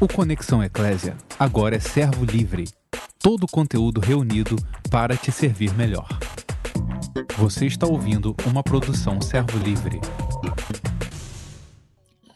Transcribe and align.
O 0.00 0.06
Conexão 0.06 0.62
Eclésia 0.62 1.16
agora 1.36 1.74
é 1.74 1.80
servo 1.80 2.24
livre. 2.24 2.68
Todo 3.18 3.42
o 3.42 3.48
conteúdo 3.48 4.00
reunido 4.00 4.54
para 4.88 5.16
te 5.16 5.32
servir 5.32 5.74
melhor. 5.74 6.06
Você 7.36 7.66
está 7.66 7.84
ouvindo 7.84 8.36
uma 8.46 8.62
produção 8.62 9.20
servo 9.20 9.58
livre. 9.58 9.98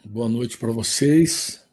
Boa 0.03 0.27
noite 0.27 0.57
para 0.57 0.73
vocês. 0.73 1.65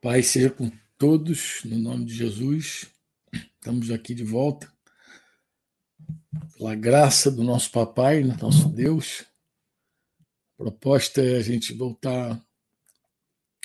Pai 0.00 0.22
seja 0.22 0.50
com 0.50 0.70
todos, 0.96 1.62
no 1.64 1.78
nome 1.78 2.04
de 2.04 2.14
Jesus. 2.14 2.86
Estamos 3.32 3.90
aqui 3.90 4.14
de 4.14 4.22
volta. 4.22 4.72
Pela 6.56 6.76
graça 6.76 7.28
do 7.28 7.42
nosso 7.42 7.72
papai, 7.72 8.22
nosso 8.22 8.68
Deus. 8.68 9.24
A 10.54 10.62
proposta 10.62 11.20
é 11.20 11.38
a 11.38 11.42
gente 11.42 11.74
voltar 11.74 12.40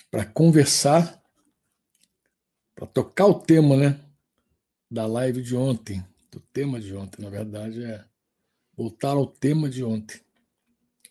para 0.09 0.25
conversar 0.25 1.26
para 2.77 2.85
tocar 2.85 3.25
o 3.25 3.33
tema, 3.33 3.75
né? 3.75 3.99
Da 4.89 5.07
live 5.07 5.41
de 5.41 5.55
ontem, 5.55 6.05
do 6.31 6.39
tema 6.39 6.79
de 6.79 6.93
ontem, 6.95 7.23
na 7.23 7.29
verdade, 7.29 7.83
é 7.83 8.05
voltar 8.75 9.13
ao 9.13 9.25
tema 9.25 9.67
de 9.67 9.83
ontem. 9.83 10.21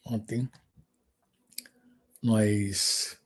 Ontem 0.05 0.49
nós 2.23 3.19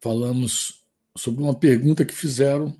falamos 0.00 0.82
sobre 1.14 1.42
uma 1.42 1.54
pergunta 1.54 2.06
que 2.06 2.14
fizeram 2.14 2.74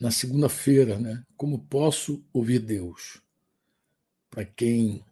na 0.00 0.10
segunda-feira, 0.10 0.98
né? 0.98 1.22
Como 1.36 1.66
posso 1.66 2.24
ouvir 2.32 2.60
Deus? 2.60 3.20
Para 4.30 4.46
quem 4.46 5.04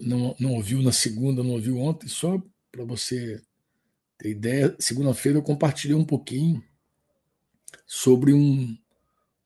não, 0.00 0.34
não 0.40 0.54
ouviu 0.54 0.82
na 0.82 0.90
segunda, 0.90 1.44
não 1.44 1.52
ouviu 1.52 1.78
ontem, 1.78 2.08
só 2.08 2.42
para 2.72 2.84
você 2.84 3.40
ter 4.18 4.30
ideia, 4.30 4.76
segunda-feira 4.78 5.38
eu 5.38 5.42
compartilhei 5.42 5.96
um 5.96 6.04
pouquinho 6.04 6.62
sobre 7.86 8.32
um, 8.32 8.76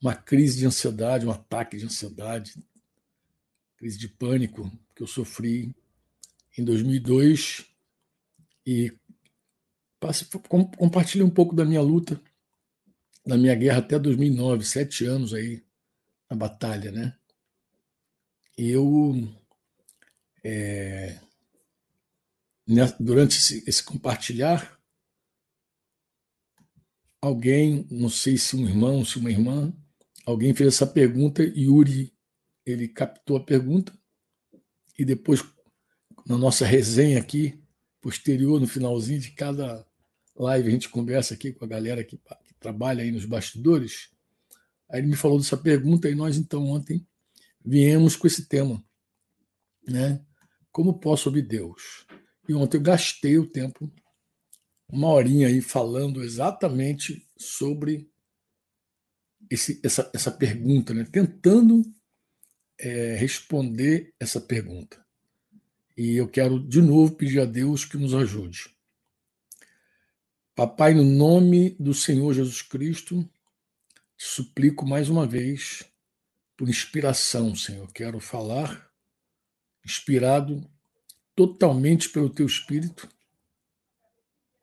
uma 0.00 0.14
crise 0.14 0.58
de 0.58 0.66
ansiedade, 0.66 1.26
um 1.26 1.30
ataque 1.30 1.76
de 1.76 1.84
ansiedade, 1.84 2.54
crise 3.76 3.98
de 3.98 4.08
pânico 4.08 4.70
que 4.94 5.02
eu 5.02 5.06
sofri 5.06 5.74
em 6.56 6.64
2002 6.64 7.64
e 8.66 8.92
compartilhei 10.76 11.24
um 11.24 11.30
pouco 11.30 11.54
da 11.54 11.64
minha 11.64 11.80
luta, 11.80 12.20
da 13.24 13.36
minha 13.36 13.54
guerra 13.54 13.78
até 13.78 13.98
2009, 13.98 14.64
sete 14.64 15.04
anos 15.04 15.32
aí 15.32 15.64
na 16.30 16.36
batalha, 16.36 16.90
né? 16.90 17.16
E 18.56 18.70
eu 18.70 19.28
é, 20.44 21.18
durante 23.00 23.38
esse, 23.38 23.64
esse 23.66 23.82
compartilhar, 23.82 24.78
alguém, 27.20 27.86
não 27.90 28.10
sei 28.10 28.36
se 28.36 28.56
um 28.56 28.68
irmão, 28.68 29.04
se 29.04 29.18
uma 29.18 29.30
irmã, 29.30 29.72
alguém 30.26 30.54
fez 30.54 30.74
essa 30.74 30.86
pergunta 30.86 31.42
e 31.42 31.64
Yuri 31.64 32.12
ele 32.66 32.86
captou 32.86 33.38
a 33.38 33.44
pergunta 33.44 33.98
e 34.98 35.04
depois 35.04 35.42
na 36.26 36.36
nossa 36.36 36.66
resenha 36.66 37.18
aqui 37.18 37.58
posterior 38.00 38.60
no 38.60 38.66
finalzinho 38.66 39.18
de 39.18 39.30
cada 39.30 39.86
live 40.36 40.68
a 40.68 40.70
gente 40.70 40.88
conversa 40.90 41.32
aqui 41.32 41.52
com 41.52 41.64
a 41.64 41.68
galera 41.68 42.04
que, 42.04 42.18
que 42.18 42.54
trabalha 42.60 43.02
aí 43.02 43.10
nos 43.10 43.24
bastidores. 43.24 44.10
Aí 44.90 45.00
ele 45.00 45.08
me 45.08 45.16
falou 45.16 45.38
dessa 45.38 45.56
pergunta 45.56 46.08
e 46.08 46.14
nós 46.14 46.36
então 46.36 46.66
ontem 46.66 47.06
viemos 47.64 48.14
com 48.14 48.26
esse 48.26 48.46
tema, 48.46 48.84
né? 49.86 50.22
Como 50.70 51.00
posso 51.00 51.28
ouvir 51.28 51.42
Deus? 51.42 52.06
E 52.48 52.54
ontem 52.54 52.78
eu 52.78 52.82
gastei 52.82 53.38
o 53.38 53.46
tempo, 53.46 53.92
uma 54.88 55.08
horinha 55.08 55.48
aí, 55.48 55.60
falando 55.60 56.22
exatamente 56.22 57.28
sobre 57.36 58.10
esse, 59.50 59.80
essa, 59.84 60.10
essa 60.14 60.30
pergunta, 60.30 60.94
né? 60.94 61.04
tentando 61.04 61.82
é, 62.78 63.14
responder 63.16 64.14
essa 64.18 64.40
pergunta. 64.40 65.04
E 65.96 66.16
eu 66.16 66.28
quero 66.28 66.58
de 66.58 66.80
novo 66.80 67.14
pedir 67.14 67.40
a 67.40 67.44
Deus 67.44 67.84
que 67.84 67.98
nos 67.98 68.14
ajude. 68.14 68.74
Papai, 70.54 70.94
no 70.94 71.04
nome 71.04 71.76
do 71.78 71.92
Senhor 71.92 72.32
Jesus 72.32 72.62
Cristo, 72.62 73.28
te 74.16 74.24
suplico 74.24 74.86
mais 74.86 75.08
uma 75.08 75.26
vez 75.26 75.84
por 76.56 76.68
inspiração, 76.68 77.54
Senhor. 77.54 77.92
Quero 77.92 78.18
falar 78.18 78.90
inspirado 79.84 80.68
totalmente 81.38 82.08
pelo 82.08 82.28
teu 82.28 82.46
espírito, 82.46 83.08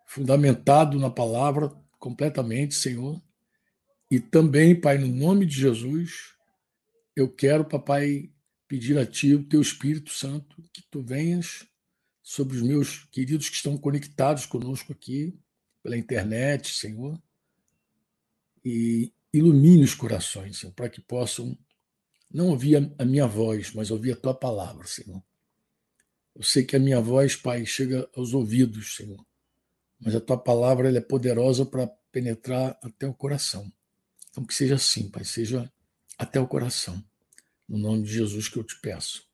fundamentado 0.05 0.99
na 0.99 1.09
palavra 1.09 1.69
completamente, 1.97 2.75
Senhor. 2.75 3.23
E 4.11 4.19
também, 4.19 4.77
Pai, 4.77 4.97
no 4.97 5.07
nome 5.07 5.45
de 5.45 5.55
Jesus, 5.55 6.33
eu 7.15 7.33
quero, 7.33 7.63
papai, 7.63 8.29
pedir 8.67 8.97
a 8.97 9.05
ti 9.05 9.33
o 9.33 9.47
teu 9.47 9.61
Espírito 9.61 10.11
Santo, 10.11 10.61
que 10.73 10.83
tu 10.91 11.01
venhas 11.01 11.65
sobre 12.21 12.57
os 12.57 12.61
meus 12.61 13.05
queridos 13.05 13.47
que 13.47 13.55
estão 13.55 13.77
conectados 13.77 14.45
conosco 14.45 14.91
aqui 14.91 15.33
pela 15.81 15.97
internet, 15.97 16.75
Senhor, 16.75 17.17
e 18.65 19.13
ilumine 19.31 19.85
os 19.85 19.95
corações, 19.95 20.57
Senhor, 20.57 20.73
para 20.73 20.89
que 20.89 20.99
possam 20.99 21.57
não 22.29 22.49
ouvir 22.49 22.93
a 22.99 23.05
minha 23.05 23.27
voz, 23.27 23.71
mas 23.73 23.91
ouvir 23.91 24.11
a 24.11 24.17
tua 24.17 24.33
palavra, 24.33 24.85
Senhor. 24.85 25.23
Eu 26.35 26.43
sei 26.43 26.65
que 26.65 26.75
a 26.75 26.79
minha 26.79 26.99
voz, 26.99 27.35
Pai, 27.35 27.65
chega 27.65 28.09
aos 28.15 28.33
ouvidos, 28.33 28.95
Senhor, 28.95 29.25
mas 29.99 30.13
a 30.13 30.19
tua 30.19 30.37
palavra 30.37 30.89
ela 30.89 30.97
é 30.97 31.01
poderosa 31.01 31.65
para 31.65 31.87
penetrar 32.11 32.77
até 32.83 33.07
o 33.07 33.13
coração. 33.13 33.71
Então, 34.29 34.45
que 34.45 34.53
seja 34.53 34.75
assim, 34.75 35.09
Pai, 35.09 35.23
seja 35.23 35.71
até 36.17 36.39
o 36.39 36.47
coração. 36.47 37.01
No 37.67 37.77
nome 37.77 38.03
de 38.03 38.13
Jesus 38.13 38.49
que 38.49 38.57
eu 38.57 38.63
te 38.63 38.79
peço. 38.81 39.25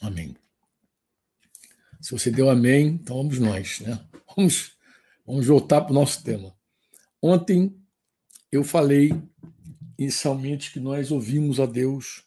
Amém. 0.00 0.36
Se 2.00 2.12
você 2.12 2.30
deu 2.30 2.48
amém, 2.48 2.86
então 2.88 3.16
vamos 3.16 3.38
nós, 3.38 3.80
né? 3.80 3.98
Vamos, 4.36 4.76
vamos 5.26 5.46
voltar 5.46 5.80
para 5.80 5.90
o 5.90 5.94
nosso 5.94 6.22
tema. 6.22 6.54
Ontem 7.20 7.76
eu 8.52 8.62
falei 8.62 9.10
inicialmente 9.98 10.70
que 10.70 10.78
nós 10.78 11.10
ouvimos 11.10 11.58
a 11.58 11.66
Deus 11.66 12.22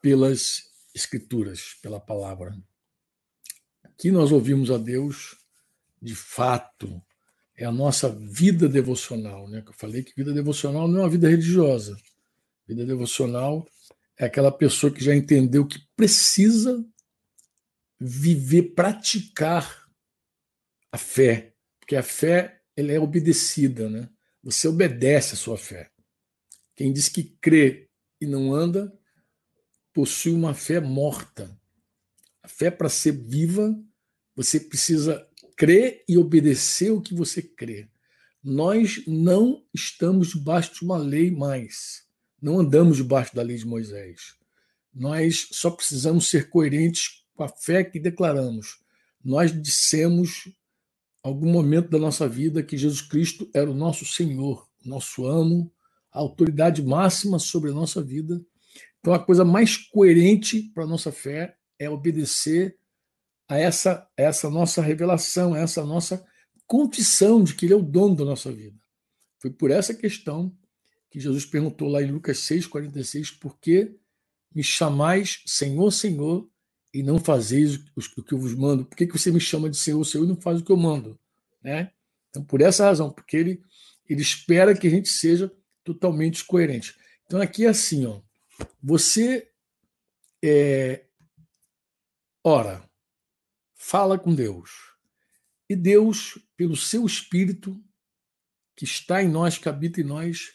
pelas 0.00 0.70
Escrituras, 0.94 1.74
pela 1.82 1.98
palavra. 1.98 2.56
Aqui 3.94 4.10
nós 4.10 4.32
ouvimos 4.32 4.72
a 4.72 4.76
Deus 4.76 5.36
de 6.02 6.14
fato. 6.14 7.00
É 7.56 7.64
a 7.64 7.70
nossa 7.70 8.08
vida 8.08 8.68
devocional, 8.68 9.48
né? 9.48 9.62
Eu 9.64 9.72
falei 9.72 10.02
que 10.02 10.12
vida 10.16 10.32
devocional 10.32 10.88
não 10.88 10.98
é 10.98 11.02
uma 11.04 11.10
vida 11.10 11.28
religiosa. 11.28 11.96
Vida 12.66 12.84
devocional 12.84 13.64
é 14.18 14.24
aquela 14.24 14.50
pessoa 14.50 14.92
que 14.92 15.02
já 15.02 15.14
entendeu 15.14 15.64
que 15.64 15.78
precisa 15.94 16.84
viver, 18.00 18.74
praticar 18.74 19.88
a 20.90 20.98
fé, 20.98 21.54
porque 21.78 21.94
a 21.94 22.02
fé 22.02 22.60
ela 22.76 22.90
é 22.90 22.98
obedecida, 22.98 23.88
né? 23.88 24.10
Você 24.42 24.66
obedece 24.66 25.34
a 25.34 25.38
sua 25.38 25.56
fé. 25.56 25.88
Quem 26.74 26.92
diz 26.92 27.08
que 27.08 27.22
crê 27.40 27.88
e 28.20 28.26
não 28.26 28.52
anda 28.52 28.92
possui 29.92 30.32
uma 30.32 30.52
fé 30.52 30.80
morta. 30.80 31.56
A 32.44 32.48
fé, 32.48 32.70
para 32.70 32.90
ser 32.90 33.12
viva, 33.12 33.74
você 34.36 34.60
precisa 34.60 35.26
crer 35.56 36.04
e 36.06 36.18
obedecer 36.18 36.90
o 36.90 37.00
que 37.00 37.14
você 37.14 37.40
crê. 37.40 37.88
Nós 38.42 39.02
não 39.06 39.64
estamos 39.72 40.28
debaixo 40.28 40.74
de 40.74 40.84
uma 40.84 40.98
lei 40.98 41.30
mais. 41.30 42.04
Não 42.42 42.60
andamos 42.60 42.98
debaixo 42.98 43.34
da 43.34 43.40
lei 43.40 43.56
de 43.56 43.66
Moisés. 43.66 44.34
Nós 44.92 45.48
só 45.52 45.70
precisamos 45.70 46.28
ser 46.28 46.50
coerentes 46.50 47.24
com 47.34 47.44
a 47.44 47.48
fé 47.48 47.82
que 47.82 47.98
declaramos. 47.98 48.78
Nós 49.24 49.50
dissemos, 49.50 50.46
algum 51.22 51.50
momento 51.50 51.88
da 51.88 51.98
nossa 51.98 52.28
vida, 52.28 52.62
que 52.62 52.76
Jesus 52.76 53.00
Cristo 53.00 53.48
era 53.54 53.70
o 53.70 53.74
nosso 53.74 54.04
Senhor, 54.04 54.68
nosso 54.84 55.26
amo, 55.26 55.72
a 56.12 56.18
autoridade 56.18 56.82
máxima 56.82 57.38
sobre 57.38 57.70
a 57.70 57.74
nossa 57.74 58.02
vida. 58.02 58.38
Então, 59.00 59.14
a 59.14 59.18
coisa 59.18 59.46
mais 59.46 59.78
coerente 59.78 60.60
para 60.74 60.84
a 60.84 60.86
nossa 60.86 61.10
fé 61.10 61.56
é 61.78 61.88
obedecer 61.88 62.78
a 63.48 63.58
essa, 63.58 64.08
a 64.16 64.22
essa 64.22 64.48
nossa 64.50 64.82
revelação, 64.82 65.54
a 65.54 65.58
essa 65.58 65.84
nossa 65.84 66.24
confissão 66.66 67.42
de 67.42 67.54
que 67.54 67.66
Ele 67.66 67.74
é 67.74 67.76
o 67.76 67.82
dono 67.82 68.16
da 68.16 68.24
nossa 68.24 68.50
vida. 68.50 68.78
Foi 69.38 69.50
por 69.50 69.70
essa 69.70 69.94
questão 69.94 70.56
que 71.10 71.20
Jesus 71.20 71.44
perguntou 71.44 71.88
lá 71.88 72.02
em 72.02 72.10
Lucas 72.10 72.38
6,46: 72.38 73.38
por 73.38 73.58
que 73.58 73.94
me 74.54 74.62
chamais 74.62 75.42
Senhor, 75.46 75.90
Senhor, 75.90 76.48
e 76.92 77.02
não 77.02 77.18
fazeis 77.18 77.76
o 77.96 78.22
que 78.22 78.32
eu 78.32 78.38
vos 78.38 78.54
mando? 78.54 78.84
Por 78.84 78.96
que, 78.96 79.06
que 79.06 79.18
você 79.18 79.30
me 79.30 79.40
chama 79.40 79.68
de 79.68 79.76
Senhor, 79.76 80.02
Senhor, 80.04 80.24
e 80.24 80.28
não 80.28 80.36
faz 80.36 80.60
o 80.60 80.64
que 80.64 80.72
eu 80.72 80.76
mando? 80.76 81.18
Né? 81.62 81.90
Então, 82.30 82.44
por 82.44 82.60
essa 82.60 82.84
razão, 82.84 83.10
porque 83.10 83.36
ele, 83.36 83.62
ele 84.08 84.22
espera 84.22 84.76
que 84.76 84.86
a 84.86 84.90
gente 84.90 85.08
seja 85.08 85.52
totalmente 85.82 86.44
coerente. 86.44 86.96
Então, 87.26 87.40
aqui 87.40 87.64
é 87.66 87.68
assim: 87.68 88.06
ó, 88.06 88.20
você 88.82 89.48
é, 90.42 91.04
ora, 92.44 92.88
fala 93.74 94.18
com 94.18 94.34
Deus. 94.34 94.70
E 95.68 95.74
Deus, 95.74 96.38
pelo 96.56 96.76
seu 96.76 97.06
Espírito, 97.06 97.82
que 98.76 98.84
está 98.84 99.22
em 99.22 99.28
nós, 99.28 99.56
que 99.56 99.68
habita 99.68 100.00
em 100.00 100.04
nós, 100.04 100.52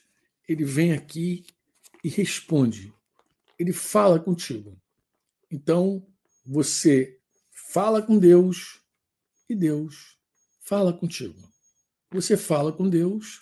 ele 0.47 0.63
vem 0.63 0.93
aqui 0.93 1.45
e 2.03 2.09
responde. 2.09 2.93
Ele 3.57 3.73
fala 3.73 4.19
contigo. 4.19 4.79
Então, 5.49 6.05
você 6.45 7.19
fala 7.51 8.01
com 8.01 8.19
Deus 8.19 8.79
e 9.49 9.55
Deus 9.55 10.17
fala 10.61 10.93
contigo. 10.93 11.41
Você 12.11 12.37
fala 12.37 12.71
com 12.71 12.87
Deus 12.87 13.41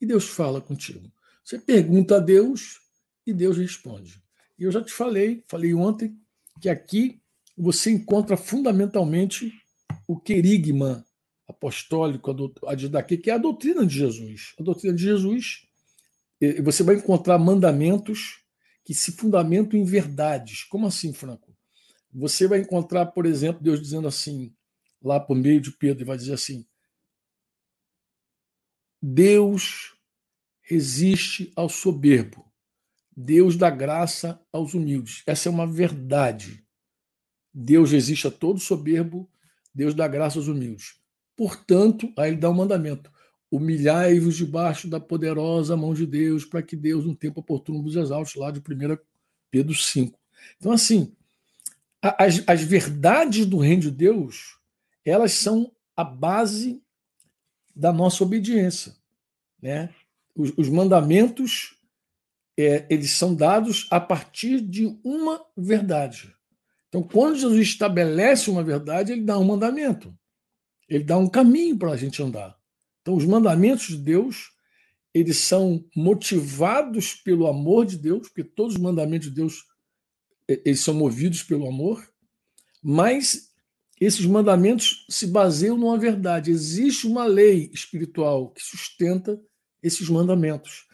e 0.00 0.06
Deus 0.06 0.28
fala 0.28 0.60
contigo. 0.60 1.12
Você 1.44 1.58
pergunta 1.58 2.16
a 2.16 2.20
Deus 2.20 2.80
e 3.26 3.32
Deus 3.32 3.56
responde. 3.56 4.22
E 4.58 4.64
eu 4.64 4.72
já 4.72 4.82
te 4.82 4.92
falei, 4.92 5.44
falei 5.48 5.74
ontem, 5.74 6.20
que 6.60 6.68
aqui 6.68 7.22
você 7.58 7.90
encontra 7.90 8.36
fundamentalmente 8.36 9.52
o 10.06 10.18
querigma 10.18 11.04
apostólico, 11.48 12.30
a 12.66 12.74
didaquê, 12.74 13.16
que 13.16 13.30
é 13.30 13.34
a 13.34 13.38
doutrina 13.38 13.84
de 13.84 13.94
Jesus. 13.96 14.54
A 14.58 14.62
doutrina 14.62 14.94
de 14.94 15.02
Jesus, 15.02 15.66
você 16.62 16.82
vai 16.82 16.96
encontrar 16.96 17.38
mandamentos 17.38 18.44
que 18.84 18.94
se 18.94 19.12
fundamentam 19.12 19.78
em 19.78 19.84
verdades. 19.84 20.64
Como 20.64 20.86
assim, 20.86 21.12
Franco? 21.12 21.56
Você 22.12 22.46
vai 22.46 22.60
encontrar, 22.60 23.06
por 23.06 23.26
exemplo, 23.26 23.62
Deus 23.62 23.80
dizendo 23.80 24.08
assim, 24.08 24.54
lá 25.02 25.18
por 25.18 25.36
meio 25.36 25.60
de 25.60 25.72
Pedro, 25.72 26.06
vai 26.06 26.16
dizer 26.16 26.34
assim: 26.34 26.66
Deus 29.02 29.94
resiste 30.62 31.52
ao 31.56 31.68
soberbo, 31.68 32.50
Deus 33.16 33.56
dá 33.56 33.68
graça 33.68 34.40
aos 34.52 34.74
humildes. 34.74 35.22
Essa 35.26 35.48
é 35.48 35.52
uma 35.52 35.66
verdade. 35.66 36.64
Deus 37.52 37.90
resiste 37.90 38.26
a 38.26 38.30
todo 38.30 38.60
soberbo, 38.60 39.28
Deus 39.74 39.94
dá 39.94 40.06
graça 40.06 40.38
aos 40.38 40.48
humildes. 40.48 40.96
Portanto, 41.36 42.12
aí 42.16 42.30
ele 42.30 42.40
dá 42.40 42.50
um 42.50 42.54
mandamento: 42.54 43.10
humilhai-vos 43.50 44.36
debaixo 44.36 44.88
da 44.88 44.98
poderosa 44.98 45.76
mão 45.76 45.94
de 45.94 46.06
Deus, 46.06 46.44
para 46.44 46.62
que 46.62 46.76
Deus, 46.76 47.04
no 47.04 47.14
tempo 47.14 47.40
oportuno, 47.40 47.82
vos 47.82 47.96
exalte, 47.96 48.38
lá 48.38 48.50
de 48.50 48.60
1 48.60 48.62
Pedro 49.50 49.74
5. 49.74 50.18
Então, 50.56 50.72
assim, 50.72 51.12
as, 52.02 52.42
as 52.46 52.62
verdades 52.62 53.46
do 53.46 53.58
reino 53.58 53.82
de 53.82 53.90
Deus, 53.90 54.58
elas 55.04 55.32
são 55.32 55.72
a 55.96 56.04
base 56.04 56.82
da 57.74 57.92
nossa 57.92 58.22
obediência. 58.22 58.94
Né? 59.60 59.92
Os, 60.34 60.52
os 60.56 60.68
mandamentos, 60.68 61.76
é, 62.56 62.86
eles 62.90 63.12
são 63.12 63.34
dados 63.34 63.86
a 63.90 64.00
partir 64.00 64.60
de 64.60 64.98
uma 65.04 65.44
verdade. 65.56 66.34
Então, 66.98 67.02
quando 67.02 67.38
Jesus 67.38 67.60
estabelece 67.60 68.50
uma 68.50 68.64
verdade, 68.64 69.12
ele 69.12 69.22
dá 69.22 69.38
um 69.38 69.44
mandamento. 69.44 70.12
Ele 70.88 71.04
dá 71.04 71.16
um 71.16 71.28
caminho 71.28 71.78
para 71.78 71.92
a 71.92 71.96
gente 71.96 72.20
andar. 72.20 72.56
Então, 73.00 73.14
os 73.14 73.24
mandamentos 73.24 73.86
de 73.88 73.98
Deus, 73.98 74.50
eles 75.14 75.36
são 75.38 75.84
motivados 75.94 77.14
pelo 77.14 77.46
amor 77.46 77.86
de 77.86 77.96
Deus, 77.96 78.28
porque 78.28 78.42
todos 78.42 78.74
os 78.74 78.80
mandamentos 78.80 79.28
de 79.28 79.34
Deus 79.34 79.64
eles 80.48 80.80
são 80.80 80.94
movidos 80.94 81.42
pelo 81.42 81.68
amor, 81.68 82.02
mas 82.82 83.50
esses 84.00 84.24
mandamentos 84.24 85.04
se 85.10 85.26
baseiam 85.26 85.76
numa 85.76 85.98
verdade. 85.98 86.50
Existe 86.50 87.06
uma 87.06 87.26
lei 87.26 87.70
espiritual 87.72 88.50
que 88.50 88.62
sustenta 88.62 89.38
esses 89.82 90.08
mandamentos. 90.08 90.86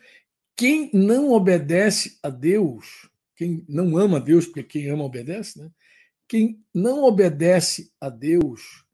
Quem 0.56 0.90
não 0.92 1.30
obedece 1.30 2.18
a 2.20 2.28
Deus, 2.30 3.08
quem 3.36 3.64
não 3.68 3.96
ama 3.96 4.16
a 4.16 4.20
Deus, 4.20 4.46
porque 4.46 4.64
quem 4.64 4.90
ama 4.90 5.04
obedece, 5.04 5.60
né? 5.60 5.70
Quem 6.34 6.66
não 6.74 7.04
obedece 7.04 7.92
a 8.00 8.10
Deus, 8.10 8.84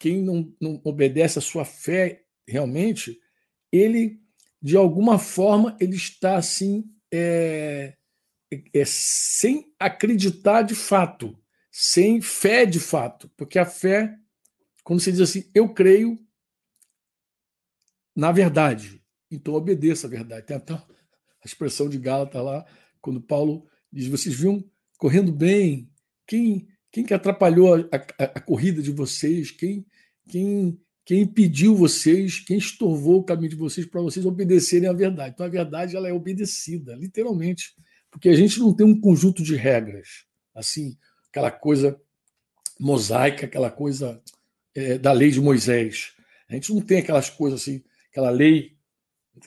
quem 0.00 0.20
não, 0.20 0.52
não 0.60 0.80
obedece 0.82 1.38
à 1.38 1.40
sua 1.40 1.64
fé 1.64 2.24
realmente, 2.44 3.20
ele, 3.70 4.20
de 4.60 4.76
alguma 4.76 5.16
forma, 5.16 5.76
ele 5.80 5.94
está 5.94 6.34
assim, 6.34 6.92
é, 7.08 7.96
é, 8.74 8.84
sem 8.84 9.72
acreditar 9.78 10.62
de 10.62 10.74
fato, 10.74 11.40
sem 11.70 12.20
fé 12.20 12.66
de 12.66 12.80
fato, 12.80 13.30
porque 13.36 13.60
a 13.60 13.64
fé, 13.64 14.18
quando 14.82 14.98
você 14.98 15.12
diz 15.12 15.20
assim, 15.20 15.48
eu 15.54 15.72
creio 15.72 16.18
na 18.12 18.32
verdade, 18.32 19.00
então 19.30 19.54
obedeça 19.54 20.08
a 20.08 20.10
verdade. 20.10 20.46
Tem 20.46 20.56
até 20.56 20.74
a 20.74 20.84
expressão 21.44 21.88
de 21.88 21.96
Gálatas 21.96 22.44
lá, 22.44 22.66
quando 23.00 23.20
Paulo 23.20 23.68
diz: 23.92 24.08
vocês 24.08 24.34
viram 24.34 24.68
correndo 24.98 25.30
bem, 25.30 25.88
quem 26.26 26.71
quem 26.92 27.04
que 27.04 27.14
atrapalhou 27.14 27.74
a, 27.74 27.96
a, 28.18 28.24
a 28.24 28.40
corrida 28.40 28.82
de 28.82 28.92
vocês? 28.92 29.50
Quem, 29.50 29.86
quem, 30.28 30.78
quem 31.06 31.22
impediu 31.22 31.74
vocês? 31.74 32.38
Quem 32.38 32.58
estorvou 32.58 33.20
o 33.20 33.24
caminho 33.24 33.48
de 33.48 33.56
vocês 33.56 33.86
para 33.86 34.02
vocês 34.02 34.26
obedecerem 34.26 34.88
à 34.88 34.92
verdade? 34.92 35.32
Então 35.32 35.46
a 35.46 35.48
verdade 35.48 35.96
ela 35.96 36.06
é 36.06 36.12
obedecida, 36.12 36.94
literalmente, 36.94 37.74
porque 38.10 38.28
a 38.28 38.36
gente 38.36 38.60
não 38.60 38.74
tem 38.74 38.86
um 38.86 39.00
conjunto 39.00 39.42
de 39.42 39.56
regras, 39.56 40.26
assim, 40.54 40.98
aquela 41.30 41.50
coisa 41.50 41.98
mosaica, 42.78 43.46
aquela 43.46 43.70
coisa 43.70 44.22
é, 44.74 44.98
da 44.98 45.12
lei 45.12 45.30
de 45.30 45.40
Moisés. 45.40 46.12
A 46.46 46.54
gente 46.54 46.74
não 46.74 46.82
tem 46.82 46.98
aquelas 46.98 47.30
coisas 47.30 47.62
assim, 47.62 47.82
aquela 48.10 48.28
lei 48.28 48.76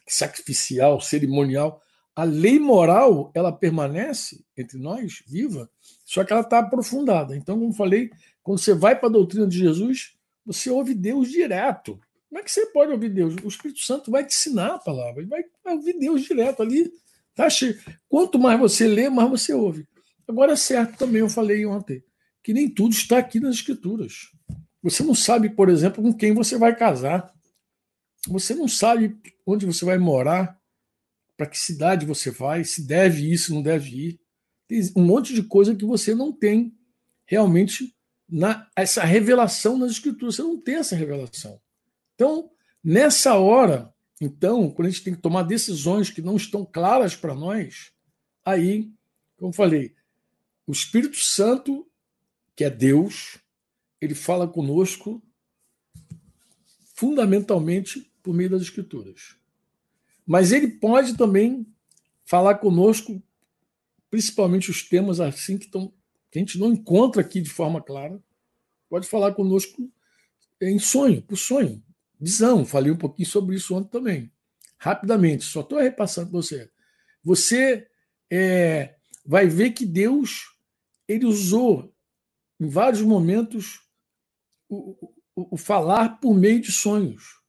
sacrificial, 0.07 0.99
cerimonial. 0.99 1.79
A 2.15 2.23
lei 2.23 2.57
moral, 2.57 3.31
ela 3.35 3.51
permanece 3.51 4.43
entre 4.57 4.79
nós, 4.79 5.21
viva, 5.27 5.69
só 6.05 6.23
que 6.23 6.31
ela 6.31 6.43
está 6.43 6.59
aprofundada. 6.59 7.35
Então, 7.35 7.59
como 7.59 7.73
falei, 7.73 8.11
quando 8.43 8.59
você 8.59 8.73
vai 8.73 8.95
para 8.97 9.09
a 9.09 9.11
doutrina 9.11 9.47
de 9.47 9.57
Jesus, 9.57 10.15
você 10.45 10.69
ouve 10.69 10.93
Deus 10.93 11.29
direto. 11.29 11.99
Como 12.29 12.39
é 12.39 12.43
que 12.43 12.51
você 12.51 12.67
pode 12.67 12.91
ouvir 12.91 13.09
Deus? 13.09 13.35
O 13.43 13.47
Espírito 13.47 13.79
Santo 13.79 14.11
vai 14.11 14.23
te 14.23 14.33
ensinar 14.33 14.75
a 14.75 14.79
palavra, 14.79 15.25
vai, 15.25 15.43
ouvir 15.73 15.97
Deus 15.97 16.21
direto 16.23 16.61
ali. 16.61 16.91
Tá 17.33 17.49
cheio. 17.49 17.77
Quanto 18.07 18.37
mais 18.37 18.59
você 18.59 18.87
lê, 18.87 19.09
mais 19.09 19.29
você 19.29 19.53
ouve. 19.53 19.87
Agora 20.27 20.53
é 20.53 20.55
certo 20.55 20.97
também, 20.97 21.21
eu 21.21 21.29
falei 21.29 21.65
ontem, 21.65 22.03
que 22.41 22.53
nem 22.53 22.69
tudo 22.69 22.93
está 22.93 23.17
aqui 23.17 23.39
nas 23.39 23.55
Escrituras. 23.55 24.31
Você 24.81 25.03
não 25.03 25.15
sabe, 25.15 25.49
por 25.49 25.69
exemplo, 25.69 26.03
com 26.03 26.13
quem 26.13 26.33
você 26.33 26.57
vai 26.57 26.75
casar. 26.75 27.33
Você 28.27 28.53
não 28.53 28.67
sabe 28.67 29.17
onde 29.45 29.65
você 29.65 29.83
vai 29.83 29.97
morar, 29.97 30.59
para 31.35 31.47
que 31.47 31.57
cidade 31.57 32.05
você 32.05 32.31
vai, 32.31 32.63
se 32.63 32.85
deve 32.85 33.31
ir, 33.31 33.37
se 33.37 33.51
não 33.51 33.61
deve 33.61 33.89
ir. 33.89 34.19
Um 34.95 35.03
monte 35.03 35.33
de 35.33 35.43
coisa 35.43 35.75
que 35.75 35.85
você 35.85 36.15
não 36.15 36.31
tem 36.31 36.75
realmente 37.25 37.95
na, 38.27 38.67
essa 38.75 39.03
revelação 39.03 39.77
nas 39.77 39.91
escrituras. 39.91 40.35
Você 40.35 40.43
não 40.43 40.59
tem 40.59 40.75
essa 40.75 40.95
revelação. 40.95 41.59
Então, 42.15 42.49
nessa 42.83 43.35
hora, 43.35 43.93
então, 44.19 44.69
quando 44.71 44.87
a 44.87 44.91
gente 44.91 45.03
tem 45.03 45.15
que 45.15 45.21
tomar 45.21 45.43
decisões 45.43 46.09
que 46.09 46.21
não 46.21 46.35
estão 46.35 46.65
claras 46.65 47.15
para 47.15 47.35
nós, 47.35 47.91
aí, 48.43 48.91
como 49.37 49.53
falei, 49.53 49.93
o 50.65 50.71
Espírito 50.71 51.17
Santo, 51.17 51.87
que 52.55 52.63
é 52.63 52.69
Deus, 52.69 53.37
ele 53.99 54.15
fala 54.15 54.47
conosco 54.47 55.21
fundamentalmente 56.95 58.11
por 58.23 58.33
meio 58.33 58.49
das 58.49 58.61
Escrituras. 58.61 59.35
Mas 60.25 60.51
ele 60.51 60.67
pode 60.67 61.15
também 61.15 61.67
falar 62.23 62.55
conosco 62.55 63.21
principalmente 64.15 64.71
os 64.71 64.81
temas 64.81 65.19
assim 65.19 65.57
que, 65.57 65.65
estão, 65.65 65.93
que 66.31 66.39
a 66.39 66.41
gente 66.41 66.57
não 66.57 66.71
encontra 66.71 67.19
aqui 67.19 67.41
de 67.41 67.49
forma 67.49 67.81
clara. 67.81 68.17
Pode 68.89 69.09
falar 69.09 69.33
conosco 69.33 69.91
em 70.61 70.79
sonho, 70.79 71.21
por 71.21 71.35
sonho, 71.35 71.83
visão. 72.17 72.65
Falei 72.65 72.93
um 72.93 72.97
pouquinho 72.97 73.27
sobre 73.27 73.57
isso 73.57 73.75
ontem 73.75 73.89
também. 73.89 74.31
Rapidamente, 74.77 75.43
só 75.43 75.59
estou 75.59 75.79
repassando 75.79 76.31
para 76.31 76.41
você. 76.41 76.71
Você 77.25 77.85
é, 78.31 78.95
vai 79.25 79.47
ver 79.47 79.71
que 79.71 79.85
Deus 79.85 80.45
ele 81.09 81.25
usou 81.25 81.93
em 82.57 82.69
vários 82.69 83.01
momentos 83.01 83.81
o, 84.69 85.09
o, 85.35 85.55
o 85.55 85.57
falar 85.57 86.21
por 86.21 86.33
meio 86.33 86.61
de 86.61 86.71
sonhos. 86.71 87.41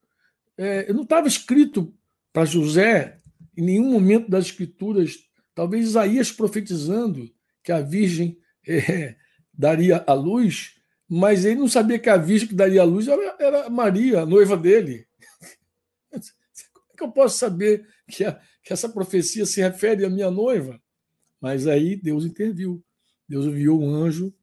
É, 0.58 0.92
não 0.92 1.04
estava 1.04 1.28
escrito 1.28 1.94
para 2.32 2.44
José, 2.44 3.20
em 3.56 3.62
nenhum 3.62 3.88
momento 3.88 4.28
das 4.28 4.46
Escrituras, 4.46 5.26
Talvez 5.56 5.86
Isaías 5.86 6.30
profetizando 6.30 7.32
que 7.64 7.72
a 7.72 7.80
Virgem 7.80 8.38
é, 8.68 9.16
daria 9.50 10.04
a 10.06 10.12
luz, 10.12 10.74
mas 11.08 11.46
ele 11.46 11.60
não 11.60 11.66
sabia 11.66 11.98
que 11.98 12.10
a 12.10 12.18
Virgem 12.18 12.46
que 12.46 12.54
daria 12.54 12.82
a 12.82 12.84
luz 12.84 13.08
era, 13.08 13.36
era 13.40 13.70
Maria, 13.70 14.20
a 14.20 14.26
noiva 14.26 14.54
dele. 14.54 15.08
Como 16.10 16.86
é 16.92 16.96
que 16.98 17.02
eu 17.02 17.10
posso 17.10 17.38
saber 17.38 17.88
que, 18.06 18.22
a, 18.22 18.38
que 18.62 18.70
essa 18.70 18.86
profecia 18.86 19.46
se 19.46 19.62
refere 19.62 20.04
à 20.04 20.10
minha 20.10 20.30
noiva? 20.30 20.78
Mas 21.40 21.66
aí 21.66 21.96
Deus 21.96 22.26
interviu. 22.26 22.84
Deus 23.26 23.46
enviou 23.46 23.82
um 23.82 23.94
anjo 23.94 24.34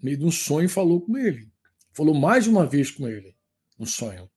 meio 0.00 0.16
de 0.16 0.24
um 0.24 0.30
sonho 0.30 0.66
e 0.66 0.68
falou 0.68 1.00
com 1.00 1.18
ele. 1.18 1.50
Falou 1.92 2.14
mais 2.14 2.44
de 2.44 2.50
uma 2.50 2.64
vez 2.64 2.88
com 2.88 3.08
ele, 3.08 3.34
um 3.76 3.84
sonho. 3.84 4.30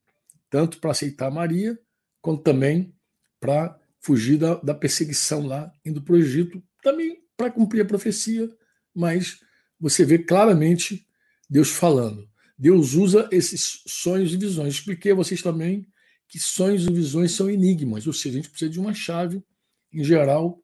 Tanto 0.49 0.79
para 0.79 0.89
aceitar 0.89 1.29
Maria, 1.29 1.79
quanto 2.19 2.41
também 2.41 2.95
para 3.39 3.79
fugir 4.05 4.37
da, 4.37 4.53
da 4.55 4.75
perseguição 4.75 5.47
lá, 5.47 5.73
indo 5.83 5.99
para 5.99 6.13
o 6.13 6.17
Egito, 6.17 6.63
também 6.83 7.23
para 7.35 7.49
cumprir 7.49 7.81
a 7.81 7.85
profecia, 7.85 8.47
mas 8.93 9.39
você 9.79 10.05
vê 10.05 10.19
claramente 10.19 11.07
Deus 11.49 11.71
falando. 11.71 12.29
Deus 12.55 12.93
usa 12.93 13.27
esses 13.31 13.81
sonhos 13.87 14.31
e 14.31 14.37
visões. 14.37 14.75
Expliquei 14.75 15.11
a 15.11 15.15
vocês 15.15 15.41
também 15.41 15.87
que 16.27 16.39
sonhos 16.39 16.85
e 16.85 16.93
visões 16.93 17.31
são 17.31 17.49
enigmas, 17.49 18.05
ou 18.05 18.13
seja, 18.13 18.37
a 18.37 18.41
gente 18.41 18.49
precisa 18.51 18.71
de 18.71 18.79
uma 18.79 18.93
chave, 18.93 19.43
em 19.91 20.03
geral. 20.03 20.63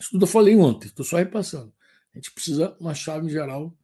Isso 0.00 0.10
tudo 0.12 0.22
eu 0.22 0.28
falei 0.28 0.56
ontem, 0.56 0.86
estou 0.86 1.04
só 1.04 1.18
repassando. 1.18 1.74
A 2.14 2.16
gente 2.16 2.30
precisa 2.32 2.74
uma 2.80 2.94
chave, 2.94 3.26
em 3.26 3.30
geral, 3.30 3.76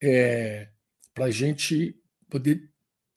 é, 0.00 0.68
para 1.12 1.24
a 1.24 1.30
gente 1.32 2.00
poder 2.30 2.70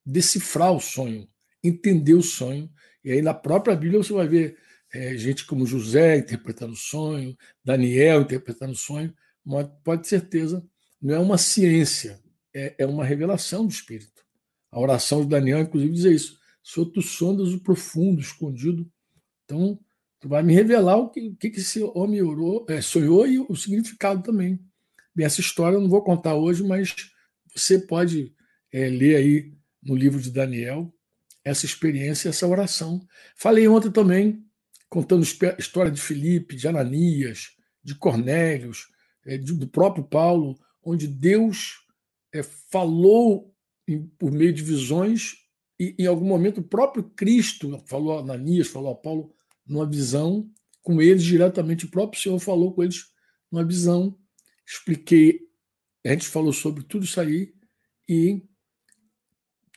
decifrar 0.04 0.74
o 0.74 0.80
sonho, 0.80 1.30
entender 1.64 2.16
o 2.16 2.24
sonho. 2.24 2.68
E 3.04 3.12
aí, 3.12 3.22
na 3.22 3.34
própria 3.34 3.76
Bíblia, 3.76 4.02
você 4.02 4.12
vai 4.12 4.28
ver 4.28 4.58
é, 4.94 5.16
gente 5.18 5.46
como 5.46 5.66
José 5.66 6.18
interpretando 6.18 6.74
o 6.74 6.78
sonho, 6.78 7.38
Daniel 7.64 8.22
interpretando 8.22 8.74
o 8.74 8.78
sonho, 8.78 9.14
pode 9.84 10.04
ter 10.04 10.10
certeza, 10.10 10.64
não 11.02 11.16
é 11.16 11.20
uma 11.20 11.38
ciência, 11.38 12.20
é, 12.54 12.76
é 12.80 12.86
uma 12.86 13.06
revelação 13.06 13.66
do 13.66 13.72
Espírito. 13.72 14.26
A 14.72 14.80
oração 14.80 15.22
de 15.22 15.30
Daniel, 15.30 15.60
inclusive, 15.60 15.94
diz 15.94 16.04
isso. 16.06 16.40
Sou 16.62 16.86
tu 16.86 17.02
sondas 17.02 17.54
o 17.54 17.60
profundo, 17.60 18.22
escondido. 18.22 18.90
Então, 19.46 19.80
tu 20.20 20.28
vai 20.28 20.44
me 20.44 20.54
revelar 20.54 20.98
o 20.98 21.10
que, 21.10 21.32
que, 21.36 21.50
que 21.50 21.60
esse 21.60 21.82
homem 21.82 22.22
orou, 22.22 22.66
é, 22.70 22.82
sonhou 22.82 23.28
e 23.28 23.40
o 23.40 23.56
significado 23.56 24.22
também. 24.22 24.60
Bem, 25.16 25.26
essa 25.26 25.42
história 25.42 25.76
eu 25.76 25.82
não 25.82 25.90
vou 25.90 26.04
contar 26.04 26.36
hoje, 26.36 26.64
mas 26.64 26.94
você 27.56 27.80
pode 27.80 28.34
é, 28.72 28.88
ler 28.90 29.16
aí 29.16 29.54
no 29.82 29.96
livro 29.96 30.22
de 30.22 30.30
Daniel 30.30 30.94
essa 31.44 31.66
experiência, 31.66 32.30
essa 32.30 32.48
oração. 32.48 33.06
Falei 33.36 33.68
ontem 33.68 33.90
também, 33.90 34.46
contando 34.90 35.24
a 35.24 35.60
história 35.60 35.92
de 35.92 36.02
Filipe, 36.02 36.56
de 36.56 36.68
Ananias, 36.68 37.52
de 37.84 37.96
Cornélios, 37.96 38.88
é, 39.26 39.38
do 39.38 39.68
próprio 39.68 40.04
Paulo, 40.04 40.60
onde 40.84 41.08
Deus 41.08 41.86
é, 42.34 42.42
falou 42.44 43.54
por 44.18 44.32
meio 44.32 44.54
de 44.54 44.64
visões 44.64 45.36
e 45.80 45.96
em 45.98 46.06
algum 46.06 46.26
momento 46.26 46.60
o 46.60 46.68
próprio 46.68 47.04
Cristo 47.04 47.82
falou 47.88 48.18
a 48.18 48.22
Ananias, 48.22 48.68
falou 48.68 48.92
a 48.92 48.96
Paulo 48.96 49.34
numa 49.66 49.90
visão 49.90 50.50
com 50.82 51.02
eles 51.02 51.24
diretamente, 51.24 51.86
o 51.86 51.92
próprio 51.92 52.22
Senhor 52.22 52.40
falou 52.40 52.74
com 52.74 52.84
eles 52.84 53.06
numa 53.52 53.66
visão. 53.66 54.18
Expliquei, 54.66 55.42
a 56.06 56.10
gente 56.10 56.28
falou 56.28 56.52
sobre 56.52 56.84
tudo 56.84 57.06
isso 57.06 57.20
aí 57.20 57.54
e 58.08 58.44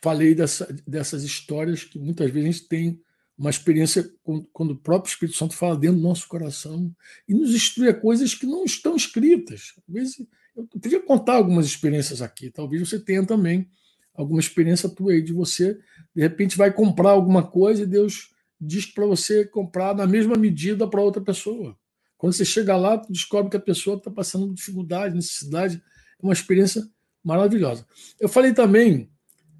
falei 0.01 0.33
dessa, 0.35 0.65
dessas 0.87 1.23
histórias 1.23 1.83
que 1.83 1.99
muitas 1.99 2.29
vezes 2.31 2.49
a 2.49 2.51
gente 2.51 2.67
tem 2.67 3.02
uma 3.37 3.49
experiência 3.49 4.09
quando 4.51 4.71
o 4.71 4.79
próprio 4.79 5.11
Espírito 5.11 5.37
Santo 5.37 5.55
fala 5.55 5.77
dentro 5.77 5.97
do 5.97 6.03
nosso 6.03 6.27
coração 6.27 6.93
e 7.27 7.33
nos 7.33 7.53
instrui 7.53 7.89
a 7.89 7.93
coisas 7.93 8.35
que 8.35 8.45
não 8.45 8.63
estão 8.63 8.95
escritas. 8.95 9.73
Às 9.87 9.93
vezes, 9.93 10.27
eu 10.55 10.67
podia 10.67 11.01
contar 11.01 11.35
algumas 11.35 11.65
experiências 11.65 12.21
aqui, 12.21 12.51
talvez 12.51 12.87
você 12.87 12.99
tenha 12.99 13.25
também 13.25 13.67
alguma 14.13 14.39
experiência 14.39 14.87
tua 14.87 15.13
aí 15.13 15.21
de 15.21 15.33
você, 15.33 15.79
de 16.15 16.21
repente 16.21 16.55
vai 16.55 16.71
comprar 16.71 17.11
alguma 17.11 17.41
coisa 17.41 17.83
e 17.83 17.87
Deus 17.87 18.29
diz 18.61 18.85
para 18.85 19.05
você 19.05 19.43
comprar 19.45 19.95
na 19.95 20.05
mesma 20.05 20.35
medida 20.35 20.87
para 20.87 21.01
outra 21.01 21.21
pessoa. 21.21 21.75
Quando 22.17 22.33
você 22.33 22.45
chega 22.45 22.77
lá, 22.77 22.95
descobre 23.09 23.49
que 23.49 23.57
a 23.57 23.59
pessoa 23.59 23.97
está 23.97 24.11
passando 24.11 24.53
dificuldade, 24.53 25.15
necessidade, 25.15 25.81
é 26.21 26.23
uma 26.23 26.33
experiência 26.33 26.87
maravilhosa. 27.23 27.85
Eu 28.19 28.29
falei 28.29 28.53
também 28.53 29.09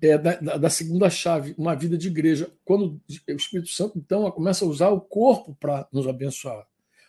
é, 0.04 0.18
da, 0.18 0.58
da, 0.58 0.70
segunda 0.70 1.10
chave, 1.10 1.56
uma 1.58 1.76
vida 1.76 1.98
de 1.98 2.08
igreja, 2.08 2.52
quando 2.66 3.02
o 3.08 3.32
Espírito 3.32 3.70
Santo 3.70 3.98
então 3.98 4.30
começa 4.32 4.66
a 4.66 4.68
usar 4.68 4.90
o 4.90 5.00
corpo 5.00 5.56
para 5.60 5.88
nos 5.94 6.08
abençoar, 6.08 6.68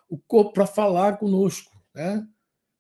o 0.09 0.17
corpo 0.17 0.53
para 0.53 0.67
falar 0.67 1.17
conosco, 1.17 1.73
né? 1.93 2.25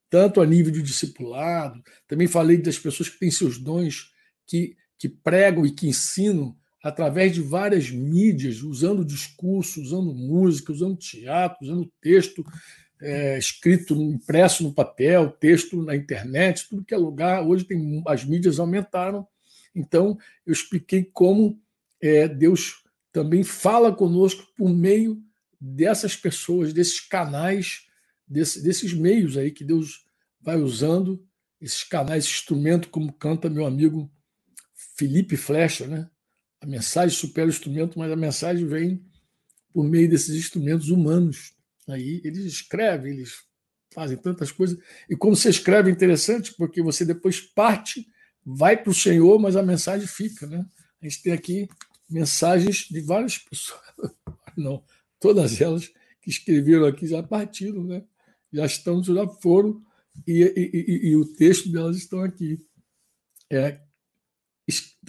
tanto 0.08 0.40
a 0.40 0.46
nível 0.46 0.72
de 0.72 0.82
discipulado, 0.82 1.82
também 2.06 2.28
falei 2.28 2.58
das 2.58 2.78
pessoas 2.78 3.08
que 3.08 3.18
têm 3.18 3.30
seus 3.30 3.58
dons, 3.58 4.12
que, 4.46 4.76
que 4.96 5.08
pregam 5.08 5.66
e 5.66 5.72
que 5.72 5.88
ensinam 5.88 6.56
através 6.80 7.34
de 7.34 7.40
várias 7.40 7.90
mídias, 7.90 8.62
usando 8.62 9.04
discurso, 9.04 9.80
usando 9.80 10.14
música, 10.14 10.72
usando 10.72 10.96
teatro, 10.96 11.58
usando 11.62 11.90
texto 12.00 12.44
é, 13.00 13.36
escrito, 13.36 13.94
impresso 13.94 14.62
no 14.62 14.72
papel, 14.72 15.30
texto 15.30 15.82
na 15.82 15.96
internet, 15.96 16.68
tudo 16.68 16.84
que 16.84 16.94
é 16.94 16.96
lugar. 16.96 17.44
Hoje 17.44 17.64
tem, 17.64 18.02
as 18.06 18.24
mídias 18.24 18.60
aumentaram 18.60 19.26
então, 19.74 20.18
eu 20.46 20.52
expliquei 20.52 21.04
como 21.04 21.60
é, 22.00 22.28
Deus 22.28 22.84
também 23.12 23.42
fala 23.42 23.94
conosco 23.94 24.46
por 24.56 24.68
meio 24.68 25.22
dessas 25.60 26.16
pessoas, 26.16 26.72
desses 26.72 27.00
canais, 27.00 27.86
desse, 28.26 28.62
desses 28.62 28.92
meios 28.92 29.36
aí 29.36 29.50
que 29.50 29.64
Deus 29.64 30.04
vai 30.40 30.56
usando, 30.56 31.26
esses 31.60 31.82
canais, 31.82 32.26
instrumento, 32.26 32.88
como 32.88 33.12
canta 33.12 33.48
meu 33.48 33.64
amigo 33.64 34.12
Felipe 34.96 35.36
Flecha, 35.36 35.86
né? 35.86 36.10
A 36.60 36.66
mensagem 36.66 37.16
supera 37.16 37.46
o 37.46 37.50
instrumento, 37.50 37.98
mas 37.98 38.12
a 38.12 38.16
mensagem 38.16 38.66
vem 38.66 39.04
por 39.72 39.84
meio 39.84 40.08
desses 40.08 40.34
instrumentos 40.36 40.88
humanos. 40.88 41.54
Aí 41.88 42.20
eles 42.24 42.44
escrevem, 42.44 43.12
eles 43.12 43.42
fazem 43.92 44.16
tantas 44.16 44.50
coisas. 44.50 44.78
E 45.08 45.16
como 45.16 45.36
você 45.36 45.50
escreve 45.50 45.90
é 45.90 45.92
interessante, 45.92 46.54
porque 46.54 46.82
você 46.82 47.04
depois 47.04 47.40
parte 47.40 48.06
vai 48.44 48.76
para 48.76 48.90
o 48.90 48.94
Senhor, 48.94 49.38
mas 49.38 49.56
a 49.56 49.62
mensagem 49.62 50.06
fica. 50.06 50.46
Né? 50.46 50.64
A 51.00 51.08
gente 51.08 51.22
tem 51.22 51.32
aqui 51.32 51.68
mensagens 52.08 52.86
de 52.90 53.00
várias 53.00 53.38
pessoas, 53.38 53.80
não, 54.56 54.84
todas 55.18 55.60
elas 55.60 55.90
que 56.20 56.30
escreveram 56.30 56.86
aqui 56.86 57.06
já 57.06 57.22
partiram, 57.22 57.82
né? 57.84 58.04
já 58.52 58.66
estão, 58.66 59.02
já 59.02 59.26
foram, 59.26 59.82
e, 60.26 60.42
e, 60.42 60.70
e, 60.74 61.08
e 61.08 61.16
o 61.16 61.24
texto 61.24 61.70
delas 61.70 61.96
estão 61.96 62.22
aqui. 62.22 62.64
É, 63.50 63.80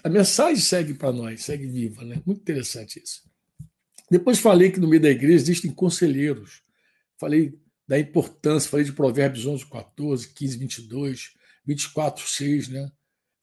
a 0.03 0.09
mensagem 0.09 0.61
segue 0.61 0.93
para 0.93 1.11
nós, 1.11 1.43
segue 1.43 1.67
viva, 1.67 2.03
né? 2.03 2.21
Muito 2.25 2.41
interessante 2.41 3.01
isso. 3.01 3.23
Depois 4.09 4.39
falei 4.39 4.71
que 4.71 4.79
no 4.79 4.87
meio 4.87 5.01
da 5.01 5.09
igreja 5.09 5.35
existem 5.35 5.71
conselheiros. 5.71 6.61
Falei 7.17 7.57
da 7.87 7.99
importância, 7.99 8.69
falei 8.69 8.85
de 8.85 8.93
Provérbios 8.93 9.45
11, 9.45 9.65
14, 9.67 10.33
15, 10.33 10.57
22, 10.57 11.33
24, 11.65 12.27
6, 12.27 12.67
né? 12.69 12.91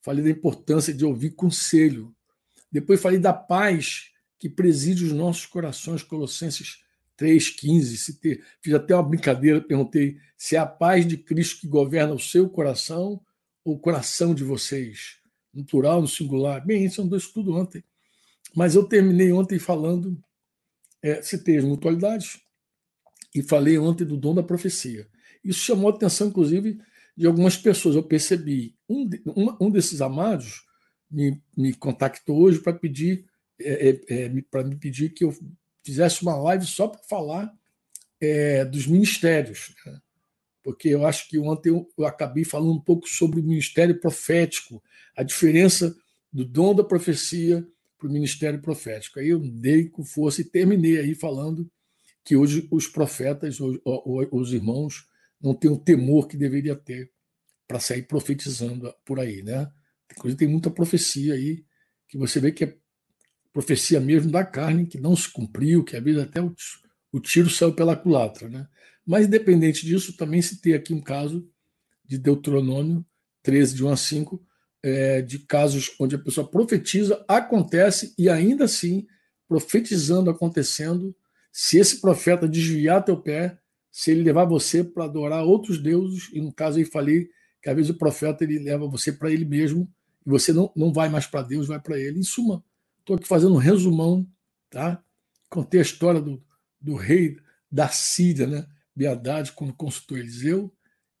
Falei 0.03 0.23
da 0.23 0.29
importância 0.29 0.93
de 0.93 1.05
ouvir 1.05 1.31
conselho. 1.31 2.13
Depois 2.71 3.01
falei 3.01 3.19
da 3.19 3.33
paz 3.33 4.11
que 4.37 4.49
preside 4.49 5.05
os 5.05 5.13
nossos 5.13 5.45
corações, 5.45 6.03
Colossenses 6.03 6.83
3,15. 7.17 8.41
Fiz 8.61 8.73
até 8.73 8.93
uma 8.93 9.03
brincadeira, 9.03 9.61
perguntei 9.61 10.17
se 10.37 10.55
é 10.55 10.59
a 10.59 10.65
paz 10.65 11.07
de 11.07 11.17
Cristo 11.17 11.61
que 11.61 11.67
governa 11.67 12.13
o 12.13 12.19
seu 12.19 12.49
coração 12.49 13.21
ou 13.63 13.75
o 13.75 13.79
coração 13.79 14.35
de 14.35 14.43
vocês, 14.43 15.19
no 15.53 15.65
plural, 15.65 16.01
no 16.01 16.07
singular. 16.07 16.65
Bem, 16.65 16.83
isso 16.83 17.01
andou 17.01 17.17
estudo 17.17 17.55
ontem. 17.55 17.83
Mas 18.53 18.75
eu 18.75 18.83
terminei 18.83 19.31
ontem 19.31 19.57
falando, 19.57 20.21
é, 21.01 21.21
citei 21.21 21.57
as 21.57 21.63
mutualidades 21.63 22.41
e 23.33 23.41
falei 23.41 23.77
ontem 23.77 24.05
do 24.05 24.17
dom 24.17 24.35
da 24.35 24.43
profecia. 24.43 25.07
Isso 25.43 25.59
chamou 25.59 25.89
a 25.89 25.93
atenção, 25.95 26.27
inclusive, 26.27 26.79
de 27.15 27.27
algumas 27.27 27.57
pessoas. 27.57 27.95
Eu 27.95 28.03
percebi. 28.03 28.75
Um, 28.89 29.09
um, 29.27 29.57
um 29.61 29.69
desses 29.71 30.01
amados 30.01 30.63
me, 31.09 31.41
me 31.55 31.73
contactou 31.73 32.37
hoje 32.37 32.59
para 32.59 32.73
pedir 32.73 33.25
é, 33.59 33.89
é, 34.09 34.25
é 34.25 34.41
para 34.49 34.63
me 34.63 34.75
pedir 34.75 35.09
que 35.09 35.23
eu 35.23 35.35
fizesse 35.85 36.23
uma 36.23 36.35
live 36.35 36.65
só 36.65 36.87
para 36.87 37.03
falar 37.03 37.53
é, 38.19 38.65
dos 38.65 38.87
ministérios. 38.87 39.75
Né? 39.85 39.99
Porque 40.63 40.89
eu 40.89 41.05
acho 41.05 41.29
que 41.29 41.37
ontem 41.37 41.69
eu, 41.69 41.87
eu 41.97 42.05
acabei 42.05 42.43
falando 42.43 42.73
um 42.73 42.79
pouco 42.79 43.07
sobre 43.07 43.39
o 43.39 43.43
ministério 43.43 43.99
profético, 43.99 44.81
a 45.15 45.23
diferença 45.23 45.95
do 46.31 46.45
dom 46.45 46.73
da 46.73 46.83
profecia 46.83 47.65
para 47.97 48.07
o 48.07 48.11
ministério 48.11 48.61
profético. 48.61 49.19
Aí 49.19 49.29
eu 49.29 49.39
dei 49.39 49.89
com 49.89 50.03
força 50.03 50.41
e 50.41 50.45
terminei 50.45 50.99
aí 50.99 51.13
falando 51.13 51.69
que 52.23 52.35
hoje 52.35 52.67
os 52.71 52.87
profetas, 52.87 53.59
os, 53.59 53.77
os 54.31 54.53
irmãos, 54.53 55.05
não 55.43 55.53
tem 55.53 55.69
o 55.69 55.77
temor 55.77 56.27
que 56.27 56.37
deveria 56.37 56.75
ter 56.75 57.11
para 57.67 57.79
sair 57.79 58.03
profetizando 58.03 58.93
por 59.05 59.19
aí, 59.19 59.43
né? 59.43 59.69
Inclusive 60.11 60.37
tem 60.37 60.47
muita 60.47 60.71
profecia 60.71 61.33
aí 61.33 61.65
que 62.07 62.17
você 62.17 62.39
vê 62.39 62.51
que 62.51 62.63
é 62.63 62.77
profecia 63.51 63.99
mesmo 63.99 64.31
da 64.31 64.43
carne, 64.43 64.87
que 64.87 64.99
não 64.99 65.15
se 65.15 65.29
cumpriu, 65.29 65.83
que 65.83 65.95
às 65.95 66.03
vezes 66.03 66.21
até 66.21 66.41
o, 66.41 66.55
o 67.11 67.19
tiro 67.19 67.49
saiu 67.49 67.73
pela 67.73 67.95
culatra, 67.95 68.47
né? 68.49 68.67
Mas 69.05 69.27
independente 69.27 69.85
disso, 69.85 70.15
também 70.15 70.41
se 70.41 70.61
tem 70.61 70.73
aqui 70.73 70.93
um 70.93 71.01
caso 71.01 71.47
de 72.05 72.17
Deuteronômio 72.17 73.05
13, 73.43 73.75
de 73.75 73.83
1 73.83 73.89
a 73.89 73.97
5, 73.97 74.47
é, 74.81 75.21
de 75.21 75.39
casos 75.39 75.93
onde 75.99 76.15
a 76.15 76.19
pessoa 76.19 76.49
profetiza, 76.49 77.23
acontece 77.27 78.13
e 78.17 78.29
ainda 78.29 78.65
assim, 78.65 79.05
profetizando, 79.47 80.29
acontecendo, 80.29 81.15
se 81.51 81.77
esse 81.77 82.01
profeta 82.01 82.47
desviar 82.47 83.03
teu 83.03 83.21
pé, 83.21 83.57
se 83.93 84.09
ele 84.09 84.23
levar 84.23 84.45
você 84.45 84.83
para 84.83 85.05
adorar 85.05 85.45
outros 85.45 85.77
deuses, 85.77 86.27
e 86.33 86.41
no 86.41 86.51
caso 86.51 86.79
aí 86.79 86.83
falei 86.83 87.29
que 87.61 87.69
às 87.69 87.75
vezes 87.75 87.91
o 87.91 87.97
profeta 87.97 88.43
ele 88.43 88.57
leva 88.57 88.87
você 88.87 89.13
para 89.13 89.31
ele 89.31 89.45
mesmo, 89.45 89.87
e 90.25 90.29
você 90.31 90.51
não, 90.51 90.73
não 90.75 90.91
vai 90.91 91.09
mais 91.09 91.27
para 91.27 91.43
Deus, 91.43 91.67
vai 91.67 91.79
para 91.79 91.99
ele. 91.99 92.19
Em 92.19 92.23
suma, 92.23 92.63
estou 92.99 93.15
aqui 93.15 93.27
fazendo 93.27 93.53
um 93.53 93.59
resumão, 93.59 94.27
tá? 94.67 95.01
Contei 95.47 95.79
a 95.79 95.83
história 95.83 96.19
do, 96.19 96.43
do 96.81 96.95
rei 96.95 97.37
da 97.71 97.87
Síria, 97.87 98.47
né? 98.47 98.65
Beadade, 98.95 99.51
quando 99.51 99.75
consultou 99.75 100.17
Eliseu, 100.17 100.73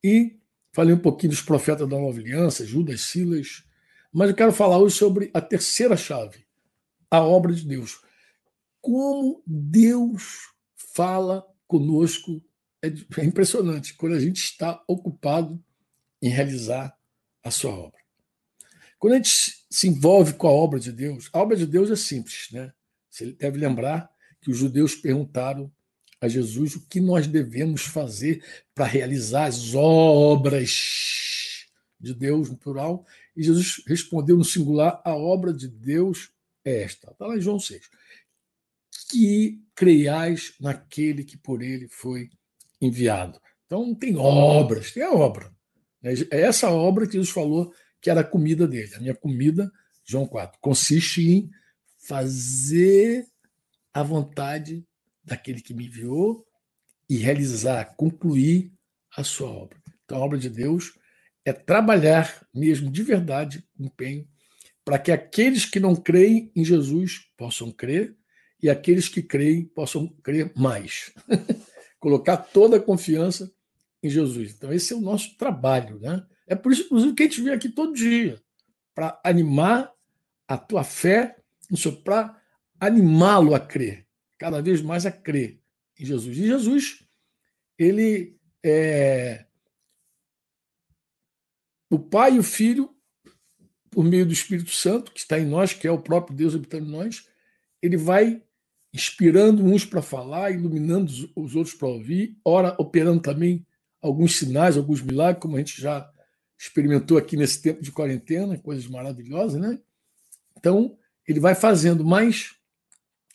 e 0.03 0.39
falei 0.71 0.95
um 0.95 0.99
pouquinho 0.99 1.29
dos 1.29 1.43
profetas 1.43 1.87
da 1.87 1.95
Nova 1.95 2.17
Aliança, 2.17 2.65
Judas, 2.65 3.01
Silas, 3.01 3.63
Mas 4.11 4.29
eu 4.29 4.35
quero 4.35 4.51
falar 4.51 4.79
hoje 4.79 4.95
sobre 4.95 5.29
a 5.31 5.39
terceira 5.39 5.95
chave, 5.95 6.43
a 7.11 7.21
obra 7.21 7.53
de 7.53 7.67
Deus. 7.67 8.01
Como 8.81 9.43
Deus 9.45 10.51
fala 10.75 11.45
conosco 11.67 12.43
é, 12.83 13.21
é 13.21 13.25
impressionante 13.25 13.93
quando 13.93 14.15
a 14.15 14.19
gente 14.19 14.43
está 14.43 14.83
ocupado 14.87 15.63
em 16.21 16.29
realizar 16.29 16.95
a 17.41 17.49
sua 17.49 17.71
obra. 17.71 17.99
Quando 18.99 19.13
a 19.13 19.15
gente 19.17 19.65
se 19.69 19.87
envolve 19.87 20.33
com 20.33 20.47
a 20.47 20.51
obra 20.51 20.79
de 20.79 20.91
Deus, 20.91 21.29
a 21.31 21.39
obra 21.39 21.55
de 21.55 21.65
Deus 21.65 21.89
é 21.89 21.95
simples, 21.95 22.49
né? 22.51 22.73
Você 23.09 23.31
deve 23.33 23.57
lembrar 23.57 24.09
que 24.41 24.51
os 24.51 24.57
judeus 24.57 24.95
perguntaram 24.95 25.71
a 26.19 26.27
Jesus 26.27 26.75
o 26.75 26.87
que 26.87 26.99
nós 26.99 27.27
devemos 27.27 27.83
fazer 27.83 28.43
para 28.73 28.85
realizar 28.85 29.45
as 29.45 29.73
obras 29.73 31.67
de 31.99 32.13
Deus 32.13 32.49
no 32.49 32.57
plural, 32.57 33.05
e 33.35 33.43
Jesus 33.43 33.81
respondeu 33.87 34.37
no 34.37 34.43
singular: 34.43 35.01
a 35.05 35.15
obra 35.15 35.53
de 35.53 35.67
Deus 35.67 36.31
é 36.63 36.81
esta. 36.83 37.11
Está 37.11 37.27
lá 37.27 37.37
em 37.37 37.41
João 37.41 37.59
6. 37.59 37.89
Que 39.09 39.61
creiais 39.75 40.53
naquele 40.59 41.23
que 41.23 41.37
por 41.37 41.61
ele 41.61 41.87
foi 41.87 42.29
enviado. 42.85 43.39
Então, 43.65 43.93
tem 43.95 44.15
obras, 44.15 44.91
tem 44.91 45.03
a 45.03 45.11
obra. 45.11 45.51
É 46.03 46.41
essa 46.41 46.69
obra 46.69 47.05
que 47.05 47.13
Jesus 47.13 47.29
falou 47.29 47.73
que 48.01 48.09
era 48.09 48.19
a 48.19 48.25
comida 48.25 48.67
dele. 48.67 48.93
A 48.95 48.99
minha 48.99 49.15
comida, 49.15 49.71
João 50.05 50.27
4, 50.27 50.59
consiste 50.59 51.21
em 51.21 51.49
fazer 52.05 53.25
a 53.93 54.03
vontade 54.03 54.85
daquele 55.23 55.61
que 55.61 55.73
me 55.73 55.87
enviou 55.87 56.45
e 57.09 57.17
realizar, 57.17 57.95
concluir 57.95 58.71
a 59.15 59.23
sua 59.23 59.49
obra. 59.49 59.77
Então, 60.03 60.17
a 60.17 60.25
obra 60.25 60.37
de 60.37 60.49
Deus 60.49 60.93
é 61.45 61.53
trabalhar 61.53 62.45
mesmo 62.53 62.91
de 62.91 63.03
verdade, 63.03 63.63
empenho, 63.79 64.27
para 64.83 64.99
que 64.99 65.11
aqueles 65.11 65.65
que 65.65 65.79
não 65.79 65.95
creem 65.95 66.51
em 66.55 66.65
Jesus 66.65 67.29
possam 67.37 67.71
crer 67.71 68.15
e 68.61 68.69
aqueles 68.69 69.07
que 69.07 69.21
creem 69.21 69.65
possam 69.65 70.07
crer 70.21 70.51
mais. 70.55 71.13
Colocar 72.03 72.35
toda 72.35 72.75
a 72.75 72.81
confiança 72.81 73.49
em 74.03 74.09
Jesus. 74.09 74.53
Então, 74.53 74.73
esse 74.73 74.91
é 74.91 74.95
o 74.97 74.99
nosso 74.99 75.37
trabalho. 75.37 75.97
Né? 76.01 76.21
É 76.45 76.53
por 76.53 76.73
isso, 76.73 76.83
inclusive, 76.83 77.13
que 77.13 77.23
a 77.23 77.25
gente 77.27 77.41
vem 77.41 77.53
aqui 77.53 77.69
todo 77.69 77.93
dia 77.93 78.43
para 78.93 79.21
animar 79.23 79.89
a 80.45 80.57
tua 80.57 80.83
fé, 80.83 81.37
para 82.03 82.37
animá-lo 82.77 83.55
a 83.55 83.59
crer, 83.61 84.05
cada 84.37 84.61
vez 84.61 84.81
mais 84.81 85.05
a 85.05 85.11
crer 85.13 85.61
em 85.97 86.03
Jesus. 86.03 86.37
E 86.37 86.45
Jesus, 86.45 87.05
ele 87.79 88.37
é 88.61 89.45
o 91.89 91.97
Pai 91.97 92.35
e 92.35 92.39
o 92.39 92.43
Filho, 92.43 92.93
por 93.89 94.03
meio 94.03 94.25
do 94.25 94.33
Espírito 94.33 94.71
Santo, 94.71 95.13
que 95.13 95.21
está 95.21 95.39
em 95.39 95.45
nós, 95.45 95.71
que 95.71 95.87
é 95.87 95.91
o 95.91 96.01
próprio 96.01 96.35
Deus 96.35 96.53
habitando 96.53 96.85
em 96.85 96.91
nós, 96.91 97.29
ele 97.81 97.95
vai 97.95 98.43
inspirando 98.93 99.63
uns 99.63 99.85
para 99.85 100.01
falar, 100.01 100.51
iluminando 100.51 101.11
os 101.35 101.55
outros 101.55 101.73
para 101.73 101.87
ouvir, 101.87 102.37
ora 102.45 102.75
operando 102.77 103.21
também 103.21 103.65
alguns 104.01 104.37
sinais, 104.37 104.77
alguns 104.77 105.01
milagres, 105.01 105.41
como 105.41 105.55
a 105.55 105.59
gente 105.59 105.81
já 105.81 106.09
experimentou 106.59 107.17
aqui 107.17 107.35
nesse 107.35 107.61
tempo 107.61 107.81
de 107.81 107.91
quarentena, 107.91 108.57
coisas 108.57 108.87
maravilhosas, 108.87 109.59
né? 109.59 109.79
Então, 110.57 110.97
ele 111.27 111.39
vai 111.39 111.55
fazendo, 111.55 112.05
mas, 112.05 112.51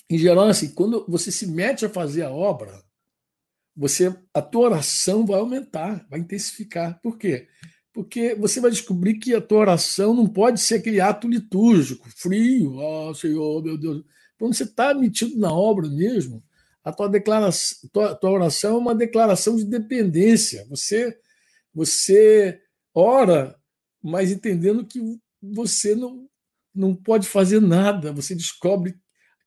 em 0.09 0.17
geral, 0.17 0.47
assim, 0.47 0.69
quando 0.71 1.05
você 1.09 1.33
se 1.33 1.47
mete 1.47 1.85
a 1.85 1.91
fazer 1.91 2.23
a 2.23 2.31
obra, 2.31 2.83
você 3.77 4.15
a 4.33 4.43
tua 4.43 4.69
oração 4.69 5.27
vai 5.27 5.39
aumentar, 5.39 6.07
vai 6.09 6.21
intensificar. 6.21 7.01
Por 7.03 7.19
quê? 7.19 7.49
Porque 7.93 8.35
você 8.35 8.61
vai 8.61 8.71
descobrir 8.71 9.15
que 9.15 9.35
a 9.35 9.41
tua 9.41 9.59
oração 9.59 10.15
não 10.15 10.27
pode 10.27 10.61
ser 10.61 10.77
aquele 10.77 11.01
ato 11.01 11.29
litúrgico, 11.29 12.09
frio, 12.11 12.77
ó 12.77 13.11
oh, 13.11 13.15
Senhor, 13.15 13.63
meu 13.63 13.77
Deus. 13.77 14.05
Quando 14.39 14.55
você 14.55 14.65
está 14.65 14.95
metido 14.95 15.39
na 15.39 15.53
obra 15.53 15.89
mesmo, 15.89 16.43
a 16.85 16.93
tua 16.93 17.09
declaração, 17.09 17.89
tua, 17.93 18.15
tua 18.15 18.31
oração 18.31 18.77
é 18.77 18.79
uma 18.79 18.95
declaração 18.95 19.57
de 19.57 19.65
dependência. 19.65 20.67
Você 20.71 21.19
você 21.75 22.61
ora, 22.95 23.57
mas 24.03 24.33
entendendo 24.33 24.85
que 24.85 25.01
você 25.41 25.95
não, 25.95 26.29
não 26.75 26.95
pode 26.95 27.29
fazer 27.29 27.61
nada. 27.61 28.13
Você 28.13 28.35
descobre 28.35 28.97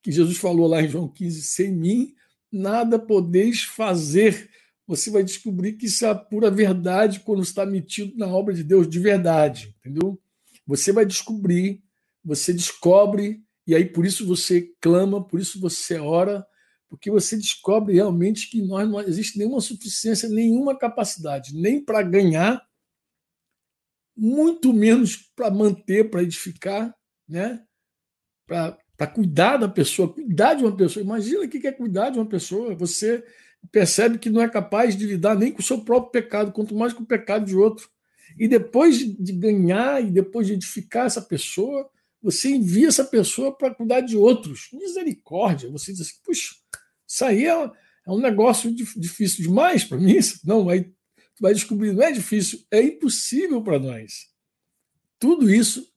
que 0.02 0.12
Jesus 0.12 0.38
falou 0.38 0.68
lá 0.68 0.82
em 0.82 0.88
João 0.88 1.08
15: 1.08 1.42
sem 1.42 1.72
mim 1.72 2.16
nada 2.52 3.00
podeis 3.00 3.64
fazer. 3.64 4.50
Você 4.88 5.10
vai 5.10 5.24
descobrir 5.24 5.74
que 5.74 5.86
isso 5.86 6.06
é 6.06 6.10
a 6.10 6.16
pura 6.16 6.52
verdade 6.52 7.22
quando 7.22 7.42
está 7.42 7.66
metido 7.66 8.18
na 8.18 8.28
obra 8.28 8.54
de 8.54 8.64
Deus 8.64 8.90
de 8.90 9.00
verdade, 9.00 9.76
entendeu? 9.80 10.20
Você 10.68 10.92
vai 10.92 11.06
descobrir, 11.06 11.82
você 12.24 12.54
descobre, 12.54 13.44
e 13.66 13.76
aí 13.76 13.86
por 13.86 14.06
isso 14.06 14.26
você 14.26 14.74
clama, 14.80 15.24
por 15.24 15.40
isso 15.40 15.60
você 15.60 16.00
ora, 16.00 16.46
porque 16.90 17.10
você 17.10 17.38
descobre 17.38 17.94
realmente 17.94 18.50
que 18.50 18.62
nós 18.62 18.90
não 18.90 19.00
existe 19.00 19.38
nenhuma 19.38 19.62
suficiência, 19.62 20.28
nenhuma 20.28 20.78
capacidade, 20.78 21.56
nem 21.56 21.84
para 21.84 22.02
ganhar, 22.02 22.62
muito 24.16 24.74
menos 24.74 25.16
para 25.36 25.50
manter, 25.50 26.10
para 26.10 26.24
edificar, 26.24 26.94
né? 27.28 27.64
para 28.46 29.08
cuidar 29.08 29.58
da 29.58 29.70
pessoa, 29.70 30.14
cuidar 30.14 30.56
de 30.56 30.64
uma 30.64 30.76
pessoa. 30.76 31.04
Imagina 31.04 31.46
o 31.46 31.50
que 31.50 31.66
é 31.66 31.72
cuidar 31.72 32.10
de 32.10 32.20
uma 32.20 32.26
pessoa. 32.26 32.76
Você 32.76 33.24
percebe 33.72 34.20
que 34.20 34.30
não 34.30 34.42
é 34.42 34.50
capaz 34.50 34.96
de 34.96 35.06
lidar 35.06 35.36
nem 35.36 35.52
com 35.52 35.60
o 35.60 35.64
seu 35.64 35.80
próprio 35.84 36.12
pecado, 36.12 36.52
quanto 36.52 36.76
mais 36.76 36.94
com 36.94 37.04
o 37.04 37.08
pecado 37.08 37.46
de 37.46 37.56
outro. 37.56 37.90
E 38.38 38.48
depois 38.48 38.98
de 39.00 39.32
ganhar 39.34 40.04
e 40.04 40.12
depois 40.12 40.48
de 40.48 40.54
edificar 40.54 41.06
essa 41.06 41.22
pessoa, 41.22 41.90
você 42.22 42.50
envia 42.50 42.88
essa 42.88 43.04
pessoa 43.04 43.56
para 43.56 43.74
cuidar 43.74 44.02
de 44.02 44.16
outros. 44.16 44.70
Misericórdia. 44.72 45.70
Você 45.72 45.92
diz 45.92 46.02
assim, 46.02 46.20
puxa, 46.24 46.56
isso 47.08 47.26
aí 47.26 47.48
é, 47.48 47.52
é 47.52 48.12
um 48.12 48.20
negócio 48.20 48.74
difícil 48.74 49.44
demais 49.44 49.84
para 49.84 49.98
mim. 49.98 50.18
Não, 50.44 50.70
aí 50.70 50.84
tu 50.84 51.42
vai 51.42 51.54
descobrir, 51.54 51.94
não 51.94 52.04
é 52.04 52.12
difícil, 52.12 52.64
é 52.70 52.82
impossível 52.82 53.62
para 53.64 53.80
nós. 53.80 54.30
Tudo 55.18 55.50
isso 55.50 55.92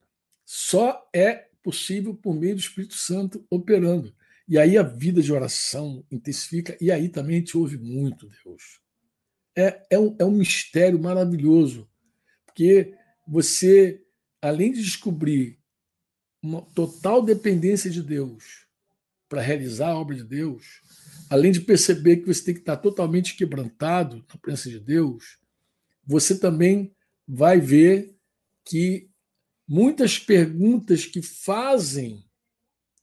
só 0.44 1.08
é 1.14 1.48
possível 1.62 2.14
por 2.14 2.34
meio 2.34 2.54
do 2.54 2.60
Espírito 2.60 2.94
Santo 2.94 3.46
operando. 3.50 4.14
E 4.46 4.58
aí 4.58 4.76
a 4.76 4.82
vida 4.82 5.22
de 5.22 5.32
oração 5.32 6.04
intensifica, 6.10 6.76
e 6.80 6.92
aí 6.92 7.08
também 7.08 7.36
gente 7.36 7.56
ouve 7.56 7.78
muito 7.78 8.28
Deus. 8.44 8.80
É, 9.56 9.86
é, 9.90 9.98
um, 9.98 10.16
é 10.18 10.24
um 10.24 10.32
mistério 10.32 10.98
maravilhoso, 10.98 11.88
porque 12.44 12.94
você, 13.26 14.02
além 14.42 14.72
de 14.72 14.82
descobrir 14.82 15.58
uma 16.44 16.60
total 16.60 17.22
dependência 17.22 17.90
de 17.90 18.02
Deus 18.02 18.66
para 19.30 19.40
realizar 19.40 19.88
a 19.88 19.98
obra 19.98 20.14
de 20.14 20.22
Deus, 20.22 20.82
além 21.30 21.50
de 21.50 21.60
perceber 21.60 22.18
que 22.18 22.26
você 22.26 22.44
tem 22.44 22.54
que 22.54 22.60
estar 22.60 22.76
totalmente 22.76 23.34
quebrantado 23.34 24.22
na 24.28 24.38
presença 24.38 24.68
de 24.68 24.78
Deus, 24.78 25.38
você 26.06 26.38
também 26.38 26.94
vai 27.26 27.58
ver 27.58 28.14
que 28.62 29.08
muitas 29.66 30.18
perguntas 30.18 31.06
que 31.06 31.22
fazem, 31.22 32.22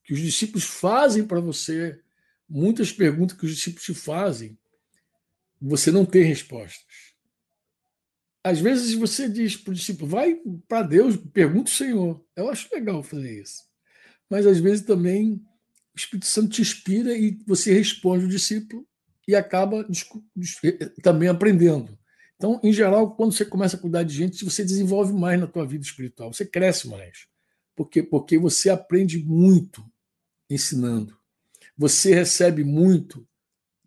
que 0.04 0.14
os 0.14 0.20
discípulos 0.20 0.66
fazem 0.66 1.26
para 1.26 1.40
você, 1.40 2.00
muitas 2.48 2.92
perguntas 2.92 3.36
que 3.36 3.46
os 3.46 3.56
discípulos 3.56 3.86
te 3.86 3.96
fazem, 3.96 4.56
você 5.60 5.92
não 5.92 6.06
tem 6.06 6.24
respostas. 6.24 7.11
Às 8.44 8.60
vezes 8.60 8.94
você 8.94 9.30
diz 9.30 9.56
para 9.56 9.72
o 9.72 9.76
discípulo, 9.76 10.10
vai 10.10 10.36
para 10.68 10.84
Deus, 10.84 11.16
pergunta 11.16 11.70
o 11.70 11.74
Senhor. 11.74 12.26
Eu 12.36 12.50
acho 12.50 12.68
legal 12.74 13.04
fazer 13.04 13.42
isso. 13.42 13.64
Mas 14.30 14.48
às 14.48 14.60
vezes 14.60 14.86
também 14.86 15.34
o 15.94 15.98
Espírito 15.98 16.26
Santo 16.26 16.50
te 16.50 16.62
inspira 16.62 17.16
e 17.16 17.38
você 17.46 17.74
responde 17.74 18.26
o 18.26 18.30
discípulo 18.30 18.88
e 19.28 19.36
acaba 19.36 19.86
também 21.04 21.30
aprendendo. 21.30 21.98
Então, 22.36 22.60
em 22.64 22.74
geral, 22.74 23.16
quando 23.16 23.34
você 23.34 23.46
começa 23.46 23.78
a 23.78 23.80
cuidar 23.80 24.02
de 24.02 24.16
gente, 24.16 24.44
você 24.44 24.64
desenvolve 24.64 25.14
mais 25.14 25.40
na 25.40 25.46
tua 25.46 25.66
vida 25.66 25.86
espiritual, 25.86 26.34
você 26.34 26.44
cresce 26.44 26.88
mais. 26.88 27.28
Por 27.76 27.88
quê? 27.88 28.02
Porque 28.02 28.38
você 28.38 28.70
aprende 28.70 29.24
muito 29.24 29.86
ensinando. 30.50 31.16
Você 31.78 32.16
recebe 32.16 32.64
muito 32.64 33.28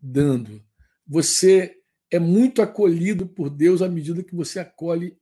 dando. 0.01 0.63
Você 1.05 1.77
é 2.11 2.19
muito 2.19 2.61
acolhido 2.61 3.27
por 3.27 3.49
Deus 3.49 3.81
à 3.81 3.89
medida 3.89 4.23
que 4.23 4.35
você 4.35 4.59
acolhe 4.59 5.17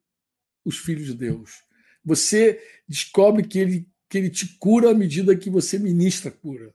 os 0.65 0.77
filhos 0.77 1.07
de 1.07 1.13
Deus. 1.13 1.63
Você 2.03 2.61
descobre 2.87 3.43
que 3.43 3.59
ele 3.59 3.87
que 4.09 4.17
ele 4.19 4.29
te 4.29 4.57
cura 4.59 4.91
à 4.91 4.93
medida 4.93 5.35
que 5.35 5.49
você 5.49 5.79
ministra 5.79 6.29
cura. 6.29 6.71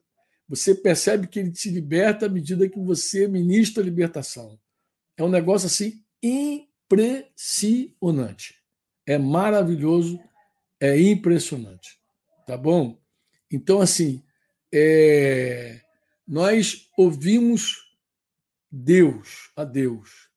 Você 0.48 0.74
percebe 0.74 1.28
que 1.28 1.38
ele 1.38 1.52
te 1.52 1.70
liberta 1.70 2.26
à 2.26 2.28
medida 2.28 2.68
que 2.68 2.80
você 2.80 3.28
ministra 3.28 3.80
libertação. 3.80 4.58
É 5.16 5.22
um 5.22 5.28
negócio 5.28 5.66
assim 5.66 6.02
impressionante. 6.20 8.56
É 9.06 9.16
maravilhoso, 9.18 10.18
é 10.80 11.00
impressionante. 11.00 11.96
Tá 12.44 12.56
bom? 12.56 13.00
Então, 13.50 13.80
assim, 13.80 14.22
é... 14.72 15.80
nós 16.26 16.88
ouvimos 16.96 17.87
Deus, 18.70 19.50
a 19.56 19.64
Deus. 19.64 20.28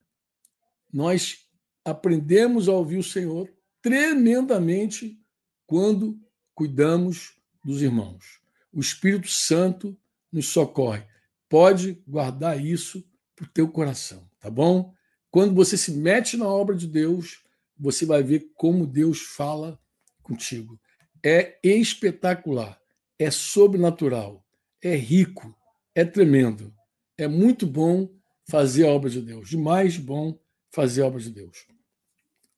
Nós 0.92 1.48
aprendemos 1.84 2.70
a 2.70 2.74
ouvir 2.74 2.98
o 2.98 3.04
Senhor 3.04 3.52
tremendamente 3.82 5.20
quando 5.66 6.20
cuidamos 6.54 7.36
dos 7.64 7.82
irmãos. 7.82 8.40
O 8.72 8.80
Espírito 8.80 9.28
Santo 9.28 9.98
nos 10.32 10.48
socorre. 10.48 11.04
Pode 11.50 12.02
guardar 12.08 12.64
isso 12.64 13.04
para 13.36 13.46
o 13.46 13.50
teu 13.50 13.68
coração, 13.68 14.30
tá 14.40 14.50
bom? 14.50 14.94
Quando 15.30 15.54
você 15.54 15.78
se 15.78 15.92
mete 15.92 16.38
na 16.38 16.46
obra 16.46 16.76
de 16.76 16.88
Deus, 16.88 17.44
você 17.78 18.06
vai 18.06 18.22
ver 18.22 18.52
como 18.56 18.86
Deus 18.86 19.22
fala 19.22 19.80
contigo. 20.22 20.80
É 21.24 21.60
espetacular, 21.64 22.80
é 23.18 23.30
sobrenatural, 23.32 24.46
é 24.82 24.96
rico, 24.96 25.56
é 25.94 26.06
tremendo. 26.06 26.74
É 27.18 27.28
muito 27.28 27.66
bom 27.68 28.10
fazer 28.52 28.86
a 28.86 28.90
obra 28.90 29.10
de 29.10 29.22
Deus, 29.22 29.50
demais 29.50 29.98
bom 29.98 30.38
fazer 30.70 31.04
a 31.04 31.08
obra 31.08 31.22
de 31.22 31.30
Deus. 31.30 31.66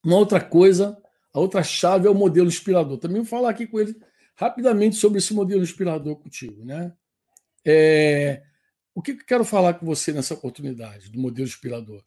Uma 0.03 0.17
outra 0.17 0.41
coisa, 0.41 0.99
a 1.32 1.39
outra 1.39 1.62
chave 1.62 2.08
é 2.08 2.10
o 2.10 2.15
modelo 2.15 2.47
inspirador. 2.47 2.97
Também 2.97 3.17
vou 3.17 3.25
falar 3.25 3.51
aqui 3.51 3.67
com 3.67 3.79
ele 3.79 3.95
rapidamente 4.36 4.95
sobre 4.95 5.19
esse 5.19 5.36
modelo 5.36 5.62
inspirador 5.62 6.15
contigo, 6.15 6.65
né? 6.65 6.91
É, 7.63 8.41
o 8.95 9.03
que 9.03 9.12
eu 9.12 9.17
quero 9.17 9.45
falar 9.45 9.75
com 9.75 9.86
você 9.86 10.12
nessa 10.12 10.34
oportunidade 10.34 11.12
do 11.12 11.19
modelo 11.19 11.47
inspirador? 11.47 12.03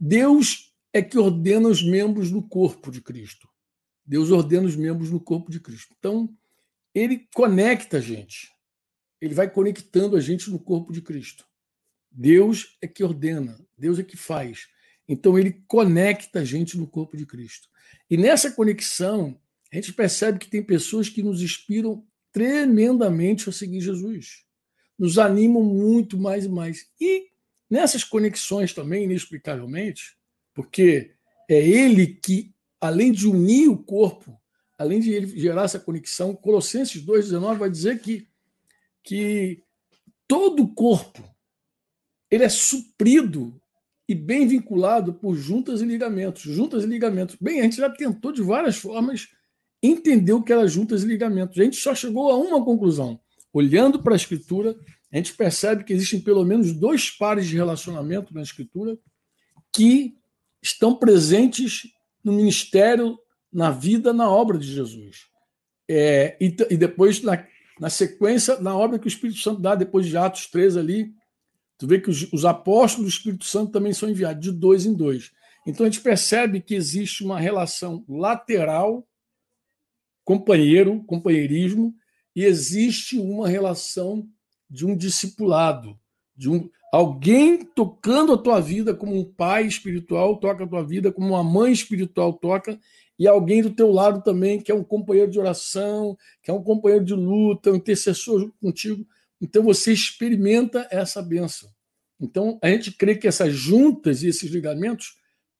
Deus 0.00 0.74
é 0.92 1.00
que 1.00 1.16
ordena 1.16 1.68
os 1.68 1.80
membros 1.80 2.28
do 2.28 2.42
corpo 2.42 2.90
de 2.90 3.00
Cristo. 3.00 3.48
Deus 4.04 4.32
ordena 4.32 4.66
os 4.66 4.74
membros 4.74 5.12
no 5.12 5.20
corpo 5.20 5.48
de 5.48 5.60
Cristo. 5.60 5.94
Então, 5.96 6.28
ele 6.92 7.28
conecta 7.32 7.98
a 7.98 8.00
gente. 8.00 8.50
Ele 9.20 9.32
vai 9.32 9.48
conectando 9.48 10.16
a 10.16 10.20
gente 10.20 10.50
no 10.50 10.58
corpo 10.58 10.92
de 10.92 11.00
Cristo. 11.00 11.46
Deus 12.12 12.76
é 12.80 12.86
que 12.86 13.02
ordena, 13.02 13.58
Deus 13.76 13.98
é 13.98 14.02
que 14.02 14.16
faz. 14.16 14.68
Então, 15.08 15.38
ele 15.38 15.62
conecta 15.66 16.40
a 16.40 16.44
gente 16.44 16.76
no 16.76 16.86
corpo 16.86 17.16
de 17.16 17.26
Cristo. 17.26 17.68
E 18.08 18.16
nessa 18.16 18.50
conexão, 18.50 19.38
a 19.72 19.76
gente 19.76 19.92
percebe 19.92 20.38
que 20.38 20.48
tem 20.48 20.62
pessoas 20.62 21.08
que 21.08 21.22
nos 21.22 21.42
inspiram 21.42 22.06
tremendamente 22.30 23.48
a 23.48 23.52
seguir 23.52 23.80
Jesus. 23.80 24.44
Nos 24.98 25.18
animam 25.18 25.62
muito 25.62 26.18
mais 26.18 26.44
e 26.44 26.48
mais. 26.48 26.86
E 27.00 27.28
nessas 27.68 28.04
conexões 28.04 28.72
também, 28.72 29.04
inexplicavelmente, 29.04 30.16
porque 30.54 31.14
é 31.48 31.58
ele 31.58 32.06
que, 32.06 32.54
além 32.80 33.12
de 33.12 33.26
unir 33.26 33.68
o 33.68 33.78
corpo, 33.78 34.38
além 34.78 35.00
de 35.00 35.10
ele 35.10 35.26
gerar 35.38 35.64
essa 35.64 35.80
conexão, 35.80 36.34
Colossenses 36.34 37.04
2,19 37.04 37.58
vai 37.58 37.70
dizer 37.70 38.00
que, 38.00 38.28
que 39.02 39.62
todo 40.28 40.64
o 40.64 40.74
corpo 40.74 41.31
ele 42.32 42.44
é 42.44 42.48
suprido 42.48 43.54
e 44.08 44.14
bem 44.14 44.48
vinculado 44.48 45.12
por 45.12 45.36
juntas 45.36 45.82
e 45.82 45.84
ligamentos. 45.84 46.42
Juntas 46.42 46.82
e 46.82 46.86
ligamentos. 46.86 47.36
Bem, 47.38 47.60
a 47.60 47.64
gente 47.64 47.76
já 47.76 47.90
tentou 47.90 48.32
de 48.32 48.40
várias 48.40 48.78
formas 48.78 49.28
entender 49.82 50.32
o 50.32 50.42
que 50.42 50.50
era 50.50 50.66
juntas 50.66 51.02
e 51.02 51.06
ligamentos. 51.06 51.60
A 51.60 51.64
gente 51.64 51.76
só 51.76 51.94
chegou 51.94 52.30
a 52.30 52.36
uma 52.38 52.64
conclusão. 52.64 53.20
Olhando 53.52 54.02
para 54.02 54.14
a 54.14 54.16
Escritura, 54.16 54.74
a 55.12 55.16
gente 55.18 55.34
percebe 55.34 55.84
que 55.84 55.92
existem 55.92 56.20
pelo 56.20 56.42
menos 56.42 56.72
dois 56.72 57.10
pares 57.10 57.46
de 57.46 57.54
relacionamento 57.54 58.32
na 58.32 58.40
Escritura 58.40 58.96
que 59.70 60.14
estão 60.62 60.94
presentes 60.94 61.82
no 62.24 62.32
ministério, 62.32 63.18
na 63.52 63.70
vida, 63.70 64.10
na 64.14 64.30
obra 64.30 64.56
de 64.56 64.72
Jesus. 64.72 65.26
É, 65.86 66.38
e, 66.40 66.46
e, 66.70 66.76
depois, 66.78 67.20
na, 67.20 67.46
na, 67.78 67.90
sequência, 67.90 68.58
na 68.58 68.74
obra 68.74 68.98
que 68.98 69.06
o 69.06 69.08
Espírito 69.08 69.40
Santo 69.40 69.60
dá, 69.60 69.74
depois 69.74 70.06
de 70.06 70.16
Atos 70.16 70.46
3 70.46 70.78
ali, 70.78 71.12
tu 71.82 71.86
vê 71.88 72.00
que 72.00 72.10
os, 72.10 72.32
os 72.32 72.44
apóstolos 72.44 73.10
do 73.10 73.16
Espírito 73.16 73.44
Santo 73.44 73.72
também 73.72 73.92
são 73.92 74.08
enviados, 74.08 74.40
de 74.40 74.52
dois 74.52 74.86
em 74.86 74.94
dois. 74.94 75.32
Então 75.66 75.84
a 75.84 75.90
gente 75.90 76.00
percebe 76.00 76.60
que 76.60 76.76
existe 76.76 77.24
uma 77.24 77.40
relação 77.40 78.04
lateral, 78.08 79.04
companheiro, 80.24 81.02
companheirismo, 81.02 81.92
e 82.36 82.44
existe 82.44 83.18
uma 83.18 83.48
relação 83.48 84.28
de 84.70 84.86
um 84.86 84.96
discipulado, 84.96 85.98
de 86.36 86.48
um 86.48 86.70
alguém 86.92 87.64
tocando 87.64 88.32
a 88.32 88.38
tua 88.38 88.60
vida 88.60 88.94
como 88.94 89.18
um 89.18 89.24
pai 89.24 89.66
espiritual 89.66 90.36
toca 90.36 90.62
a 90.62 90.68
tua 90.68 90.84
vida, 90.84 91.10
como 91.10 91.30
uma 91.30 91.42
mãe 91.42 91.72
espiritual 91.72 92.32
toca, 92.32 92.78
e 93.18 93.26
alguém 93.26 93.60
do 93.60 93.70
teu 93.70 93.90
lado 93.90 94.22
também 94.22 94.60
que 94.60 94.70
é 94.70 94.74
um 94.74 94.84
companheiro 94.84 95.32
de 95.32 95.40
oração, 95.40 96.16
que 96.44 96.48
é 96.48 96.54
um 96.54 96.62
companheiro 96.62 97.04
de 97.04 97.14
luta, 97.14 97.72
um 97.72 97.76
intercessor 97.76 98.52
contigo. 98.60 99.04
Então 99.42 99.64
você 99.64 99.92
experimenta 99.92 100.86
essa 100.88 101.20
benção. 101.20 101.68
Então 102.20 102.60
a 102.62 102.68
gente 102.68 102.92
crê 102.92 103.16
que 103.16 103.26
essas 103.26 103.52
juntas 103.52 104.22
e 104.22 104.28
esses 104.28 104.48
ligamentos 104.48 105.16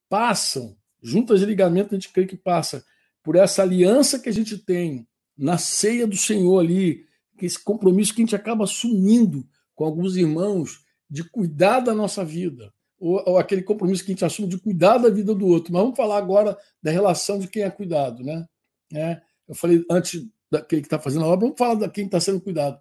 passam, 0.08 0.76
juntas 1.02 1.42
e 1.42 1.44
ligamentos 1.44 1.92
a 1.92 1.96
gente 1.96 2.12
crê 2.12 2.24
que 2.24 2.36
passa 2.36 2.84
por 3.24 3.34
essa 3.34 3.62
aliança 3.62 4.20
que 4.20 4.28
a 4.28 4.32
gente 4.32 4.56
tem 4.56 5.06
na 5.36 5.58
ceia 5.58 6.06
do 6.06 6.16
Senhor 6.16 6.60
ali, 6.60 7.04
esse 7.40 7.58
compromisso 7.58 8.14
que 8.14 8.22
a 8.22 8.24
gente 8.24 8.36
acaba 8.36 8.62
assumindo 8.62 9.44
com 9.74 9.84
alguns 9.84 10.16
irmãos 10.16 10.84
de 11.10 11.24
cuidar 11.24 11.80
da 11.80 11.92
nossa 11.92 12.24
vida, 12.24 12.72
ou, 13.00 13.20
ou, 13.26 13.38
aquele 13.38 13.62
compromisso 13.62 14.04
que 14.04 14.12
a 14.12 14.14
gente 14.14 14.24
assume 14.24 14.46
de 14.46 14.58
cuidar 14.58 14.98
da 14.98 15.10
vida 15.10 15.34
do 15.34 15.46
outro. 15.46 15.72
Mas 15.72 15.82
vamos 15.82 15.96
falar 15.96 16.18
agora 16.18 16.56
da 16.80 16.92
relação 16.92 17.40
de 17.40 17.48
quem 17.48 17.64
é 17.64 17.70
cuidado, 17.70 18.22
né? 18.22 18.46
É, 18.94 19.20
eu 19.48 19.56
falei 19.56 19.84
antes 19.90 20.24
daquele 20.48 20.82
que 20.82 20.86
está 20.86 21.00
fazendo 21.00 21.24
a 21.24 21.28
obra, 21.28 21.46
vamos 21.46 21.58
falar 21.58 21.74
da 21.74 21.88
quem 21.88 22.04
está 22.06 22.20
sendo 22.20 22.40
cuidado. 22.40 22.78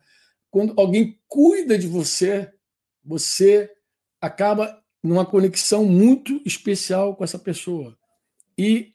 Quando 0.52 0.74
alguém 0.78 1.20
cuida 1.28 1.78
de 1.80 1.88
você, 1.88 2.52
você 3.04 3.72
acaba 4.20 4.80
numa 5.02 5.26
conexão 5.26 5.84
muito 5.86 6.40
especial 6.46 7.16
com 7.16 7.24
essa 7.24 7.40
pessoa. 7.40 7.98
E 8.56 8.94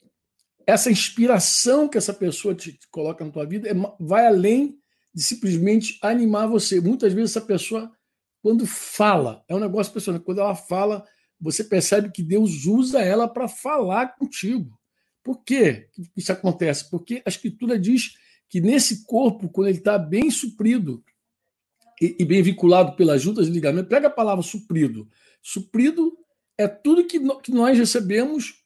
essa 0.67 0.91
inspiração 0.91 1.89
que 1.89 1.99
essa 1.99 2.15
pessoa 2.15 2.55
te 2.55 2.79
coloca 2.91 3.25
na 3.25 3.33
tua 3.33 3.47
vida 3.47 3.69
é, 3.69 3.75
vai 3.99 4.27
além 4.27 4.79
de 5.13 5.23
simplesmente 5.23 5.99
animar 6.03 6.47
você. 6.47 6.81
Muitas 6.81 7.13
vezes 7.13 7.31
essa 7.31 7.45
pessoa 7.45 7.91
quando 8.47 8.65
fala, 8.65 9.43
é 9.49 9.57
um 9.57 9.59
negócio 9.59 9.91
impressionante. 9.91 10.25
Quando 10.25 10.41
ela 10.41 10.55
fala, 10.55 11.05
você 11.41 11.65
percebe 11.65 12.13
que 12.13 12.23
Deus 12.23 12.65
usa 12.65 13.01
ela 13.01 13.27
para 13.27 13.49
falar 13.49 14.17
contigo. 14.17 14.79
Por 15.21 15.43
que 15.43 15.89
isso 16.17 16.31
acontece? 16.31 16.89
Porque 16.89 17.21
a 17.27 17.29
Escritura 17.29 17.77
diz 17.77 18.15
que 18.49 18.61
nesse 18.61 19.05
corpo, 19.05 19.49
quando 19.49 19.67
ele 19.67 19.79
está 19.79 19.99
bem 19.99 20.31
suprido 20.31 21.03
e, 22.01 22.17
e, 22.19 22.25
bem 22.25 22.43
vinculado 22.43 22.95
pelas 22.97 23.23
juntas 23.23 23.47
de 23.47 23.53
ligamento, 23.53 23.89
pega 23.89 24.09
a 24.09 24.11
palavra 24.11 24.43
suprido. 24.43 25.09
Suprido 25.43 26.17
é 26.59 26.69
tudo 26.69 27.07
que, 27.07 27.19
no, 27.19 27.41
que 27.41 27.51
nós 27.51 27.79
recebemos, 27.79 28.63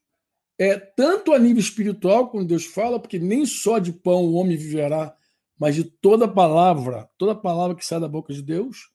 é 0.58 0.76
tanto 0.76 1.32
a 1.32 1.38
nível 1.38 1.60
espiritual, 1.60 2.28
quando 2.28 2.48
Deus 2.48 2.64
fala, 2.64 2.98
porque 2.98 3.18
nem 3.18 3.46
só 3.46 3.78
de 3.78 3.92
pão 3.92 4.24
o 4.24 4.34
homem 4.34 4.56
viverá, 4.56 5.14
mas 5.58 5.74
de 5.74 5.84
toda 5.84 6.26
palavra, 6.26 7.08
toda 7.18 7.34
palavra 7.34 7.76
que 7.76 7.84
sai 7.84 8.00
da 8.00 8.08
boca 8.08 8.32
de 8.32 8.42
Deus, 8.42 8.90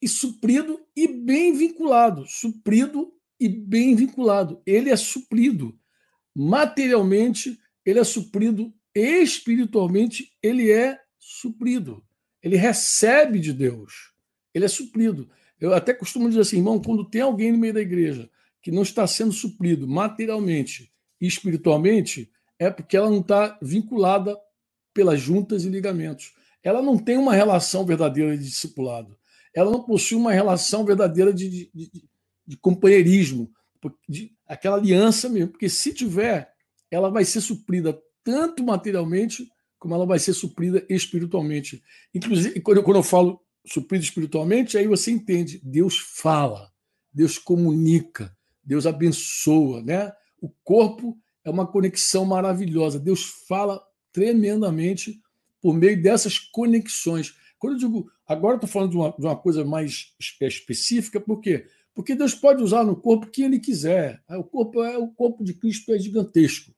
e 0.00 0.08
suprido 0.08 0.80
e 0.94 1.08
bem 1.08 1.54
vinculado. 1.54 2.26
Suprido 2.26 3.12
e 3.40 3.48
bem 3.48 3.96
vinculado. 3.96 4.60
Ele 4.66 4.90
é 4.90 4.96
suprido 4.96 5.74
materialmente, 6.34 7.58
ele 7.86 7.98
é 7.98 8.04
suprido 8.04 8.72
espiritualmente, 8.94 10.30
ele 10.42 10.70
é 10.70 10.98
suprido. 11.18 12.04
Ele 12.44 12.56
recebe 12.56 13.40
de 13.40 13.52
Deus. 13.52 14.12
Ele 14.52 14.66
é 14.66 14.68
suprido. 14.68 15.28
Eu 15.60 15.74
até 15.74 15.92
costumo 15.92 16.28
dizer 16.28 16.42
assim, 16.42 16.58
irmão, 16.58 16.80
quando 16.80 17.08
tem 17.08 17.22
alguém 17.22 17.50
no 17.50 17.58
meio 17.58 17.74
da 17.74 17.80
igreja 17.80 18.30
que 18.62 18.70
não 18.70 18.82
está 18.82 19.06
sendo 19.06 19.32
suprido 19.32 19.88
materialmente 19.88 20.92
e 21.20 21.26
espiritualmente, 21.26 22.30
é 22.58 22.70
porque 22.70 22.96
ela 22.96 23.10
não 23.10 23.20
está 23.20 23.58
vinculada 23.60 24.36
pelas 24.92 25.20
juntas 25.20 25.64
e 25.64 25.68
ligamentos. 25.68 26.34
Ela 26.62 26.80
não 26.80 26.98
tem 26.98 27.16
uma 27.16 27.34
relação 27.34 27.84
verdadeira 27.84 28.36
de 28.36 28.44
discipulado 28.44 29.18
ela 29.54 29.70
não 29.70 29.82
possui 29.82 30.18
uma 30.18 30.32
relação 30.32 30.84
verdadeira 30.84 31.32
de, 31.32 31.70
de, 31.72 32.08
de 32.44 32.56
companheirismo, 32.56 33.50
de, 34.08 34.34
aquela 34.46 34.76
aliança 34.76 35.28
mesmo, 35.28 35.52
porque 35.52 35.68
se 35.68 35.94
tiver, 35.94 36.52
ela 36.90 37.08
vai 37.08 37.24
ser 37.24 37.40
suprida 37.40 37.96
tanto 38.24 38.64
materialmente 38.64 39.48
como 39.84 39.94
ela 39.94 40.06
vai 40.06 40.18
ser 40.18 40.32
suprida 40.32 40.82
espiritualmente. 40.88 41.84
Inclusive, 42.14 42.58
quando 42.62 42.78
eu, 42.78 42.82
quando 42.82 42.96
eu 42.96 43.02
falo 43.02 43.38
suprida 43.66 44.02
espiritualmente, 44.02 44.78
aí 44.78 44.88
você 44.88 45.10
entende, 45.10 45.60
Deus 45.62 45.98
fala, 45.98 46.72
Deus 47.12 47.36
comunica, 47.36 48.34
Deus 48.64 48.86
abençoa, 48.86 49.82
né? 49.82 50.10
O 50.40 50.48
corpo 50.64 51.18
é 51.44 51.50
uma 51.50 51.66
conexão 51.66 52.24
maravilhosa. 52.24 52.98
Deus 52.98 53.24
fala 53.46 53.78
tremendamente 54.10 55.20
por 55.60 55.74
meio 55.74 56.02
dessas 56.02 56.38
conexões. 56.38 57.34
Quando 57.58 57.74
eu 57.74 57.78
digo, 57.80 58.10
agora 58.26 58.54
estou 58.54 58.70
falando 58.70 58.92
de 58.92 58.96
uma, 58.96 59.10
de 59.10 59.26
uma 59.26 59.36
coisa 59.36 59.66
mais 59.66 60.14
específica, 60.40 61.20
por 61.20 61.42
quê? 61.42 61.66
Porque 61.92 62.14
Deus 62.14 62.34
pode 62.34 62.62
usar 62.62 62.84
no 62.84 62.96
corpo 62.96 63.26
quem 63.26 63.44
Ele 63.44 63.60
quiser. 63.60 64.22
O 64.30 64.44
corpo 64.44 64.82
é 64.82 64.96
o 64.96 65.08
corpo 65.08 65.44
de 65.44 65.52
Cristo 65.52 65.92
é 65.92 65.98
gigantesco. 65.98 66.72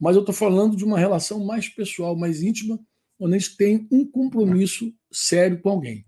Mas 0.00 0.16
eu 0.16 0.20
estou 0.20 0.34
falando 0.34 0.74
de 0.76 0.84
uma 0.84 0.98
relação 0.98 1.44
mais 1.44 1.68
pessoal, 1.68 2.16
mais 2.16 2.42
íntima, 2.42 2.80
onde 3.18 3.34
a 3.34 3.38
gente 3.38 3.56
tem 3.56 3.86
um 3.92 4.10
compromisso 4.10 4.92
sério 5.12 5.60
com 5.60 5.68
alguém. 5.68 6.06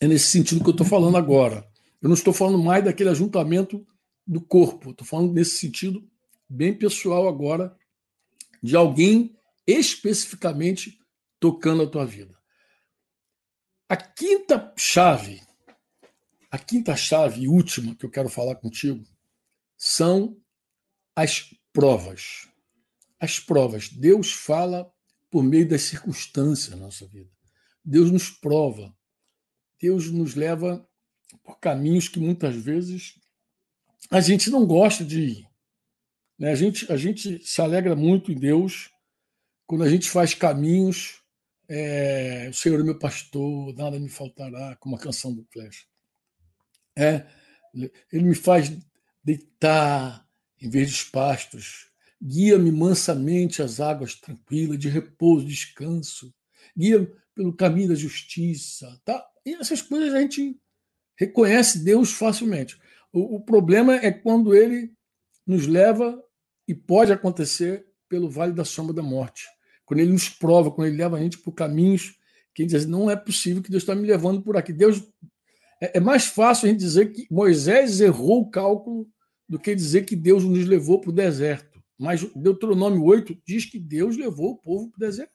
É 0.00 0.08
nesse 0.08 0.28
sentido 0.28 0.62
que 0.62 0.68
eu 0.68 0.72
estou 0.72 0.86
falando 0.86 1.16
agora. 1.16 1.68
Eu 2.00 2.08
não 2.08 2.14
estou 2.14 2.32
falando 2.32 2.58
mais 2.58 2.82
daquele 2.82 3.10
ajuntamento 3.10 3.86
do 4.26 4.40
corpo. 4.40 4.90
Estou 4.90 5.06
falando 5.06 5.32
nesse 5.32 5.58
sentido 5.58 6.08
bem 6.48 6.72
pessoal 6.72 7.28
agora, 7.28 7.76
de 8.62 8.74
alguém 8.74 9.36
especificamente 9.66 10.98
tocando 11.38 11.82
a 11.82 11.86
tua 11.86 12.06
vida. 12.06 12.36
A 13.88 13.96
quinta 13.96 14.72
chave, 14.76 15.42
a 16.50 16.58
quinta 16.58 16.96
chave 16.96 17.42
e 17.42 17.48
última 17.48 17.94
que 17.94 18.06
eu 18.06 18.10
quero 18.10 18.28
falar 18.28 18.56
contigo 18.56 19.04
são 19.76 20.36
as 21.14 21.50
provas. 21.76 22.48
As 23.20 23.38
provas. 23.38 23.90
Deus 23.90 24.32
fala 24.32 24.90
por 25.30 25.44
meio 25.44 25.68
das 25.68 25.82
circunstâncias 25.82 26.70
na 26.70 26.86
nossa 26.86 27.06
vida. 27.06 27.30
Deus 27.84 28.10
nos 28.10 28.30
prova. 28.30 28.96
Deus 29.78 30.10
nos 30.10 30.34
leva 30.34 30.88
por 31.44 31.60
caminhos 31.60 32.08
que 32.08 32.18
muitas 32.18 32.56
vezes 32.56 33.20
a 34.10 34.22
gente 34.22 34.48
não 34.48 34.66
gosta 34.66 35.04
de 35.04 35.20
ir. 35.20 35.48
Né? 36.38 36.50
A, 36.50 36.54
gente, 36.54 36.90
a 36.90 36.96
gente 36.96 37.44
se 37.44 37.60
alegra 37.60 37.94
muito 37.94 38.32
em 38.32 38.38
Deus 38.38 38.90
quando 39.66 39.84
a 39.84 39.90
gente 39.90 40.08
faz 40.08 40.32
caminhos. 40.32 41.22
É, 41.68 42.48
o 42.48 42.54
Senhor 42.54 42.80
é 42.80 42.82
meu 42.82 42.98
pastor, 42.98 43.74
nada 43.74 44.00
me 44.00 44.08
faltará, 44.08 44.76
como 44.76 44.96
a 44.96 44.98
canção 44.98 45.34
do 45.34 45.44
Flash. 45.52 45.86
É, 46.96 47.26
ele 48.10 48.24
me 48.24 48.34
faz 48.34 48.72
deitar 49.22 50.25
em 50.60 50.68
verdes 50.68 51.04
pastos, 51.04 51.90
guia-me 52.22 52.72
mansamente 52.72 53.62
às 53.62 53.80
águas 53.80 54.14
tranquilas, 54.14 54.78
de 54.78 54.88
repouso, 54.88 55.46
descanso, 55.46 56.34
guia 56.76 57.10
pelo 57.34 57.52
caminho 57.52 57.88
da 57.88 57.94
justiça. 57.94 59.00
Tá? 59.04 59.24
E 59.44 59.54
essas 59.54 59.82
coisas 59.82 60.14
a 60.14 60.20
gente 60.20 60.58
reconhece 61.18 61.84
Deus 61.84 62.12
facilmente. 62.12 62.78
O, 63.12 63.36
o 63.36 63.40
problema 63.40 63.94
é 63.96 64.10
quando 64.10 64.54
ele 64.54 64.92
nos 65.46 65.66
leva, 65.66 66.22
e 66.66 66.74
pode 66.74 67.12
acontecer, 67.12 67.86
pelo 68.08 68.28
vale 68.28 68.52
da 68.52 68.64
sombra 68.64 68.92
da 68.92 69.02
morte. 69.02 69.44
Quando 69.84 70.00
ele 70.00 70.12
nos 70.12 70.28
prova, 70.28 70.70
quando 70.70 70.88
ele 70.88 70.96
leva 70.96 71.16
a 71.16 71.20
gente 71.20 71.38
por 71.38 71.52
caminhos 71.52 72.16
que 72.52 72.62
a 72.62 72.64
gente 72.64 72.70
diz, 72.70 72.82
assim, 72.82 72.90
não 72.90 73.10
é 73.10 73.14
possível 73.14 73.62
que 73.62 73.70
Deus 73.70 73.82
está 73.82 73.94
me 73.94 74.06
levando 74.06 74.42
por 74.42 74.56
aqui. 74.56 74.72
Deus 74.72 75.02
é, 75.80 75.98
é 75.98 76.00
mais 76.00 76.24
fácil 76.24 76.66
a 76.66 76.70
gente 76.70 76.80
dizer 76.80 77.12
que 77.12 77.26
Moisés 77.30 78.00
errou 78.00 78.40
o 78.40 78.50
cálculo 78.50 79.06
do 79.48 79.58
que 79.58 79.74
dizer 79.74 80.04
que 80.04 80.16
Deus 80.16 80.44
nos 80.44 80.64
levou 80.66 81.00
para 81.00 81.10
o 81.10 81.14
deserto. 81.14 81.82
Mas 81.98 82.24
Deuteronômio 82.34 83.02
8 83.04 83.38
diz 83.46 83.64
que 83.64 83.78
Deus 83.78 84.16
levou 84.16 84.52
o 84.52 84.56
povo 84.56 84.90
para 84.90 84.96
o 84.96 85.08
deserto. 85.08 85.32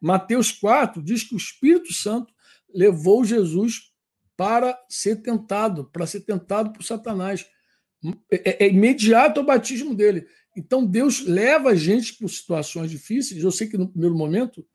Mateus 0.00 0.52
4 0.52 1.02
diz 1.02 1.24
que 1.24 1.34
o 1.34 1.38
Espírito 1.38 1.92
Santo 1.92 2.32
levou 2.72 3.24
Jesus 3.24 3.90
para 4.36 4.78
ser 4.88 5.16
tentado, 5.16 5.84
para 5.90 6.06
ser 6.06 6.20
tentado 6.20 6.72
por 6.72 6.82
Satanás. 6.82 7.46
É, 8.30 8.64
é, 8.64 8.68
imediato 8.68 9.40
o 9.40 9.44
batismo 9.44 9.94
dele. 9.94 10.26
Então 10.56 10.86
Deus 10.86 11.20
leva 11.20 11.70
a 11.70 11.74
gente 11.74 12.14
por 12.14 12.28
situações 12.28 12.90
difíceis. 12.90 13.42
Eu 13.42 13.50
sei 13.50 13.66
que 13.66 13.76
no 13.76 13.88
primeiro 13.88 14.16
momento 14.16 14.66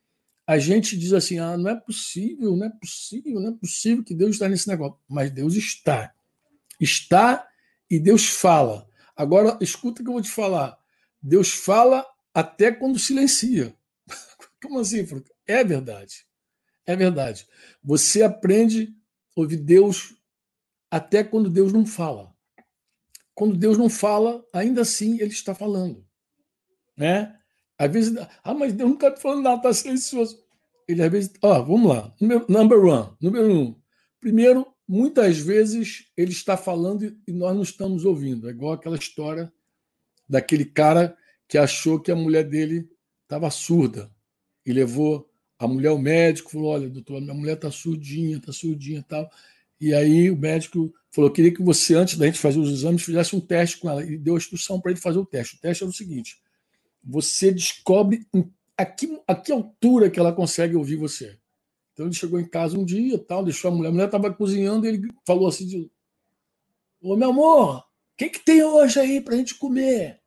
a 0.45 0.60
gente 0.60 0.95
diz 0.95 1.12
assim: 1.13 1.39
ah, 1.39 1.58
não 1.58 1.69
é 1.71 1.75
possível, 1.75 2.56
não 2.56 2.67
é 2.67 2.69
possível, 2.69 3.39
não 3.39 3.49
é 3.49 3.54
possível 3.54 4.04
que 4.04 4.13
Deus 4.13 4.32
está 4.32 4.47
nesse 4.47 4.67
negócio. 4.67 4.99
Mas 5.10 5.32
Deus 5.32 5.56
está. 5.56 6.13
Está 6.80 7.47
e 7.89 7.99
Deus 7.99 8.27
fala. 8.27 8.87
Agora, 9.15 9.57
escuta 9.61 10.01
o 10.01 10.03
que 10.03 10.09
eu 10.09 10.13
vou 10.13 10.21
te 10.21 10.31
falar. 10.31 10.77
Deus 11.21 11.51
fala 11.51 12.05
até 12.33 12.71
quando 12.71 12.99
silencia. 12.99 13.75
Como 14.61 14.79
assim, 14.79 15.05
Fruta? 15.05 15.31
É 15.47 15.63
verdade. 15.63 16.25
É 16.85 16.95
verdade. 16.95 17.47
Você 17.83 18.21
aprende 18.21 18.93
a 19.35 19.41
ouvir 19.41 19.57
Deus 19.57 20.15
até 20.89 21.23
quando 21.23 21.49
Deus 21.49 21.73
não 21.73 21.85
fala. 21.85 22.33
Quando 23.33 23.57
Deus 23.57 23.77
não 23.77 23.89
fala, 23.89 24.45
ainda 24.53 24.81
assim 24.81 25.15
ele 25.19 25.31
está 25.31 25.53
falando. 25.53 26.05
Né? 26.95 27.37
Às 27.77 27.91
vezes, 27.91 28.17
ah, 28.43 28.53
mas 28.53 28.73
Deus 28.73 28.89
nunca 28.89 29.07
está 29.07 29.19
falando 29.19 29.43
nada, 29.43 29.57
está 29.57 29.73
silencioso. 29.73 30.43
Ele 30.87 31.03
às 31.03 31.11
vezes, 31.11 31.33
ó, 31.41 31.61
vamos 31.61 31.89
lá. 31.89 32.13
Number 32.47 32.79
one, 32.79 33.09
número 33.19 33.51
um. 33.51 33.81
Primeiro, 34.19 34.65
muitas 34.87 35.37
vezes 35.37 36.05
ele 36.15 36.31
está 36.31 36.55
falando 36.55 37.15
e 37.27 37.31
nós 37.31 37.55
não 37.55 37.63
estamos 37.63 38.05
ouvindo. 38.05 38.47
É 38.47 38.51
igual 38.51 38.73
aquela 38.73 38.97
história 38.97 39.51
daquele 40.27 40.65
cara 40.65 41.15
que 41.47 41.57
achou 41.57 41.99
que 41.99 42.11
a 42.11 42.15
mulher 42.15 42.43
dele 42.43 42.89
estava 43.23 43.49
surda 43.49 44.11
e 44.65 44.73
levou 44.73 45.29
a 45.57 45.67
mulher 45.67 45.89
ao 45.89 45.97
médico, 45.97 46.51
falou: 46.51 46.71
Olha, 46.71 46.89
doutor, 46.89 47.21
minha 47.21 47.33
mulher 47.33 47.55
está 47.55 47.71
surdinha, 47.71 48.37
está 48.37 48.51
surdinha 48.51 48.99
e 48.99 49.03
tal. 49.03 49.29
E 49.79 49.93
aí 49.93 50.29
o 50.29 50.37
médico 50.37 50.93
falou: 51.11 51.31
Queria 51.31 51.53
que 51.53 51.63
você, 51.63 51.95
antes 51.95 52.17
da 52.17 52.25
gente 52.25 52.39
fazer 52.39 52.59
os 52.59 52.71
exames, 52.71 53.03
fizesse 53.03 53.35
um 53.35 53.41
teste 53.41 53.77
com 53.77 53.89
ela. 53.89 54.03
E 54.03 54.17
deu 54.17 54.35
a 54.35 54.37
instrução 54.37 54.79
para 54.79 54.91
ele 54.91 54.99
fazer 54.99 55.19
o 55.19 55.25
teste. 55.25 55.55
O 55.55 55.59
teste 55.59 55.83
é 55.83 55.87
o 55.87 55.93
seguinte: 55.93 56.37
você 57.03 57.51
descobre 57.51 58.25
a 58.77 58.85
que, 58.85 59.19
a 59.27 59.35
que 59.35 59.51
altura 59.51 60.09
que 60.09 60.19
ela 60.19 60.33
consegue 60.33 60.75
ouvir 60.75 60.95
você. 60.95 61.37
Então 61.95 62.08
ele 62.08 62.13
chegou 62.13 62.38
em 62.38 62.47
casa 62.47 62.77
um 62.77 62.84
dia, 62.84 63.17
tal, 63.17 63.41
deixou 63.41 63.71
a 63.71 63.73
mulher, 63.73 63.88
a 63.88 63.91
mulher 63.93 64.05
estava 64.08 64.34
cozinhando 64.34 64.86
e 64.86 64.89
ele 64.89 65.08
falou 65.25 65.47
assim: 65.47 65.65
de, 65.65 65.89
Ô 67.01 67.15
meu 67.15 67.29
amor, 67.29 67.77
o 67.77 67.84
que, 68.17 68.27
que 68.27 68.43
tem 68.43 68.62
hoje 68.62 68.99
aí 68.99 69.21
para 69.21 69.34
a 69.34 69.38
gente 69.38 69.55
comer? 69.55 70.21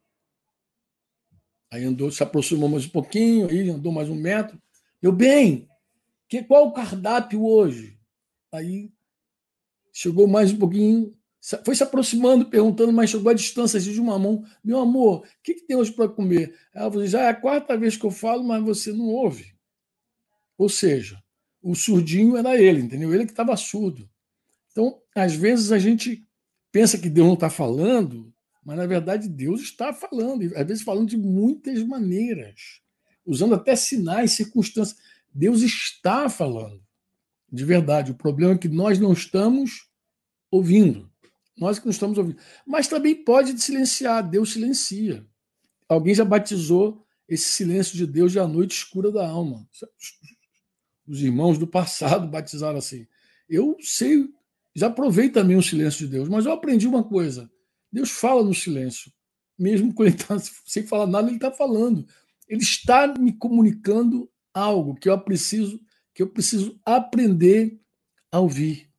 Aí 1.71 1.85
andou, 1.85 2.11
se 2.11 2.23
aproximou 2.23 2.71
mais 2.71 2.87
um 2.87 2.89
pouquinho, 2.89 3.51
aí 3.51 3.69
andou 3.69 3.93
mais 3.93 4.09
um 4.09 4.15
metro. 4.15 4.59
Eu, 5.03 5.13
bem, 5.13 5.69
que, 6.27 6.43
qual 6.43 6.69
o 6.69 6.73
cardápio 6.73 7.45
hoje? 7.45 8.01
Aí 8.51 8.91
chegou 9.93 10.27
mais 10.27 10.51
um 10.51 10.57
pouquinho, 10.57 11.15
foi 11.67 11.75
se 11.75 11.83
aproximando, 11.83 12.47
perguntando, 12.47 12.95
mas 12.95 13.11
chegou 13.11 13.31
a 13.31 13.35
distância 13.35 13.79
de 13.79 14.01
uma 14.01 14.19
mão. 14.19 14.43
Meu 14.65 14.79
amor, 14.79 15.19
o 15.19 15.43
que, 15.43 15.53
que 15.53 15.67
tem 15.67 15.77
hoje 15.77 15.93
para 15.93 16.09
comer? 16.09 16.59
Ela 16.75 16.91
falou: 16.91 17.07
já 17.07 17.25
é 17.25 17.29
a 17.29 17.39
quarta 17.39 17.77
vez 17.77 17.95
que 17.95 18.07
eu 18.07 18.11
falo, 18.11 18.43
mas 18.43 18.65
você 18.65 18.91
não 18.91 19.05
ouve. 19.05 19.55
Ou 20.57 20.71
seja, 20.71 21.23
o 21.63 21.75
surdinho 21.75 22.37
era 22.37 22.61
ele, 22.61 22.81
entendeu? 22.81 23.13
Ele 23.13 23.25
que 23.25 23.33
estava 23.33 23.57
surdo. 23.57 24.09
Então, 24.71 25.01
às 25.15 25.35
vezes 25.35 25.73
a 25.73 25.79
gente 25.79 26.25
pensa 26.71 26.99
que 26.99 27.11
Deus 27.11 27.27
não 27.27 27.35
está 27.35 27.51
falando, 27.51 28.33
mas 28.65 28.77
na 28.77 28.87
verdade 28.87 29.29
Deus 29.29 29.61
está 29.61 29.93
falando, 29.93 30.45
às 30.55 30.67
vezes 30.67 30.83
falando 30.83 31.09
de 31.09 31.17
muitas 31.17 31.83
maneiras, 31.83 32.81
usando 33.25 33.55
até 33.55 33.75
sinais, 33.75 34.33
circunstâncias. 34.33 34.99
Deus 35.35 35.63
está 35.63 36.29
falando, 36.29 36.83
de 37.51 37.65
verdade. 37.65 38.13
O 38.13 38.17
problema 38.17 38.55
é 38.55 38.59
que 38.59 38.69
nós 38.69 38.99
não 38.99 39.13
estamos 39.13 39.89
ouvindo. 40.51 41.11
Nós 41.57 41.79
que 41.79 41.87
não 41.87 41.91
estamos 41.91 42.17
ouvindo. 42.19 42.39
Mas 42.67 42.87
também 42.89 43.15
pode 43.15 43.61
silenciar, 43.61 44.29
Deus 44.29 44.53
silencia. 44.53 45.27
Alguém 45.89 46.15
já 46.15 46.25
batizou 46.25 47.05
esse 47.29 47.49
silêncio 47.51 47.97
de 47.97 48.07
Deus 48.07 48.33
de 48.33 48.39
a 48.39 48.47
noite 48.47 48.77
escura 48.77 49.11
da 49.11 49.29
alma 49.29 49.69
os 51.09 51.23
irmãos 51.23 51.59
do 51.59 51.67
passado 51.67 52.27
batizaram 52.31 52.79
assim. 52.79 53.07
Eu 53.49 53.77
sei, 53.81 54.29
já 54.75 54.91
provei 54.91 55.31
também 55.31 55.57
o 55.57 55.63
silêncio 55.63 56.07
de 56.07 56.13
Deus, 56.13 56.29
mas 56.29 56.45
eu 56.45 56.53
aprendi 56.53 56.87
uma 56.87 57.03
coisa: 57.03 57.51
Deus 57.91 58.11
fala 58.11 58.45
no 58.45 58.55
silêncio, 58.55 59.11
mesmo 59.59 59.93
quando 59.95 60.09
ele 60.09 60.17
está 60.17 60.39
sem 60.67 60.87
falar 60.87 61.07
nada, 61.07 61.29
ele 61.29 61.37
está 61.37 61.51
falando. 61.51 62.07
Ele 62.47 62.63
está 62.63 63.07
me 63.19 63.33
comunicando 63.33 64.31
algo 64.55 64.95
que 64.95 65.09
eu 65.09 65.19
preciso, 65.21 65.81
que 66.15 66.23
eu 66.23 66.29
preciso 66.29 66.81
aprender 66.85 67.79
a 68.33 68.41
ouvir, 68.41 68.91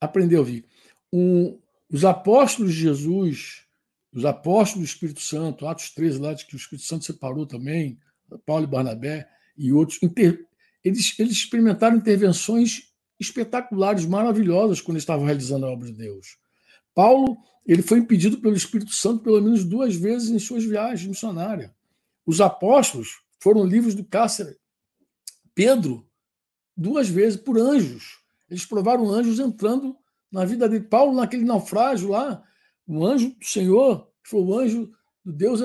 aprender 0.00 0.36
a 0.36 0.40
ouvir. 0.40 0.66
Um, 1.12 1.58
os 1.90 2.04
apóstolos 2.04 2.72
de 2.72 2.80
Jesus, 2.80 3.66
os 4.12 4.24
apóstolos 4.24 4.88
do 4.88 4.92
Espírito 4.92 5.20
Santo, 5.20 5.66
Atos 5.66 5.90
13, 5.90 6.18
lá 6.18 6.32
de 6.32 6.46
que 6.46 6.54
o 6.54 6.56
Espírito 6.56 6.86
Santo 6.86 7.04
separou 7.04 7.46
também, 7.46 7.98
Paulo 8.46 8.64
e 8.64 8.66
Barnabé 8.66 9.28
e 9.56 9.72
outros, 9.72 10.02
inter, 10.02 10.46
eles, 10.84 11.14
eles 11.18 11.32
experimentaram 11.32 11.96
intervenções 11.96 12.92
espetaculares, 13.18 14.04
maravilhosas, 14.04 14.80
quando 14.80 14.98
estavam 14.98 15.24
realizando 15.24 15.66
a 15.66 15.70
obra 15.70 15.86
de 15.86 15.96
Deus. 15.96 16.38
Paulo 16.94 17.38
ele 17.66 17.82
foi 17.82 17.98
impedido 17.98 18.38
pelo 18.38 18.56
Espírito 18.56 18.92
Santo 18.92 19.22
pelo 19.22 19.40
menos 19.40 19.64
duas 19.64 19.94
vezes 19.94 20.30
em 20.30 20.38
suas 20.38 20.64
viagens 20.64 21.06
missionárias. 21.06 21.70
Os 22.26 22.40
apóstolos 22.40 23.20
foram 23.38 23.64
livres 23.64 23.94
do 23.94 24.04
cárcere. 24.04 24.56
Pedro, 25.54 26.06
duas 26.76 27.08
vezes 27.08 27.40
por 27.40 27.58
anjos. 27.58 28.20
Eles 28.50 28.66
provaram 28.66 29.08
anjos 29.10 29.38
entrando 29.38 29.96
na 30.30 30.44
vida 30.44 30.68
de 30.68 30.80
Paulo, 30.80 31.14
naquele 31.14 31.44
naufrágio 31.44 32.10
lá. 32.10 32.42
O 32.86 33.06
anjo 33.06 33.30
do 33.30 33.44
Senhor, 33.44 34.08
que 34.22 34.30
foi 34.30 34.40
o 34.40 34.58
anjo 34.58 34.92
do 35.24 35.32
Deus 35.32 35.60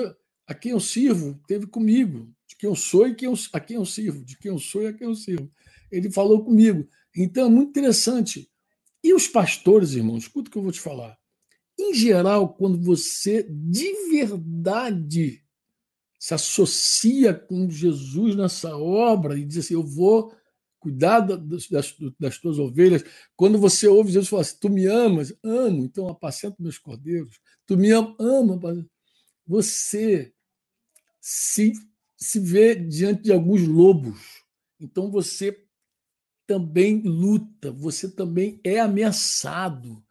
a 0.46 0.54
quem 0.54 0.72
eu 0.72 0.80
sirvo, 0.80 1.40
teve 1.46 1.66
comigo 1.66 2.32
quem 2.58 2.68
eu 2.68 2.76
sou 2.76 3.06
e 3.06 3.14
quem 3.14 3.26
eu, 3.26 3.34
a 3.52 3.60
quem 3.60 3.76
eu 3.76 3.86
sirvo, 3.86 4.24
de 4.24 4.36
quem 4.36 4.50
eu 4.50 4.58
sou 4.58 4.82
e 4.82 4.88
a 4.88 4.92
quem 4.92 5.06
eu 5.06 5.14
sirvo. 5.14 5.50
Ele 5.90 6.10
falou 6.10 6.44
comigo. 6.44 6.86
Então 7.16 7.46
é 7.46 7.50
muito 7.50 7.70
interessante. 7.70 8.50
E 9.02 9.14
os 9.14 9.28
pastores, 9.28 9.92
irmãos, 9.92 10.24
escuta 10.24 10.48
o 10.48 10.52
que 10.52 10.58
eu 10.58 10.62
vou 10.62 10.72
te 10.72 10.80
falar. 10.80 11.16
Em 11.78 11.94
geral, 11.94 12.54
quando 12.54 12.80
você 12.82 13.46
de 13.48 14.10
verdade 14.10 15.44
se 16.18 16.34
associa 16.34 17.32
com 17.32 17.70
Jesus 17.70 18.34
nessa 18.34 18.76
obra 18.76 19.38
e 19.38 19.44
diz 19.44 19.58
assim: 19.58 19.74
Eu 19.74 19.84
vou 19.84 20.34
cuidar 20.80 21.20
das, 21.20 21.68
das, 21.68 21.94
das 22.18 22.38
tuas 22.38 22.58
ovelhas. 22.58 23.04
Quando 23.36 23.58
você 23.58 23.86
ouve 23.86 24.10
Jesus 24.10 24.28
falar 24.28 24.42
assim: 24.42 24.58
Tu 24.60 24.68
me 24.68 24.86
amas? 24.86 25.32
Amo, 25.44 25.84
então 25.84 26.08
apacenta 26.08 26.56
meus 26.58 26.78
cordeiros. 26.78 27.38
Tu 27.64 27.76
me 27.76 27.92
ama, 27.92 28.16
ama. 28.18 28.58
Você 29.46 30.32
se 31.20 31.72
se 32.18 32.40
vê 32.40 32.74
diante 32.74 33.22
de 33.22 33.32
alguns 33.32 33.66
lobos. 33.66 34.18
Então 34.80 35.10
você 35.10 35.56
também 36.46 37.00
luta, 37.02 37.70
você 37.70 38.10
também 38.10 38.60
é 38.64 38.80
ameaçado. 38.80 40.02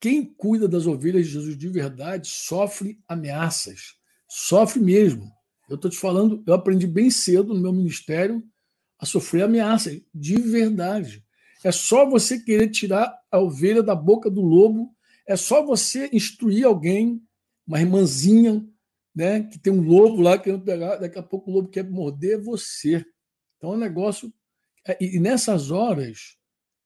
Quem 0.00 0.24
cuida 0.24 0.68
das 0.68 0.86
ovelhas 0.86 1.26
de 1.26 1.32
Jesus 1.32 1.58
de 1.58 1.68
verdade 1.68 2.28
sofre 2.28 3.00
ameaças, 3.08 3.94
sofre 4.28 4.80
mesmo. 4.80 5.30
Eu 5.68 5.74
estou 5.74 5.90
te 5.90 5.96
falando, 5.96 6.44
eu 6.46 6.54
aprendi 6.54 6.86
bem 6.86 7.10
cedo 7.10 7.52
no 7.52 7.60
meu 7.60 7.72
ministério 7.72 8.44
a 8.98 9.04
sofrer 9.04 9.42
ameaças, 9.42 10.00
de 10.14 10.36
verdade. 10.36 11.24
É 11.64 11.72
só 11.72 12.08
você 12.08 12.38
querer 12.38 12.70
tirar 12.70 13.12
a 13.30 13.40
ovelha 13.40 13.82
da 13.82 13.94
boca 13.94 14.30
do 14.30 14.42
lobo, 14.42 14.94
é 15.26 15.34
só 15.34 15.64
você 15.64 16.08
instruir 16.12 16.64
alguém, 16.64 17.20
uma 17.66 17.80
irmãzinha, 17.80 18.64
né, 19.16 19.44
que 19.44 19.58
tem 19.58 19.72
um 19.72 19.80
lobo 19.80 20.20
lá 20.20 20.36
querendo 20.36 20.62
pegar, 20.62 20.96
daqui 20.96 21.18
a 21.18 21.22
pouco 21.22 21.50
o 21.50 21.54
lobo 21.54 21.70
quer 21.70 21.88
morder 21.88 22.38
você. 22.38 23.02
Então 23.56 23.72
é 23.72 23.76
um 23.76 23.78
negócio. 23.78 24.30
É, 24.86 25.02
e 25.02 25.18
nessas 25.18 25.70
horas, 25.70 26.36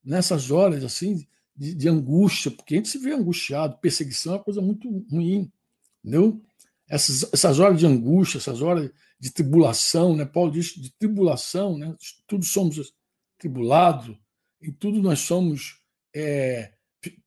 nessas 0.05 0.53
horas 0.53 0.85
assim, 0.85 1.27
de, 1.57 1.75
de 1.75 1.89
angústia, 1.89 2.53
porque 2.53 2.75
a 2.75 2.77
gente 2.77 2.89
se 2.89 2.99
vê 2.99 3.13
angustiado, 3.13 3.79
perseguição 3.79 4.35
é 4.35 4.37
uma 4.37 4.45
coisa 4.45 4.63
muito 4.63 4.89
ruim, 5.11 5.51
entendeu? 5.99 6.41
Essas, 6.89 7.29
essas 7.33 7.59
horas 7.59 7.81
de 7.81 7.87
angústia, 7.87 8.39
essas 8.39 8.63
horas 8.63 8.91
de 9.19 9.33
tribulação, 9.33 10.15
né? 10.15 10.25
Paulo 10.25 10.53
diz 10.53 10.69
de 10.69 10.93
tribulação, 10.93 11.77
né? 11.77 11.95
Tudo 12.29 12.45
somos 12.45 12.95
tribulados, 13.37 14.17
em 14.63 14.71
tudo 14.73 15.03
nós 15.03 15.19
somos 15.19 15.81
é, 16.15 16.73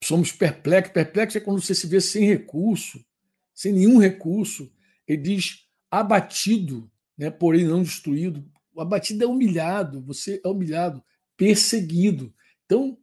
somos 0.02 0.32
perplexos. 0.32 0.94
Perplexo 0.94 1.38
é 1.38 1.42
quando 1.42 1.62
você 1.62 1.76
se 1.76 1.88
vê 1.88 2.00
sem 2.00 2.26
recurso, 2.26 3.04
sem 3.54 3.74
nenhum 3.74 3.98
recurso. 4.00 4.72
Ele 5.08 5.22
diz 5.22 5.68
abatido, 5.90 6.90
né? 7.18 7.30
porém 7.30 7.66
não 7.66 7.84
destruído. 7.84 8.44
O 8.74 8.82
abatido 8.82 9.24
é 9.24 9.28
humilhado, 9.28 10.02
você 10.02 10.42
é 10.44 10.48
humilhado, 10.48 11.04
perseguido. 11.38 12.34
Então, 12.66 12.98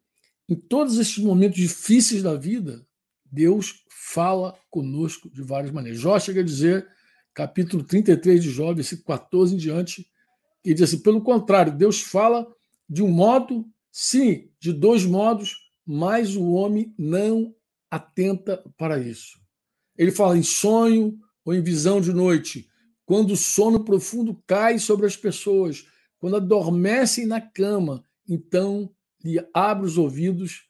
em 0.49 0.57
todos 0.57 0.99
esses 0.99 1.19
momentos 1.19 1.59
difíceis 1.59 2.23
da 2.23 2.35
vida, 2.35 2.85
Deus 3.25 3.85
fala 3.89 4.59
conosco 4.69 5.31
de 5.31 5.43
várias 5.43 5.71
maneiras. 5.71 6.01
Jó 6.01 6.19
chega 6.19 6.41
a 6.41 6.45
dizer, 6.45 6.89
capítulo 7.33 7.85
33 7.85 8.43
de 8.43 8.51
Jó, 8.51 8.75
versículo 8.75 9.07
14 9.07 9.55
em 9.55 9.59
diante, 9.59 10.11
ele 10.65 10.75
diz 10.75 10.83
assim: 10.83 10.99
pelo 10.99 11.23
contrário, 11.23 11.77
Deus 11.77 12.01
fala 12.01 12.47
de 12.89 13.03
um 13.03 13.09
modo, 13.09 13.65
sim, 13.93 14.51
de 14.59 14.73
dois 14.73 15.05
modos, 15.05 15.71
mas 15.87 16.35
o 16.35 16.51
homem 16.51 16.93
não 16.99 17.55
atenta 17.91 18.65
para 18.77 18.99
isso. 18.99 19.39
Ele 19.97 20.11
fala 20.11 20.37
em 20.37 20.43
sonho 20.43 21.19
ou 21.51 21.55
em 21.55 21.63
visão 21.63 22.01
de 22.01 22.13
noite, 22.13 22.69
quando 23.05 23.33
o 23.33 23.37
sono 23.37 23.85
profundo 23.85 24.41
cai 24.47 24.79
sobre 24.79 25.05
as 25.05 25.17
pessoas, 25.17 25.85
quando 26.17 26.37
adormecem 26.37 27.27
na 27.27 27.41
cama, 27.41 28.05
então 28.29 28.89
lhe 29.25 29.45
abre 29.53 29.85
os 29.85 29.99
ouvidos 29.99 30.69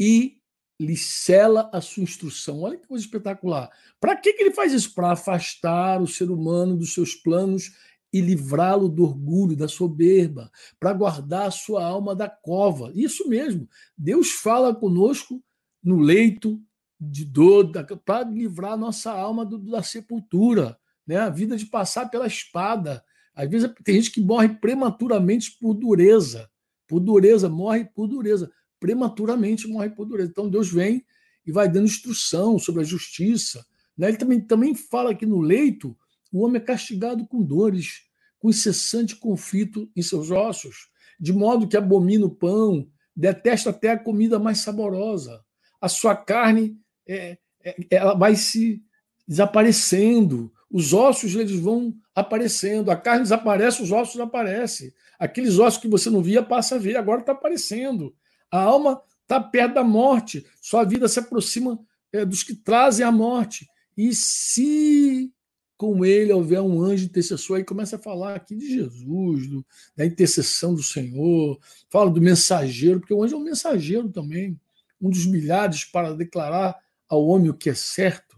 e 0.00 0.38
lhe 0.80 0.96
cela 0.96 1.68
a 1.74 1.80
sua 1.82 2.02
instrução. 2.02 2.62
Olha 2.62 2.78
que 2.78 2.88
coisa 2.88 3.04
espetacular. 3.04 3.70
Para 4.00 4.16
que, 4.16 4.32
que 4.32 4.42
ele 4.42 4.54
faz 4.54 4.72
isso? 4.72 4.94
Para 4.94 5.12
afastar 5.12 6.00
o 6.00 6.06
ser 6.06 6.30
humano 6.30 6.74
dos 6.74 6.94
seus 6.94 7.14
planos 7.14 7.72
e 8.10 8.22
livrá-lo 8.22 8.88
do 8.88 9.04
orgulho, 9.04 9.54
da 9.54 9.68
soberba, 9.68 10.50
para 10.80 10.94
guardar 10.94 11.48
a 11.48 11.50
sua 11.50 11.84
alma 11.84 12.16
da 12.16 12.30
cova. 12.30 12.90
Isso 12.94 13.28
mesmo. 13.28 13.68
Deus 13.96 14.30
fala 14.30 14.74
conosco 14.74 15.44
no 15.82 15.98
leito 15.98 16.58
de 17.00 17.24
dor, 17.24 17.70
para 18.04 18.28
livrar 18.28 18.72
a 18.72 18.76
nossa 18.76 19.12
alma 19.12 19.44
do, 19.44 19.58
da 19.58 19.82
sepultura 19.82 20.78
né? 21.06 21.16
a 21.16 21.28
vida 21.28 21.56
de 21.56 21.66
passar 21.66 22.08
pela 22.08 22.26
espada. 22.26 23.04
Às 23.34 23.48
vezes 23.50 23.70
tem 23.84 23.96
gente 23.96 24.10
que 24.10 24.20
morre 24.20 24.48
prematuramente 24.48 25.56
por 25.58 25.74
dureza. 25.74 26.48
Por 26.86 27.00
dureza, 27.00 27.48
morre 27.48 27.84
por 27.84 28.06
dureza. 28.06 28.50
Prematuramente 28.78 29.66
morre 29.68 29.90
por 29.90 30.06
dureza. 30.06 30.30
Então 30.30 30.48
Deus 30.48 30.70
vem 30.70 31.04
e 31.46 31.52
vai 31.52 31.68
dando 31.68 31.86
instrução 31.86 32.58
sobre 32.58 32.82
a 32.82 32.84
justiça. 32.84 33.64
Né? 33.96 34.08
Ele 34.08 34.16
também, 34.16 34.40
também 34.40 34.74
fala 34.74 35.14
que 35.14 35.26
no 35.26 35.40
leito 35.40 35.96
o 36.32 36.44
homem 36.44 36.60
é 36.60 36.64
castigado 36.64 37.26
com 37.26 37.42
dores, 37.42 38.02
com 38.38 38.50
incessante 38.50 39.16
conflito 39.16 39.90
em 39.94 40.02
seus 40.02 40.30
ossos, 40.30 40.88
de 41.18 41.32
modo 41.32 41.68
que 41.68 41.76
abomina 41.76 42.26
o 42.26 42.34
pão, 42.34 42.88
detesta 43.14 43.70
até 43.70 43.90
a 43.90 43.98
comida 43.98 44.38
mais 44.38 44.58
saborosa. 44.58 45.44
A 45.80 45.88
sua 45.88 46.16
carne 46.16 46.76
é, 47.06 47.38
é, 47.62 47.76
ela 47.90 48.14
vai 48.14 48.36
se 48.36 48.82
desaparecendo, 49.26 50.52
os 50.70 50.92
ossos 50.92 51.34
eles 51.34 51.58
vão 51.58 51.94
aparecendo, 52.14 52.90
a 52.90 52.96
carne 52.96 53.22
desaparece, 53.22 53.82
os 53.82 53.92
ossos 53.92 54.20
aparecem. 54.20 54.92
Aqueles 55.18 55.58
ossos 55.58 55.80
que 55.80 55.88
você 55.88 56.10
não 56.10 56.22
via 56.22 56.42
passa 56.42 56.74
a 56.74 56.78
ver, 56.78 56.96
agora 56.96 57.20
está 57.20 57.32
aparecendo. 57.32 58.14
A 58.50 58.60
alma 58.60 59.00
está 59.22 59.40
perto 59.40 59.74
da 59.74 59.84
morte, 59.84 60.44
sua 60.60 60.84
vida 60.84 61.08
se 61.08 61.18
aproxima 61.18 61.78
é, 62.12 62.24
dos 62.24 62.42
que 62.42 62.54
trazem 62.54 63.04
a 63.04 63.12
morte. 63.12 63.66
E 63.96 64.14
se 64.14 65.32
com 65.76 66.04
ele 66.04 66.32
houver 66.32 66.60
um 66.60 66.82
anjo 66.82 67.04
intercessor, 67.04 67.56
aí 67.56 67.64
começa 67.64 67.96
a 67.96 67.98
falar 67.98 68.36
aqui 68.36 68.54
de 68.54 68.66
Jesus, 68.68 69.48
do, 69.48 69.66
da 69.96 70.06
intercessão 70.06 70.74
do 70.74 70.82
Senhor, 70.82 71.58
fala 71.90 72.10
do 72.10 72.20
mensageiro, 72.20 73.00
porque 73.00 73.12
o 73.12 73.22
anjo 73.22 73.34
é 73.34 73.38
um 73.38 73.44
mensageiro 73.44 74.08
também, 74.08 74.58
um 75.00 75.10
dos 75.10 75.26
milhares 75.26 75.84
para 75.84 76.14
declarar 76.14 76.76
ao 77.08 77.26
homem 77.26 77.50
o 77.50 77.54
que 77.54 77.70
é 77.70 77.74
certo 77.74 78.34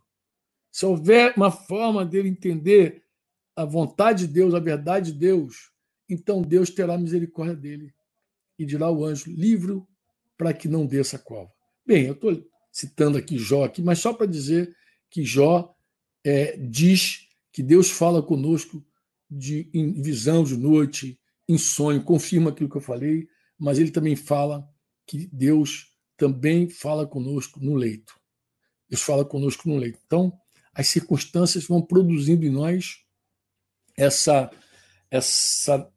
se 0.77 0.85
houver 0.85 1.33
uma 1.39 1.51
forma 1.51 2.05
dele 2.05 2.29
entender 2.29 3.03
a 3.57 3.65
vontade 3.65 4.27
de 4.27 4.35
Deus, 4.35 4.53
a 4.53 4.59
verdade 4.59 5.11
de 5.11 5.19
Deus, 5.19 5.71
então 6.07 6.43
Deus 6.43 6.69
terá 6.69 6.99
misericórdia 6.99 7.57
dele 7.57 7.95
e 8.59 8.67
dirá 8.67 8.85
ao 8.85 9.03
anjo: 9.03 9.31
livro 9.31 9.89
para 10.37 10.53
que 10.53 10.69
não 10.69 10.85
desça 10.85 11.17
a 11.17 11.19
cova. 11.19 11.51
Bem, 11.87 12.05
eu 12.05 12.13
estou 12.13 12.47
citando 12.71 13.17
aqui 13.17 13.39
Jó, 13.39 13.65
aqui, 13.65 13.81
mas 13.81 14.01
só 14.01 14.13
para 14.13 14.27
dizer 14.27 14.77
que 15.09 15.25
Jó 15.25 15.75
é, 16.23 16.59
diz 16.59 17.27
que 17.51 17.63
Deus 17.63 17.91
fala 17.91 18.23
conosco 18.23 18.85
de, 19.31 19.71
em 19.73 20.03
visão 20.03 20.45
de 20.45 20.59
noite, 20.59 21.19
em 21.49 21.57
sonho, 21.57 22.05
confirma 22.05 22.51
aquilo 22.51 22.69
que 22.69 22.77
eu 22.77 22.83
falei, 22.83 23.27
mas 23.59 23.79
ele 23.79 23.91
também 23.91 24.15
fala 24.15 24.69
que 25.07 25.27
Deus 25.33 25.97
também 26.19 26.69
fala 26.69 27.07
conosco 27.07 27.59
no 27.61 27.75
leito. 27.75 28.13
Deus 28.89 29.03
fala 29.03 29.25
conosco 29.25 29.69
no 29.69 29.77
leito. 29.77 29.99
Então, 30.07 30.33
as 30.73 30.89
circunstâncias 30.89 31.67
vão 31.67 31.81
produzindo 31.81 32.45
em 32.45 32.51
nós 32.51 33.03
essa, 33.97 34.51
essa 35.11 35.91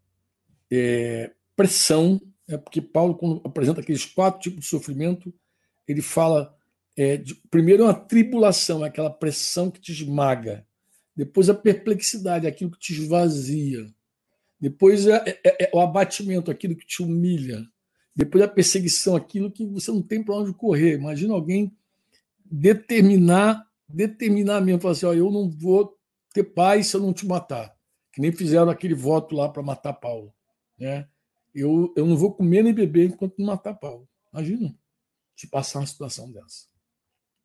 é, 0.71 1.31
pressão, 1.55 2.21
é 2.47 2.57
porque 2.57 2.81
Paulo, 2.81 3.15
quando 3.15 3.41
apresenta 3.45 3.81
aqueles 3.81 4.05
quatro 4.05 4.39
tipos 4.39 4.61
de 4.61 4.65
sofrimento, 4.67 5.33
ele 5.87 6.01
fala: 6.01 6.55
é, 6.95 7.17
de, 7.17 7.35
primeiro, 7.51 7.83
uma 7.83 7.93
tribulação, 7.93 8.83
aquela 8.83 9.09
pressão 9.09 9.69
que 9.69 9.79
te 9.79 9.91
esmaga, 9.91 10.65
depois, 11.15 11.49
a 11.49 11.53
perplexidade, 11.53 12.47
aquilo 12.47 12.71
que 12.71 12.79
te 12.79 12.93
esvazia, 12.93 13.93
depois, 14.59 15.05
é, 15.07 15.15
é, 15.25 15.41
é, 15.43 15.63
é 15.65 15.69
o 15.73 15.79
abatimento, 15.79 16.49
aquilo 16.49 16.75
que 16.75 16.85
te 16.85 17.01
humilha, 17.01 17.65
depois, 18.15 18.43
a 18.43 18.47
perseguição, 18.47 19.15
aquilo 19.15 19.51
que 19.51 19.65
você 19.65 19.91
não 19.91 20.01
tem 20.01 20.23
para 20.23 20.35
onde 20.35 20.53
correr. 20.53 20.95
Imagina 20.95 21.33
alguém 21.33 21.73
determinar 22.49 23.69
determinar 23.89 24.61
mesmo, 24.61 24.81
falar 24.81 24.91
assim: 24.91 25.05
ó, 25.05 25.13
eu 25.13 25.31
não 25.31 25.49
vou 25.49 25.97
ter 26.33 26.43
paz 26.43 26.87
se 26.87 26.95
eu 26.95 27.01
não 27.01 27.11
te 27.11 27.25
matar. 27.25 27.75
Que 28.11 28.21
nem 28.21 28.31
fizeram 28.31 28.69
aquele 28.69 28.93
voto 28.93 29.35
lá 29.35 29.49
para 29.49 29.63
matar 29.63 29.93
Paulo. 29.93 30.33
Né? 30.77 31.07
Eu, 31.53 31.93
eu 31.95 32.05
não 32.05 32.15
vou 32.15 32.33
comer 32.33 32.63
nem 32.63 32.73
beber 32.73 33.09
enquanto 33.09 33.37
não 33.39 33.47
matar 33.47 33.73
Paulo. 33.73 34.07
Imagina 34.31 34.75
se 35.35 35.47
passar 35.47 35.79
uma 35.79 35.87
situação 35.87 36.31
dessa. 36.31 36.67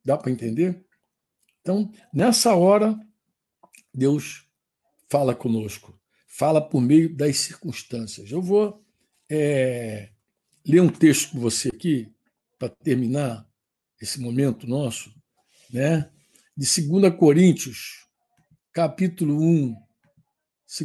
Dá 0.03 0.17
para 0.17 0.31
entender? 0.31 0.85
Então, 1.61 1.91
nessa 2.13 2.53
hora, 2.53 2.99
Deus 3.93 4.47
fala 5.09 5.33
conosco, 5.33 5.99
fala 6.27 6.61
por 6.61 6.81
meio 6.81 7.15
das 7.15 7.37
circunstâncias. 7.37 8.31
Eu 8.31 8.41
vou 8.41 8.83
é, 9.29 10.09
ler 10.65 10.81
um 10.81 10.89
texto 10.89 11.31
com 11.31 11.39
você 11.39 11.69
aqui, 11.69 12.11
para 12.59 12.69
terminar 12.69 13.47
esse 14.01 14.19
momento 14.19 14.67
nosso, 14.67 15.13
né? 15.71 16.09
de 16.57 16.65
2 16.87 17.15
Coríntios, 17.17 18.05
capítulo 18.73 19.41
1. 19.41 19.75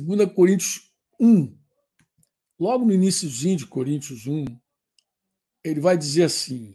2 0.07 0.33
Coríntios 0.33 0.91
1. 1.21 1.57
Logo 2.59 2.85
no 2.85 2.93
iníciozinho 2.93 3.57
de 3.57 3.67
Coríntios 3.67 4.27
1, 4.27 4.45
ele 5.65 5.81
vai 5.81 5.97
dizer 5.97 6.25
assim, 6.25 6.75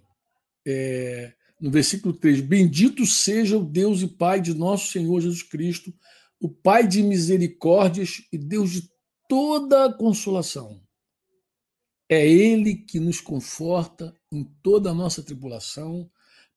é, 0.65 1.33
no 1.59 1.69
versículo 1.69 2.13
3: 2.13 2.41
Bendito 2.41 3.05
seja 3.05 3.57
o 3.57 3.63
Deus 3.63 4.01
e 4.01 4.07
Pai 4.07 4.39
de 4.39 4.53
nosso 4.53 4.91
Senhor 4.91 5.19
Jesus 5.19 5.43
Cristo, 5.43 5.93
o 6.39 6.49
Pai 6.49 6.87
de 6.87 7.03
misericórdias 7.03 8.21
e 8.31 8.37
Deus 8.37 8.71
de 8.71 8.89
toda 9.27 9.93
consolação. 9.93 10.81
É 12.09 12.25
Ele 12.25 12.75
que 12.75 12.99
nos 12.99 13.19
conforta 13.19 14.15
em 14.31 14.43
toda 14.61 14.91
a 14.91 14.93
nossa 14.93 15.23
tribulação, 15.23 16.09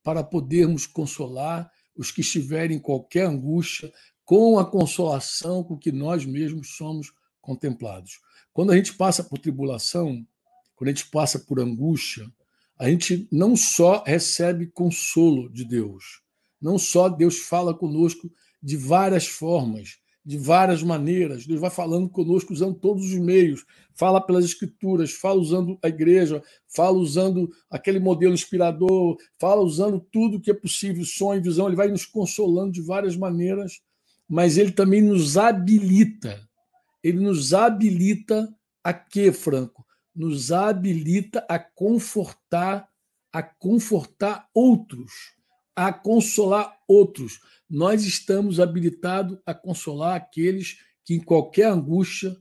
para 0.02 0.22
podermos 0.22 0.86
consolar 0.86 1.70
os 1.96 2.10
que 2.10 2.20
estiverem 2.20 2.76
em 2.76 2.80
qualquer 2.80 3.26
angústia, 3.26 3.92
com 4.24 4.58
a 4.58 4.70
consolação 4.70 5.64
com 5.64 5.76
que 5.76 5.90
nós 5.90 6.24
mesmos 6.24 6.76
somos 6.76 7.12
contemplados. 7.40 8.20
Quando 8.52 8.72
a 8.72 8.76
gente 8.76 8.94
passa 8.94 9.24
por 9.24 9.38
tribulação, 9.38 10.26
quando 10.76 10.88
a 10.88 10.92
gente 10.92 11.10
passa 11.10 11.38
por 11.38 11.58
angústia, 11.60 12.30
a 12.78 12.88
gente 12.88 13.26
não 13.32 13.56
só 13.56 14.04
recebe 14.06 14.66
consolo 14.68 15.50
de 15.50 15.64
Deus, 15.64 16.22
não 16.60 16.78
só 16.78 17.08
Deus 17.08 17.38
fala 17.38 17.74
conosco 17.74 18.30
de 18.62 18.76
várias 18.76 19.26
formas, 19.26 19.98
de 20.28 20.36
várias 20.36 20.82
maneiras. 20.82 21.46
Deus 21.46 21.58
vai 21.58 21.70
falando 21.70 22.06
conosco 22.06 22.52
usando 22.52 22.74
todos 22.74 23.02
os 23.02 23.18
meios. 23.18 23.64
Fala 23.94 24.20
pelas 24.20 24.44
escrituras, 24.44 25.10
fala 25.10 25.40
usando 25.40 25.78
a 25.82 25.88
igreja, 25.88 26.42
fala 26.66 26.98
usando 26.98 27.50
aquele 27.70 27.98
modelo 27.98 28.34
inspirador, 28.34 29.16
fala 29.40 29.62
usando 29.62 29.98
tudo 29.98 30.38
que 30.38 30.50
é 30.50 30.54
possível, 30.54 31.02
sonho, 31.06 31.42
visão. 31.42 31.66
Ele 31.66 31.76
vai 31.76 31.88
nos 31.88 32.04
consolando 32.04 32.72
de 32.72 32.82
várias 32.82 33.16
maneiras, 33.16 33.80
mas 34.28 34.58
ele 34.58 34.70
também 34.70 35.00
nos 35.00 35.38
habilita. 35.38 36.46
Ele 37.02 37.20
nos 37.20 37.54
habilita 37.54 38.54
a 38.84 38.92
quê, 38.92 39.32
Franco? 39.32 39.82
Nos 40.14 40.52
habilita 40.52 41.42
a 41.48 41.58
confortar, 41.58 42.86
a 43.32 43.42
confortar 43.42 44.46
outros 44.52 45.37
a 45.78 45.92
consolar 45.92 46.76
outros. 46.88 47.40
Nós 47.70 48.02
estamos 48.02 48.58
habilitados 48.58 49.38
a 49.46 49.54
consolar 49.54 50.16
aqueles 50.16 50.78
que, 51.04 51.14
em 51.14 51.20
qualquer 51.20 51.70
angústia 51.70 52.36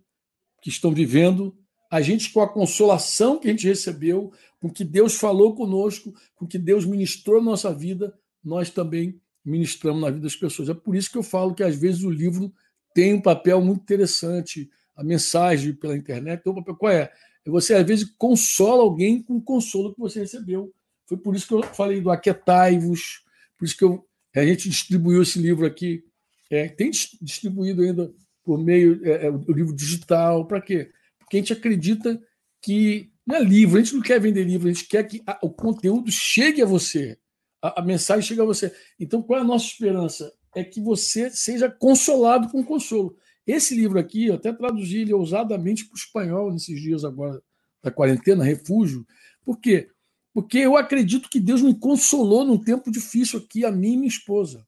que 0.59 0.69
estão 0.69 0.91
vivendo, 0.91 1.55
a 1.91 2.01
gente, 2.01 2.31
com 2.31 2.41
a 2.41 2.51
consolação 2.51 3.37
que 3.37 3.47
a 3.47 3.51
gente 3.51 3.67
recebeu, 3.67 4.33
com 4.59 4.71
que 4.71 4.83
Deus 4.83 5.13
falou 5.13 5.53
conosco, 5.53 6.15
com 6.35 6.47
que 6.47 6.57
Deus 6.57 6.83
ministrou 6.83 7.39
na 7.39 7.51
nossa 7.51 7.71
vida, 7.71 8.11
nós 8.43 8.71
também 8.71 9.21
ministramos 9.45 10.01
na 10.01 10.09
vida 10.09 10.23
das 10.23 10.35
pessoas. 10.35 10.67
É 10.67 10.73
por 10.73 10.95
isso 10.95 11.11
que 11.11 11.17
eu 11.19 11.23
falo 11.23 11.53
que, 11.53 11.61
às 11.61 11.75
vezes, 11.75 12.03
o 12.03 12.09
livro 12.09 12.51
tem 12.95 13.13
um 13.13 13.21
papel 13.21 13.61
muito 13.61 13.81
interessante, 13.83 14.67
a 14.95 15.03
mensagem 15.03 15.73
pela 15.73 15.95
internet 15.95 16.41
tem 16.43 16.51
um 16.51 16.55
papel. 16.55 16.75
Qual 16.75 16.91
é? 16.91 17.13
Você, 17.45 17.75
às 17.75 17.85
vezes, 17.85 18.11
consola 18.17 18.81
alguém 18.81 19.21
com 19.21 19.35
o 19.35 19.41
consolo 19.43 19.93
que 19.93 19.99
você 19.99 20.21
recebeu. 20.21 20.73
Foi 21.05 21.17
por 21.17 21.35
isso 21.35 21.47
que 21.47 21.53
eu 21.53 21.61
falei 21.61 22.01
do 22.01 22.09
aquietai-vos, 22.09 23.26
por 23.57 23.65
isso 23.65 23.77
que 23.77 23.83
eu, 23.83 24.05
a 24.35 24.45
gente 24.45 24.69
distribuiu 24.69 25.21
esse 25.21 25.39
livro 25.39 25.65
aqui. 25.65 26.03
É, 26.49 26.67
tem 26.67 26.91
distribuído 27.21 27.81
ainda 27.81 28.13
por 28.43 28.57
meio 28.57 29.01
é, 29.03 29.27
é, 29.27 29.31
do 29.31 29.51
livro 29.51 29.75
digital. 29.75 30.45
Para 30.45 30.61
quê? 30.61 30.91
Porque 31.19 31.37
a 31.37 31.39
gente 31.39 31.53
acredita 31.53 32.21
que 32.61 33.11
não 33.25 33.35
é 33.35 33.43
livro, 33.43 33.77
a 33.77 33.81
gente 33.81 33.95
não 33.95 34.01
quer 34.01 34.21
vender 34.21 34.45
livro, 34.45 34.69
a 34.69 34.71
gente 34.71 34.87
quer 34.87 35.03
que 35.03 35.21
a, 35.27 35.37
o 35.41 35.49
conteúdo 35.49 36.09
chegue 36.09 36.61
a 36.61 36.65
você, 36.65 37.17
a, 37.61 37.81
a, 37.81 37.83
mensagem 37.83 38.21
chegue 38.21 38.39
a 38.39 38.45
você. 38.45 38.73
Então, 38.97 39.21
qual 39.21 39.39
é 39.39 39.41
a 39.41 39.45
nossa 39.45 39.65
esperança? 39.65 40.31
É 40.55 40.63
que 40.63 40.79
você 40.79 41.29
seja 41.29 41.69
consolado 41.69 42.49
com 42.49 42.63
consolo. 42.63 43.17
Esse 43.45 43.75
livro 43.75 43.99
aqui, 43.99 44.27
eu 44.27 44.35
até 44.35 44.53
traduzi 44.53 44.99
ele 44.99 45.13
ousadamente 45.13 45.85
para 45.85 45.95
o 45.95 45.97
espanhol 45.97 46.51
nesses 46.51 46.81
dias 46.81 47.03
agora 47.03 47.41
da 47.83 47.91
quarentena, 47.91 48.43
Refúgio. 48.43 49.05
Por 49.43 49.59
quê? 49.59 49.89
Porque 50.37 50.59
eu 50.59 50.77
acredito 50.77 51.31
que 51.31 51.39
Deus 51.39 51.63
me 51.63 51.73
consolou 51.73 52.45
num 52.45 52.59
tempo 52.59 52.91
difícil 52.91 53.39
aqui, 53.39 53.65
a 53.65 53.71
mim 53.71 53.93
e 53.93 53.97
minha 53.97 54.07
esposa. 54.07 54.63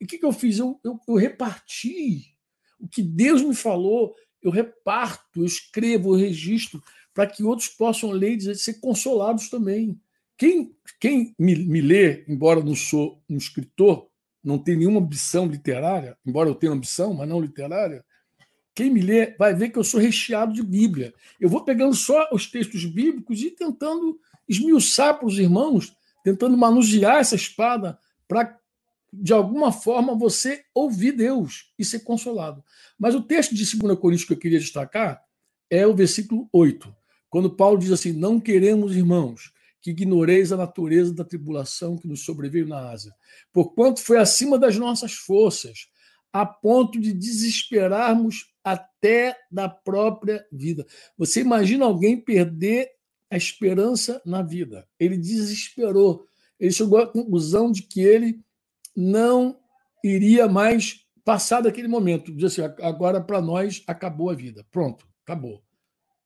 E 0.00 0.04
o 0.04 0.08
que, 0.08 0.18
que 0.18 0.26
eu 0.26 0.32
fiz? 0.32 0.58
Eu, 0.58 0.80
eu, 0.82 0.98
eu 1.06 1.14
reparti. 1.14 2.34
O 2.80 2.88
que 2.88 3.00
Deus 3.00 3.40
me 3.40 3.54
falou, 3.54 4.12
eu 4.42 4.50
reparto, 4.50 5.38
eu 5.38 5.44
escrevo, 5.44 6.16
eu 6.16 6.18
registro, 6.18 6.82
para 7.14 7.28
que 7.28 7.44
outros 7.44 7.68
possam 7.68 8.10
ler 8.10 8.32
e 8.32 8.36
dizer, 8.38 8.56
ser 8.56 8.80
consolados 8.80 9.48
também. 9.48 9.96
Quem, 10.36 10.74
quem 10.98 11.32
me, 11.38 11.54
me 11.64 11.80
lê, 11.80 12.24
embora 12.26 12.60
não 12.60 12.74
sou 12.74 13.22
um 13.30 13.36
escritor, 13.36 14.08
não 14.42 14.58
tenho 14.58 14.78
nenhuma 14.78 14.98
ambição 14.98 15.46
literária, 15.46 16.18
embora 16.26 16.48
eu 16.48 16.56
tenha 16.56 16.72
ambição, 16.72 17.14
mas 17.14 17.28
não 17.28 17.40
literária, 17.40 18.04
quem 18.74 18.90
me 18.90 19.00
lê 19.00 19.36
vai 19.38 19.54
ver 19.54 19.70
que 19.70 19.78
eu 19.78 19.84
sou 19.84 20.00
recheado 20.00 20.52
de 20.52 20.62
Bíblia. 20.64 21.14
Eu 21.40 21.48
vou 21.48 21.64
pegando 21.64 21.94
só 21.94 22.28
os 22.32 22.50
textos 22.50 22.84
bíblicos 22.84 23.40
e 23.40 23.52
tentando 23.52 24.18
esmiuçar 24.48 25.18
para 25.18 25.26
os 25.26 25.38
irmãos, 25.38 25.96
tentando 26.22 26.56
manusear 26.56 27.16
essa 27.16 27.34
espada 27.34 27.98
para, 28.26 28.58
de 29.12 29.32
alguma 29.32 29.72
forma, 29.72 30.14
você 30.14 30.64
ouvir 30.74 31.12
Deus 31.12 31.72
e 31.78 31.84
ser 31.84 32.00
consolado. 32.00 32.62
Mas 32.98 33.14
o 33.14 33.22
texto 33.22 33.54
de 33.54 33.64
2 33.76 33.98
Coríntios 33.98 34.26
que 34.26 34.32
eu 34.32 34.38
queria 34.38 34.58
destacar 34.58 35.22
é 35.70 35.86
o 35.86 35.94
versículo 35.94 36.48
8, 36.52 36.94
quando 37.28 37.54
Paulo 37.56 37.78
diz 37.78 37.90
assim: 37.90 38.12
Não 38.12 38.38
queremos, 38.40 38.94
irmãos, 38.94 39.52
que 39.80 39.90
ignoreis 39.90 40.50
a 40.52 40.56
natureza 40.56 41.12
da 41.12 41.24
tribulação 41.24 41.98
que 41.98 42.08
nos 42.08 42.24
sobreveio 42.24 42.66
na 42.66 42.90
Ásia, 42.90 43.14
porquanto 43.52 44.00
foi 44.00 44.18
acima 44.18 44.58
das 44.58 44.78
nossas 44.78 45.12
forças, 45.12 45.88
a 46.32 46.46
ponto 46.46 46.98
de 46.98 47.12
desesperarmos 47.12 48.52
até 48.64 49.36
da 49.52 49.68
própria 49.68 50.44
vida. 50.50 50.86
Você 51.18 51.42
imagina 51.42 51.84
alguém 51.84 52.18
perder 52.18 52.88
a 53.30 53.36
esperança 53.36 54.20
na 54.24 54.42
vida. 54.42 54.86
Ele 54.98 55.16
desesperou. 55.16 56.26
Ele 56.58 56.72
chegou 56.72 56.98
à 56.98 57.06
conclusão 57.06 57.70
de 57.70 57.82
que 57.82 58.00
ele 58.00 58.40
não 58.96 59.58
iria 60.02 60.48
mais 60.48 61.04
passar 61.24 61.62
daquele 61.62 61.88
momento. 61.88 62.32
Diz 62.32 62.52
assim: 62.52 62.62
agora 62.80 63.20
para 63.20 63.40
nós 63.40 63.82
acabou 63.86 64.30
a 64.30 64.34
vida. 64.34 64.64
Pronto, 64.70 65.06
acabou. 65.24 65.62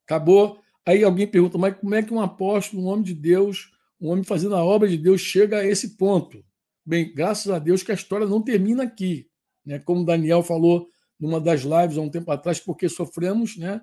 Acabou. 0.05 0.61
Aí 0.85 1.05
alguém 1.05 1.27
pergunta: 1.27 1.57
mas 1.57 1.77
como 1.77 1.95
é 1.95 2.03
que 2.03 2.13
um 2.13 2.21
apóstolo, 2.21 2.83
um 2.83 2.87
homem 2.87 3.05
de 3.05 3.15
Deus, 3.15 3.71
um 4.01 4.09
homem 4.09 4.25
fazendo 4.25 4.57
a 4.57 4.65
obra 4.65 4.89
de 4.89 4.99
Deus, 4.99 5.21
chega 5.21 5.59
a 5.59 5.67
esse 5.67 5.97
ponto? 5.97 6.45
Bem, 6.85 7.13
graças 7.15 7.53
a 7.53 7.59
Deus 7.59 7.83
que 7.83 7.93
a 7.93 7.95
história 7.95 8.27
não 8.27 8.43
termina 8.43 8.85
aqui. 8.85 9.29
Né? 9.65 9.79
Como 9.79 10.05
Daniel 10.05 10.43
falou 10.43 10.89
numa 11.21 11.41
das 11.41 11.63
lives 11.63 11.99
há 11.99 12.01
um 12.01 12.09
tempo 12.09 12.31
atrás, 12.31 12.61
porque 12.61 12.89
sofremos, 12.89 13.57
né? 13.57 13.81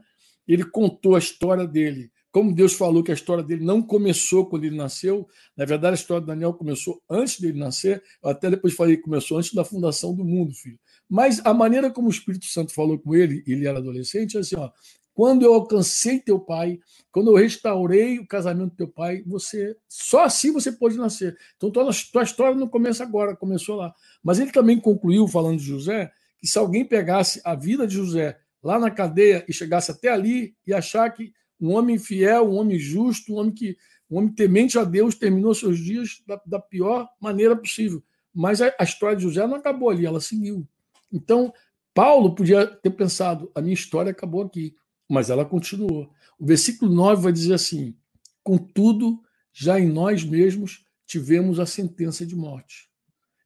ele 0.48 0.64
contou 0.64 1.16
a 1.16 1.20
história 1.20 1.68
dele 1.68 2.12
como 2.36 2.54
Deus 2.54 2.74
falou 2.74 3.02
que 3.02 3.12
a 3.12 3.14
história 3.14 3.42
dele 3.42 3.64
não 3.64 3.82
começou 3.82 4.46
quando 4.46 4.66
ele 4.66 4.76
nasceu, 4.76 5.26
na 5.56 5.64
verdade 5.64 5.94
a 5.94 5.96
história 5.96 6.20
de 6.20 6.28
Daniel 6.28 6.54
começou 6.54 7.02
antes 7.10 7.40
dele 7.40 7.58
nascer, 7.58 8.04
até 8.22 8.50
depois 8.50 8.74
falei 8.74 8.98
que 8.98 9.04
começou 9.04 9.38
antes 9.38 9.54
da 9.54 9.64
fundação 9.64 10.14
do 10.14 10.26
mundo, 10.26 10.54
filho. 10.54 10.78
Mas 11.10 11.40
a 11.46 11.54
maneira 11.54 11.90
como 11.90 12.10
o 12.10 12.12
Espírito 12.12 12.44
Santo 12.48 12.74
falou 12.74 13.00
com 13.00 13.16
ele, 13.16 13.42
ele 13.48 13.66
era 13.66 13.78
adolescente, 13.78 14.36
é 14.36 14.42
assim, 14.42 14.58
ó, 14.58 14.70
quando 15.14 15.46
eu 15.46 15.54
alcancei 15.54 16.20
teu 16.20 16.38
pai, 16.38 16.78
quando 17.10 17.32
eu 17.32 17.36
restaurei 17.36 18.20
o 18.20 18.28
casamento 18.28 18.72
do 18.72 18.76
teu 18.76 18.90
pai, 18.90 19.24
você 19.26 19.74
só 19.88 20.26
assim 20.26 20.52
você 20.52 20.74
pode 20.74 20.98
nascer. 20.98 21.38
Então 21.56 21.72
tua, 21.72 21.90
tua 22.12 22.24
história 22.24 22.54
não 22.54 22.68
começa 22.68 23.02
agora, 23.02 23.34
começou 23.34 23.78
lá. 23.78 23.96
Mas 24.22 24.40
ele 24.42 24.52
também 24.52 24.78
concluiu 24.78 25.26
falando 25.26 25.58
de 25.58 25.64
José 25.64 26.12
que 26.38 26.48
se 26.48 26.60
alguém 26.60 26.84
pegasse 26.84 27.40
a 27.46 27.56
vida 27.56 27.88
de 27.88 27.96
José 27.96 28.38
lá 28.62 28.78
na 28.78 28.92
cadeia 28.92 29.46
e 29.48 29.54
chegasse 29.54 29.90
até 29.90 30.10
ali 30.10 30.54
e 30.68 30.74
achar 30.74 31.10
que 31.12 31.32
um 31.60 31.74
homem 31.74 31.98
fiel, 31.98 32.50
um 32.50 32.56
homem 32.56 32.78
justo, 32.78 33.34
um 33.34 33.38
homem 33.38 33.54
que 33.54 33.78
um 34.10 34.18
homem 34.18 34.32
temente 34.32 34.78
a 34.78 34.84
Deus 34.84 35.16
terminou 35.16 35.54
seus 35.56 35.80
dias 35.80 36.22
da, 36.28 36.40
da 36.46 36.60
pior 36.60 37.10
maneira 37.20 37.56
possível. 37.56 38.04
Mas 38.34 38.62
a, 38.62 38.74
a, 38.80 38.84
história 38.84 39.16
de 39.16 39.24
José 39.24 39.46
não 39.48 39.56
acabou 39.56 39.90
ali, 39.90 40.06
ela 40.06 40.22
seguiu. 40.22 40.68
Então, 41.12 41.54
Paulo 41.94 42.36
podia 42.36 42.68
ter 42.68 42.92
pensado: 42.92 43.52
a 43.56 43.62
minha 43.62 43.74
história 43.74 44.12
acabou 44.12 44.44
aqui, 44.44 44.76
mas 45.10 45.30
ela 45.30 45.46
continuou. 45.46 46.12
O 46.38 46.46
versículo 46.46 46.94
9 46.94 47.24
vai 47.24 47.32
dizer 47.32 47.54
assim: 47.54 47.96
Contudo, 48.44 49.22
já 49.52 49.80
em 49.80 49.88
nós 49.88 50.24
mesmos 50.24 50.86
tivemos 51.06 51.60
a 51.60 51.66
sentença 51.66 52.26
de 52.26 52.36
morte. 52.36 52.90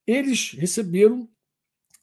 Eles 0.05 0.53
receberam 0.57 1.30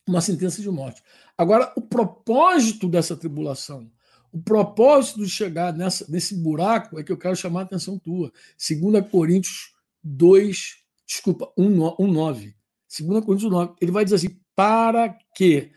uma 0.06 0.20
sentença 0.20 0.62
de 0.62 0.70
morte. 0.70 1.02
Agora, 1.36 1.72
o 1.76 1.82
propósito 1.82 2.88
dessa 2.88 3.16
tribulação, 3.16 3.90
o 4.36 4.42
propósito 4.42 5.24
de 5.24 5.30
chegar 5.30 5.72
nessa, 5.72 6.04
nesse 6.10 6.34
buraco 6.34 6.98
é 6.98 7.02
que 7.02 7.10
eu 7.10 7.16
quero 7.16 7.34
chamar 7.34 7.60
a 7.60 7.62
atenção 7.62 7.98
tua. 7.98 8.30
2 8.58 9.08
Coríntios 9.10 9.72
2, 10.04 10.76
desculpa, 11.06 11.50
1, 11.56 11.70
9. 12.06 12.54
2 13.00 13.24
Coríntios 13.24 13.50
9. 13.50 13.76
Ele 13.80 13.90
vai 13.90 14.04
dizer 14.04 14.16
assim: 14.16 14.38
para 14.54 15.08
que. 15.34 15.70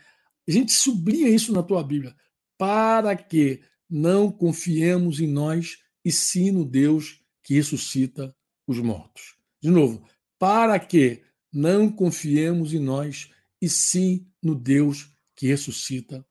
A 0.46 0.52
gente 0.52 0.72
sublinha 0.72 1.30
isso 1.30 1.54
na 1.54 1.62
tua 1.62 1.82
Bíblia. 1.82 2.14
Para 2.58 3.16
que 3.16 3.62
não 3.88 4.30
confiemos 4.30 5.20
em 5.20 5.26
nós 5.26 5.78
e 6.04 6.12
sim 6.12 6.50
no 6.50 6.66
Deus 6.66 7.22
que 7.42 7.54
ressuscita 7.54 8.36
os 8.66 8.78
mortos. 8.78 9.36
De 9.62 9.70
novo, 9.70 10.06
para 10.38 10.78
que 10.78 11.22
não 11.50 11.90
confiemos 11.90 12.74
em 12.74 12.78
nós 12.78 13.30
e 13.58 13.70
sim 13.70 14.26
no 14.42 14.54
Deus 14.54 15.10
que 15.34 15.46
ressuscita 15.46 16.26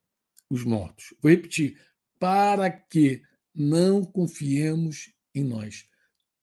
os 0.48 0.62
mortos. 0.62 1.12
Vou 1.20 1.30
repetir 1.30 1.76
para 2.20 2.70
que 2.70 3.22
não 3.52 4.04
confiemos 4.04 5.12
em 5.34 5.42
nós. 5.42 5.86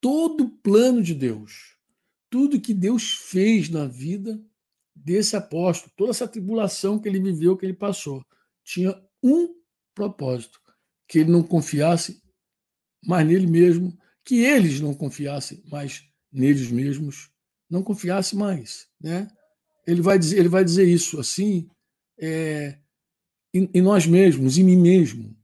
Todo 0.02 0.46
o 0.46 0.50
plano 0.50 1.02
de 1.02 1.14
Deus, 1.14 1.78
tudo 2.30 2.60
que 2.60 2.74
Deus 2.74 3.12
fez 3.12 3.70
na 3.70 3.86
vida 3.88 4.42
desse 4.94 5.36
apóstolo, 5.36 5.94
toda 5.96 6.10
essa 6.10 6.28
tribulação 6.28 7.00
que 7.00 7.08
ele 7.08 7.22
viveu, 7.22 7.56
que 7.56 7.66
ele 7.66 7.74
passou, 7.74 8.26
tinha 8.64 9.00
um 9.24 9.56
propósito: 9.94 10.60
que 11.08 11.20
ele 11.20 11.32
não 11.32 11.44
confiasse 11.44 12.22
mais 13.06 13.26
nele 13.26 13.48
mesmo, 13.48 13.98
que 14.26 14.40
eles 14.40 14.82
não 14.82 14.94
confiassem 14.94 15.64
mais 15.72 16.04
neles 16.32 16.72
mesmos, 16.72 17.30
não 17.70 17.84
confiasse 17.84 18.36
mais, 18.36 18.88
né? 19.00 19.30
Ele 19.86 20.02
vai 20.02 20.20
dizer, 20.20 20.40
ele 20.40 20.50
vai 20.50 20.66
dizer 20.66 20.86
isso 20.86 21.20
assim, 21.20 21.70
é, 22.20 22.78
em, 23.54 23.70
em 23.74 23.82
nós 23.82 24.06
mesmos, 24.06 24.58
em 24.58 24.64
mim 24.64 24.76
mesmo, 24.76 25.37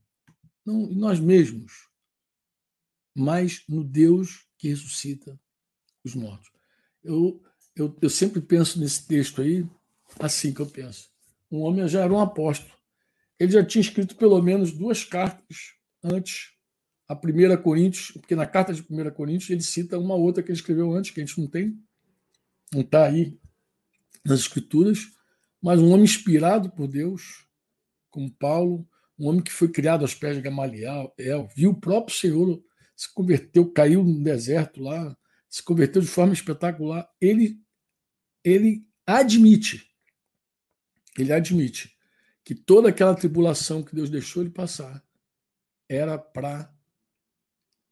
não 0.64 0.90
em 0.90 0.96
nós 0.96 1.20
mesmos, 1.20 1.88
mas 3.14 3.62
no 3.68 3.84
Deus 3.84 4.46
que 4.58 4.68
ressuscita 4.68 5.38
os 6.04 6.14
mortos. 6.14 6.50
Eu, 7.02 7.42
eu, 7.76 7.96
eu 8.00 8.10
sempre 8.10 8.40
penso 8.40 8.80
nesse 8.80 9.06
texto 9.06 9.42
aí, 9.42 9.66
assim 10.18 10.52
que 10.52 10.60
eu 10.60 10.66
penso. 10.66 11.08
Um 11.50 11.60
homem 11.60 11.86
já 11.86 12.02
era 12.02 12.12
um 12.12 12.20
apóstolo. 12.20 12.72
Ele 13.38 13.52
já 13.52 13.64
tinha 13.64 13.82
escrito 13.82 14.16
pelo 14.16 14.40
menos 14.42 14.72
duas 14.72 15.04
cartas 15.04 15.74
antes. 16.02 16.52
A 17.06 17.14
primeira 17.14 17.58
Coríntios, 17.58 18.12
porque 18.12 18.34
na 18.34 18.46
carta 18.46 18.72
de 18.72 18.82
1 18.82 19.10
Coríntios 19.10 19.50
ele 19.50 19.62
cita 19.62 19.98
uma 19.98 20.14
outra 20.14 20.42
que 20.42 20.50
ele 20.50 20.56
escreveu 20.56 20.92
antes, 20.92 21.10
que 21.10 21.20
a 21.20 21.24
gente 21.24 21.38
não 21.38 21.46
tem, 21.46 21.78
não 22.72 22.80
está 22.80 23.06
aí 23.06 23.38
nas 24.24 24.40
escrituras, 24.40 25.10
mas 25.60 25.80
um 25.80 25.90
homem 25.90 26.04
inspirado 26.04 26.70
por 26.70 26.88
Deus, 26.88 27.46
como 28.10 28.32
Paulo, 28.32 28.88
um 29.18 29.28
homem 29.28 29.42
que 29.42 29.52
foi 29.52 29.68
criado 29.68 30.02
aos 30.02 30.14
pés 30.14 30.36
de 30.36 30.42
Gamaliel, 30.42 31.14
viu 31.54 31.70
o 31.70 31.80
próprio 31.80 32.16
Senhor, 32.16 32.62
se 32.96 33.12
converteu, 33.12 33.70
caiu 33.70 34.02
no 34.02 34.22
deserto 34.22 34.82
lá, 34.82 35.16
se 35.48 35.62
converteu 35.62 36.02
de 36.02 36.08
forma 36.08 36.32
espetacular. 36.32 37.08
Ele, 37.20 37.60
ele 38.42 38.86
admite, 39.06 39.88
ele 41.16 41.32
admite 41.32 41.96
que 42.44 42.54
toda 42.54 42.88
aquela 42.88 43.14
tribulação 43.14 43.82
que 43.82 43.94
Deus 43.94 44.10
deixou 44.10 44.42
ele 44.42 44.50
passar 44.50 45.02
era 45.88 46.18
para 46.18 46.72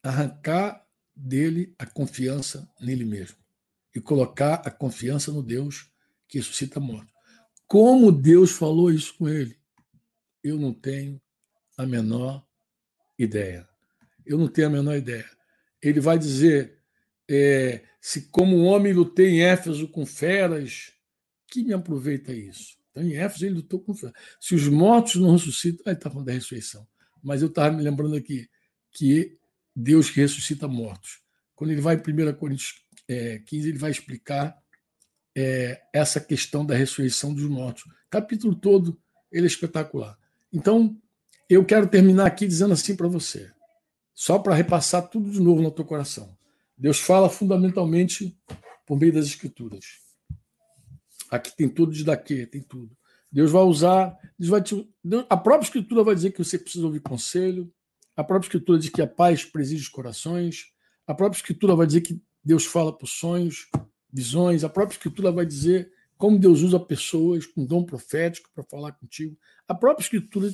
arrancar 0.03 0.85
dele 1.15 1.73
a 1.79 1.85
confiança 1.85 2.69
nele 2.79 3.05
mesmo 3.05 3.37
e 3.95 4.01
colocar 4.01 4.55
a 4.65 4.71
confiança 4.71 5.31
no 5.31 5.41
Deus 5.41 5.89
que 6.27 6.37
ressuscita 6.37 6.79
morto. 6.79 7.13
Como 7.67 8.11
Deus 8.11 8.51
falou 8.51 8.91
isso 8.91 9.15
com 9.15 9.29
ele? 9.29 9.57
Eu 10.43 10.57
não 10.57 10.73
tenho 10.73 11.21
a 11.77 11.85
menor 11.85 12.45
ideia. 13.17 13.67
Eu 14.25 14.37
não 14.37 14.47
tenho 14.47 14.67
a 14.67 14.71
menor 14.71 14.95
ideia. 14.95 15.29
Ele 15.81 15.99
vai 15.99 16.17
dizer: 16.17 16.79
é, 17.29 17.83
se 18.01 18.29
como 18.29 18.63
homem 18.63 18.93
lutei 18.93 19.29
em 19.29 19.43
Éfeso 19.43 19.87
com 19.87 20.05
feras, 20.05 20.93
que 21.47 21.63
me 21.63 21.73
aproveita 21.73 22.33
isso? 22.33 22.77
Então, 22.91 23.03
em 23.03 23.15
Éfeso 23.15 23.45
ele 23.45 23.55
lutou 23.55 23.79
com 23.79 23.93
feras. 23.93 24.15
Se 24.39 24.53
os 24.55 24.67
mortos 24.67 25.15
não 25.15 25.31
ressuscitam, 25.31 25.83
ele 25.85 25.95
está 25.95 26.09
falando 26.09 26.27
da 26.27 26.33
ressurreição. 26.33 26.87
Mas 27.23 27.41
eu 27.41 27.47
estava 27.47 27.75
me 27.75 27.81
lembrando 27.81 28.15
aqui 28.15 28.49
que 28.91 29.37
Deus 29.75 30.09
que 30.09 30.19
ressuscita 30.19 30.67
mortos. 30.67 31.21
Quando 31.55 31.71
ele 31.71 31.81
vai 31.81 31.95
em 31.95 31.99
1 31.99 32.33
Coríntios 32.35 32.83
é, 33.07 33.39
15, 33.39 33.69
ele 33.69 33.77
vai 33.77 33.91
explicar 33.91 34.55
é, 35.35 35.81
essa 35.93 36.19
questão 36.19 36.65
da 36.65 36.75
ressurreição 36.75 37.33
dos 37.33 37.45
mortos. 37.45 37.83
Capítulo 38.09 38.55
todo 38.55 39.01
ele 39.31 39.45
é 39.45 39.47
espetacular. 39.47 40.17
Então, 40.53 40.95
eu 41.49 41.65
quero 41.65 41.89
terminar 41.89 42.27
aqui 42.27 42.45
dizendo 42.45 42.73
assim 42.73 42.95
para 42.95 43.07
você, 43.07 43.51
só 44.13 44.37
para 44.37 44.53
repassar 44.53 45.09
tudo 45.09 45.31
de 45.31 45.41
novo 45.41 45.63
no 45.63 45.71
teu 45.71 45.83
coração. 45.83 46.37
Deus 46.77 46.99
fala 46.99 47.27
fundamentalmente 47.27 48.37
por 48.85 48.99
meio 48.99 49.11
das 49.11 49.25
Escrituras. 49.25 49.83
Aqui 51.31 51.55
tem 51.55 51.67
tudo 51.67 51.91
de 51.91 52.03
daqui, 52.03 52.45
tem 52.45 52.61
tudo. 52.61 52.95
Deus 53.31 53.51
vai 53.51 53.63
usar, 53.63 54.15
Deus 54.37 54.51
vai 54.51 54.61
te, 54.61 54.87
Deus, 55.03 55.25
a 55.27 55.35
própria 55.35 55.65
Escritura 55.65 56.03
vai 56.03 56.13
dizer 56.13 56.31
que 56.31 56.43
você 56.43 56.59
precisa 56.59 56.85
ouvir 56.85 56.99
conselho, 56.99 57.73
a 58.15 58.23
própria 58.23 58.45
Escritura 58.45 58.77
diz 58.77 58.91
que 58.91 59.01
a 59.01 59.07
paz 59.07 59.43
preside 59.43 59.81
os 59.81 59.89
corações, 59.89 60.67
a 61.07 61.15
própria 61.15 61.37
Escritura 61.37 61.75
vai 61.75 61.87
dizer 61.87 62.01
que 62.01 62.21
Deus 62.43 62.63
fala 62.63 62.95
por 62.95 63.07
sonhos, 63.07 63.67
visões, 64.11 64.63
a 64.63 64.69
própria 64.69 64.95
Escritura 64.95 65.31
vai 65.31 65.47
dizer 65.47 65.91
como 66.23 66.39
Deus 66.39 66.61
usa 66.61 66.79
pessoas 66.79 67.45
com 67.45 67.65
dom 67.65 67.83
profético 67.83 68.49
para 68.55 68.63
falar 68.63 68.93
contigo. 68.93 69.37
A 69.67 69.75
própria 69.75 70.05
Escritura, 70.05 70.49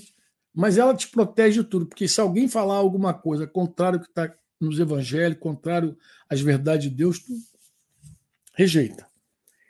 mas 0.51 0.79
ela 0.79 0.95
te 0.95 1.07
protege 1.07 1.61
de 1.61 1.69
tudo, 1.69 1.85
porque 1.85 2.07
se 2.07 2.19
alguém 2.19 2.47
falar 2.47 2.77
alguma 2.77 3.13
coisa 3.13 3.45
contrário 3.45 3.99
ao 3.99 4.03
que 4.03 4.09
está 4.09 4.35
nos 4.59 4.79
evangelhos, 4.79 5.37
contrário 5.37 5.95
às 6.27 6.41
verdades 6.41 6.89
de 6.89 6.95
Deus, 6.95 7.19
tu 7.19 7.33
rejeita. 8.55 9.07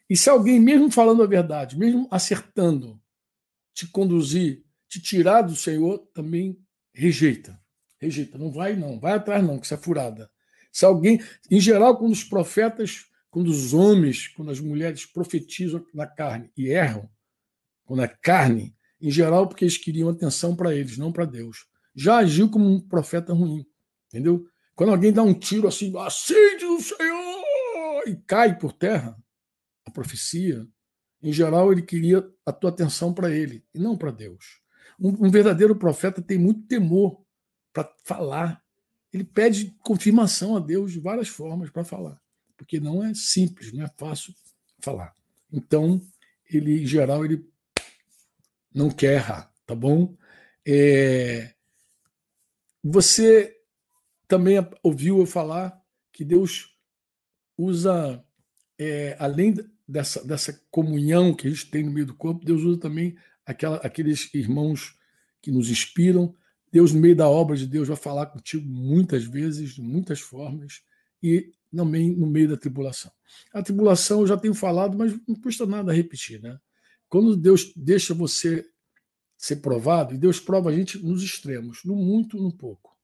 E 0.10 0.16
se 0.16 0.30
alguém, 0.30 0.58
mesmo 0.58 0.89
falando 0.89 1.22
a 1.22 1.28
verdade, 1.28 1.78
mesmo 1.78 2.08
acertando, 2.10 2.97
te 3.74 3.86
conduzir, 3.86 4.64
te 4.88 5.02
tirar 5.02 5.41
do 5.41 5.54
Senhor, 5.54 5.97
também 6.14 6.58
rejeita. 6.93 7.60
Rejeita. 7.97 8.38
Não 8.38 8.50
vai, 8.50 8.74
não. 8.74 9.02
Vai 9.02 9.16
atrás, 9.16 9.45
não, 9.45 9.60
que 9.60 9.66
isso 9.66 9.74
é 9.74 9.78
furada. 9.78 10.32
Se 10.72 10.86
alguém, 10.86 11.22
em 11.52 11.60
geral, 11.60 11.97
quando 11.97 12.14
os 12.14 12.24
profetas, 12.24 13.09
quando 13.30 13.48
os 13.48 13.74
homens, 13.74 14.28
quando 14.28 14.52
as 14.52 14.60
mulheres 14.60 15.06
profetizam 15.06 15.86
na 15.94 16.08
carne 16.08 16.52
e 16.58 16.70
erram, 16.70 17.10
quando 17.86 18.04
é 18.04 18.08
carne, 18.08 18.76
em 19.02 19.10
geral, 19.10 19.48
porque 19.48 19.64
eles 19.64 19.78
queriam 19.78 20.10
atenção 20.10 20.56
para 20.56 20.76
eles, 20.76 20.98
não 20.98 21.12
para 21.12 21.26
Deus. 21.26 21.66
Já 21.96 22.18
agiu 22.18 22.50
como 22.50 22.68
um 22.68 22.80
profeta 22.80 23.34
ruim, 23.34 23.66
entendeu? 24.08 24.48
Quando 24.76 24.92
alguém 24.92 25.12
dá 25.12 25.24
um 25.24 25.34
tiro 25.34 25.68
assim, 25.68 25.94
acende 25.98 26.66
o 26.66 26.80
Senhor, 26.80 28.08
e 28.08 28.16
cai 28.16 28.58
por 28.58 28.74
terra, 28.74 29.18
a 29.86 29.92
profecia, 29.92 30.68
em 31.22 31.34
geral, 31.34 31.72
ele 31.72 31.82
queria 31.82 32.28
a 32.46 32.52
tua 32.52 32.70
atenção 32.70 33.14
para 33.14 33.30
ele 33.30 33.66
e 33.74 33.80
não 33.80 33.98
para 33.98 34.12
Deus. 34.12 34.62
Um, 35.00 35.28
um 35.28 35.30
verdadeiro 35.30 35.76
profeta 35.76 36.22
tem 36.22 36.38
muito 36.38 36.62
temor 36.68 37.22
para 37.74 37.94
falar, 38.04 38.64
ele 39.12 39.24
pede 39.24 39.76
confirmação 39.84 40.56
a 40.56 40.60
Deus 40.60 40.92
de 40.92 41.00
várias 41.00 41.28
formas 41.28 41.70
para 41.70 41.84
falar, 41.84 42.20
porque 42.60 42.78
não 42.78 43.01
é 43.01 43.14
simples, 43.14 43.72
não 43.72 43.86
é 43.86 43.88
fácil 43.97 44.36
falar. 44.82 45.16
Então, 45.51 46.01
ele, 46.45 46.84
em 46.84 46.86
geral, 46.86 47.24
ele 47.24 47.49
não 48.76 48.91
quer 48.91 49.14
errar, 49.14 49.49
tá 49.66 49.74
bom? 49.74 50.14
É... 50.68 51.53
Você 52.84 53.57
também 54.28 54.57
ouviu 54.84 55.20
eu 55.20 55.26
falar 55.26 55.82
que 56.12 56.26
Deus 56.26 56.76
usa, 57.57 58.24
é, 58.78 59.16
além 59.18 59.55
dessa, 59.88 60.24
dessa 60.26 60.62
comunhão 60.70 61.34
que 61.34 61.47
a 61.47 61.49
gente 61.49 61.72
tem 61.72 61.84
no 61.84 61.91
meio 61.91 62.07
do 62.07 62.14
corpo, 62.14 62.45
Deus 62.45 62.62
usa 62.64 62.80
também 62.80 63.18
aquela, 63.45 63.78
aqueles 63.78 64.34
irmãos 64.34 64.97
que 65.41 65.49
nos 65.49 65.70
inspiram, 65.70 66.36
Deus, 66.72 66.91
no 66.91 66.99
meio 66.99 67.16
da 67.16 67.28
obra 67.28 67.55
de 67.55 67.66
Deus, 67.66 67.88
vai 67.88 67.97
falar 67.97 68.26
contigo 68.28 68.68
muitas 68.68 69.24
vezes, 69.24 69.76
de 69.76 69.82
muitas 69.82 70.20
formas, 70.20 70.84
e 71.24 71.53
também 71.76 72.16
no 72.16 72.28
meio 72.28 72.50
da 72.50 72.58
tribulação. 72.58 73.12
A 73.54 73.62
tribulação 73.62 74.22
eu 74.22 74.28
já 74.28 74.38
tenho 74.38 74.54
falado, 74.54 74.98
mas 74.98 75.14
não 75.28 75.36
custa 75.36 75.66
nada 75.66 75.94
repetir, 75.94 76.42
né? 76.42 76.60
Quando 77.08 77.36
Deus 77.36 77.72
deixa 77.76 78.14
você 78.14 78.66
ser 79.38 79.58
provado, 79.58 80.14
e 80.14 80.18
Deus 80.18 80.40
prova 80.40 80.70
a 80.70 80.74
gente 80.74 80.98
nos 81.04 81.24
extremos, 81.24 81.84
no 81.84 81.96
muito, 81.96 82.38
no 82.38 82.52
pouco. 82.52 82.96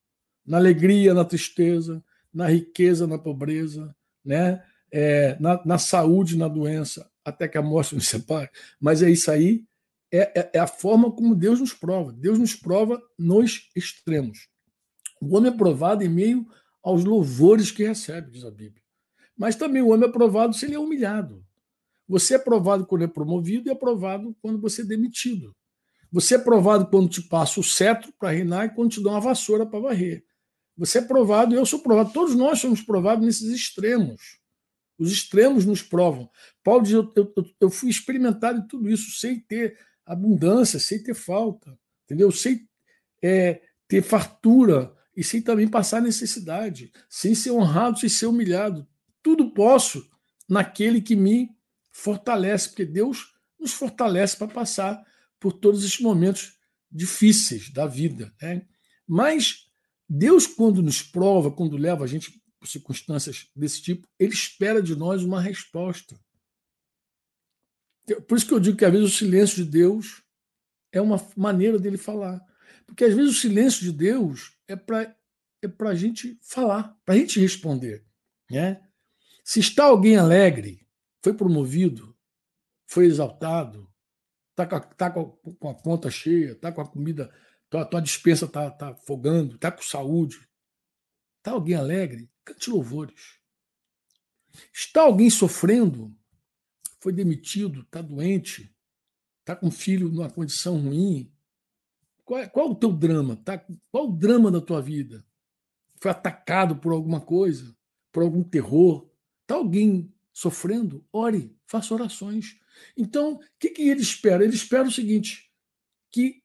Na 0.46 0.58
alegria, 0.58 1.14
na 1.14 1.24
tristeza, 1.24 2.04
na 2.34 2.48
riqueza, 2.48 3.08
na 3.08 3.18
pobreza, 3.18 3.96
né? 4.24 4.64
É, 4.92 5.38
na, 5.40 5.62
na 5.66 5.78
saúde, 5.78 6.38
na 6.38 6.48
doença, 6.48 7.10
até 7.24 7.48
que 7.48 7.58
a 7.58 7.62
morte 7.62 7.96
nos 7.96 8.08
separe. 8.10 8.50
Mas 8.80 9.02
é 9.02 9.10
isso 9.10 9.32
aí 9.32 9.66
é, 10.12 10.40
é, 10.40 10.52
é, 10.54 10.60
a 10.60 10.68
forma 10.68 11.12
como 11.12 11.36
Deus 11.36 11.60
nos 11.60 11.74
prova. 11.74 12.14
Deus 12.14 12.40
nos 12.40 12.56
prova 12.56 13.02
nos 13.18 13.70
extremos. 13.76 14.48
O 15.22 15.36
homem 15.36 15.52
é 15.52 15.56
provado 15.58 16.04
em 16.04 16.10
meio 16.10 16.48
aos 16.86 17.04
louvores 17.04 17.72
que 17.72 17.84
recebe, 17.84 18.30
diz 18.30 18.46
a 18.46 18.52
Bíblia. 18.52 18.84
Mas 19.36 19.56
também 19.56 19.82
o 19.82 19.90
homem 19.90 20.08
é 20.08 20.12
provado 20.12 20.54
se 20.54 20.68
ele 20.68 20.76
é 20.76 20.80
humilhado. 20.80 21.44
Você 22.08 22.36
é 22.36 22.38
provado 22.38 22.86
quando 22.86 23.04
é 23.04 23.08
promovido 23.08 23.68
e 23.68 23.72
é 23.72 23.76
provado 23.76 24.38
quando 24.40 24.62
você 24.62 24.84
é 24.84 24.86
demitido. 24.86 25.56
Você 26.12 26.36
é 26.36 26.38
provado 26.38 26.86
quando 26.86 27.10
te 27.10 27.24
passa 27.24 27.60
o 27.60 27.64
cetro 27.64 28.14
para 28.20 28.30
reinar 28.30 28.68
e 28.68 28.70
quando 28.70 28.92
te 28.92 29.04
dá 29.04 29.10
uma 29.10 29.20
vassoura 29.20 29.66
para 29.66 29.80
varrer. 29.80 30.24
Você 30.78 31.00
é 31.00 31.02
provado 31.02 31.56
eu 31.56 31.66
sou 31.66 31.80
provado. 31.80 32.14
Todos 32.14 32.36
nós 32.36 32.60
somos 32.60 32.84
provados 32.84 33.26
nesses 33.26 33.52
extremos. 33.52 34.40
Os 34.96 35.12
extremos 35.12 35.66
nos 35.66 35.82
provam. 35.82 36.30
Paulo 36.64 36.84
diz: 36.84 36.94
eu, 36.94 37.12
eu, 37.16 37.34
eu 37.62 37.70
fui 37.72 37.90
experimentado 37.90 38.60
em 38.60 38.68
tudo 38.68 38.88
isso, 38.88 39.20
sem 39.20 39.40
ter 39.40 39.76
abundância, 40.06 40.80
sem 40.80 41.02
ter 41.02 41.16
falta, 41.16 41.76
entendeu? 42.04 42.32
Sem 42.32 42.70
é, 43.24 43.64
ter 43.88 44.04
fartura 44.04 44.95
e 45.16 45.24
sem 45.24 45.42
também 45.42 45.68
passar 45.68 46.02
necessidade, 46.02 46.92
sem 47.10 47.34
ser 47.34 47.52
honrado, 47.52 48.00
sem 48.00 48.10
ser 48.10 48.26
humilhado. 48.26 48.88
Tudo 49.24 49.52
posso 49.52 50.08
naquele 50.48 51.02
que 51.02 51.16
me 51.16 51.50
fortalece, 51.92 52.70
porque 52.70 52.86
Deus 52.86 53.34
nos 53.60 53.74
fortalece 53.74 54.36
para 54.36 54.48
passar 54.48 55.04
por 55.40 55.54
todos 55.54 55.84
esses 55.84 56.00
momentos 56.00 56.58
difíceis 56.92 57.70
da 57.72 57.88
vida. 57.88 58.34
Né? 58.42 58.68
Mas 59.08 59.70
Deus, 60.08 60.46
quando 60.46 60.84
nos 60.84 61.02
prova, 61.02 61.52
quando 61.52 61.78
leva 61.78 62.04
a 62.04 62.08
gente 62.08 62.42
por 62.60 62.68
circunstâncias 62.68 63.48
desse 63.56 63.82
tipo, 63.82 64.08
Ele 64.20 64.34
espera 64.34 64.82
de 64.82 64.96
nós 64.96 65.24
uma 65.24 65.42
resposta. 65.42 66.20
Por 68.28 68.38
isso 68.38 68.46
que 68.46 68.54
eu 68.54 68.60
digo 68.60 68.78
que 68.78 68.86
às 68.86 68.92
vezes 68.92 69.14
o 69.14 69.18
silêncio 69.18 69.64
de 69.64 69.72
Deus 69.72 70.22
é 70.92 71.02
uma 71.02 71.18
maneira 71.36 71.80
dele 71.80 71.98
falar. 71.98 72.40
Porque 72.86 73.06
às 73.06 73.14
vezes 73.14 73.38
o 73.38 73.40
silêncio 73.40 73.82
de 73.82 73.92
Deus 73.92 74.58
é 74.68 74.76
para 74.76 75.16
é 75.62 75.88
a 75.88 75.96
gente 75.96 76.38
falar, 76.42 76.96
para 77.04 77.16
a 77.16 77.18
gente 77.18 77.40
responder. 77.40 78.06
Né? 78.50 78.82
Se 79.44 79.60
está 79.60 79.86
alguém 79.86 80.18
alegre, 80.18 80.88
foi 81.24 81.34
promovido, 81.34 82.16
foi 82.88 83.06
exaltado, 83.06 83.92
está 84.52 84.68
com, 84.68 84.80
tá 84.96 85.12
com, 85.12 85.70
a 85.70 85.76
conta 85.76 86.10
cheia, 86.12 86.52
está 86.52 86.72
com 86.72 86.82
a 86.82 86.88
comida 86.88 87.34
tua, 87.70 87.86
tua 87.86 88.02
dispensa 88.02 88.46
está 88.46 88.70
tá 88.72 88.96
fogando, 88.96 89.56
está 89.56 89.72
com 89.72 89.82
saúde. 89.82 90.48
Está 91.38 91.52
alguém 91.52 91.76
alegre? 91.76 92.30
Cante 92.44 92.70
louvores. 92.70 93.40
Está 94.74 95.02
alguém 95.02 95.30
sofrendo? 95.30 96.18
Foi 97.00 97.12
demitido, 97.12 97.82
está 97.82 98.02
doente, 98.02 98.76
está 99.42 99.56
com 99.56 99.68
um 99.68 99.72
filho 99.72 100.10
numa 100.10 100.30
condição 100.30 100.78
ruim. 100.80 101.32
Qual 102.26 102.40
é, 102.40 102.48
qual 102.48 102.68
é 102.68 102.72
o 102.72 102.76
teu 102.76 102.92
drama? 102.92 103.36
Tá, 103.38 103.64
qual 103.92 104.10
o 104.10 104.12
drama 104.12 104.52
da 104.52 104.60
tua 104.60 104.82
vida? 104.82 105.24
Foi 106.02 106.10
atacado 106.10 106.76
por 106.76 106.92
alguma 106.92 107.22
coisa, 107.22 107.76
por 108.12 108.24
algum 108.24 108.44
terror? 108.44 109.08
Está 109.44 109.56
alguém 109.56 110.12
sofrendo? 110.34 111.06
Ore, 111.14 111.56
faça 111.68 111.94
orações. 111.94 112.60
Então, 112.98 113.36
o 113.36 113.40
que, 113.60 113.70
que 113.70 113.84
ele 113.84 114.02
espera? 114.02 114.44
Ele 114.44 114.56
espera 114.56 114.88
o 114.88 114.92
seguinte: 114.92 115.52
que 116.12 116.44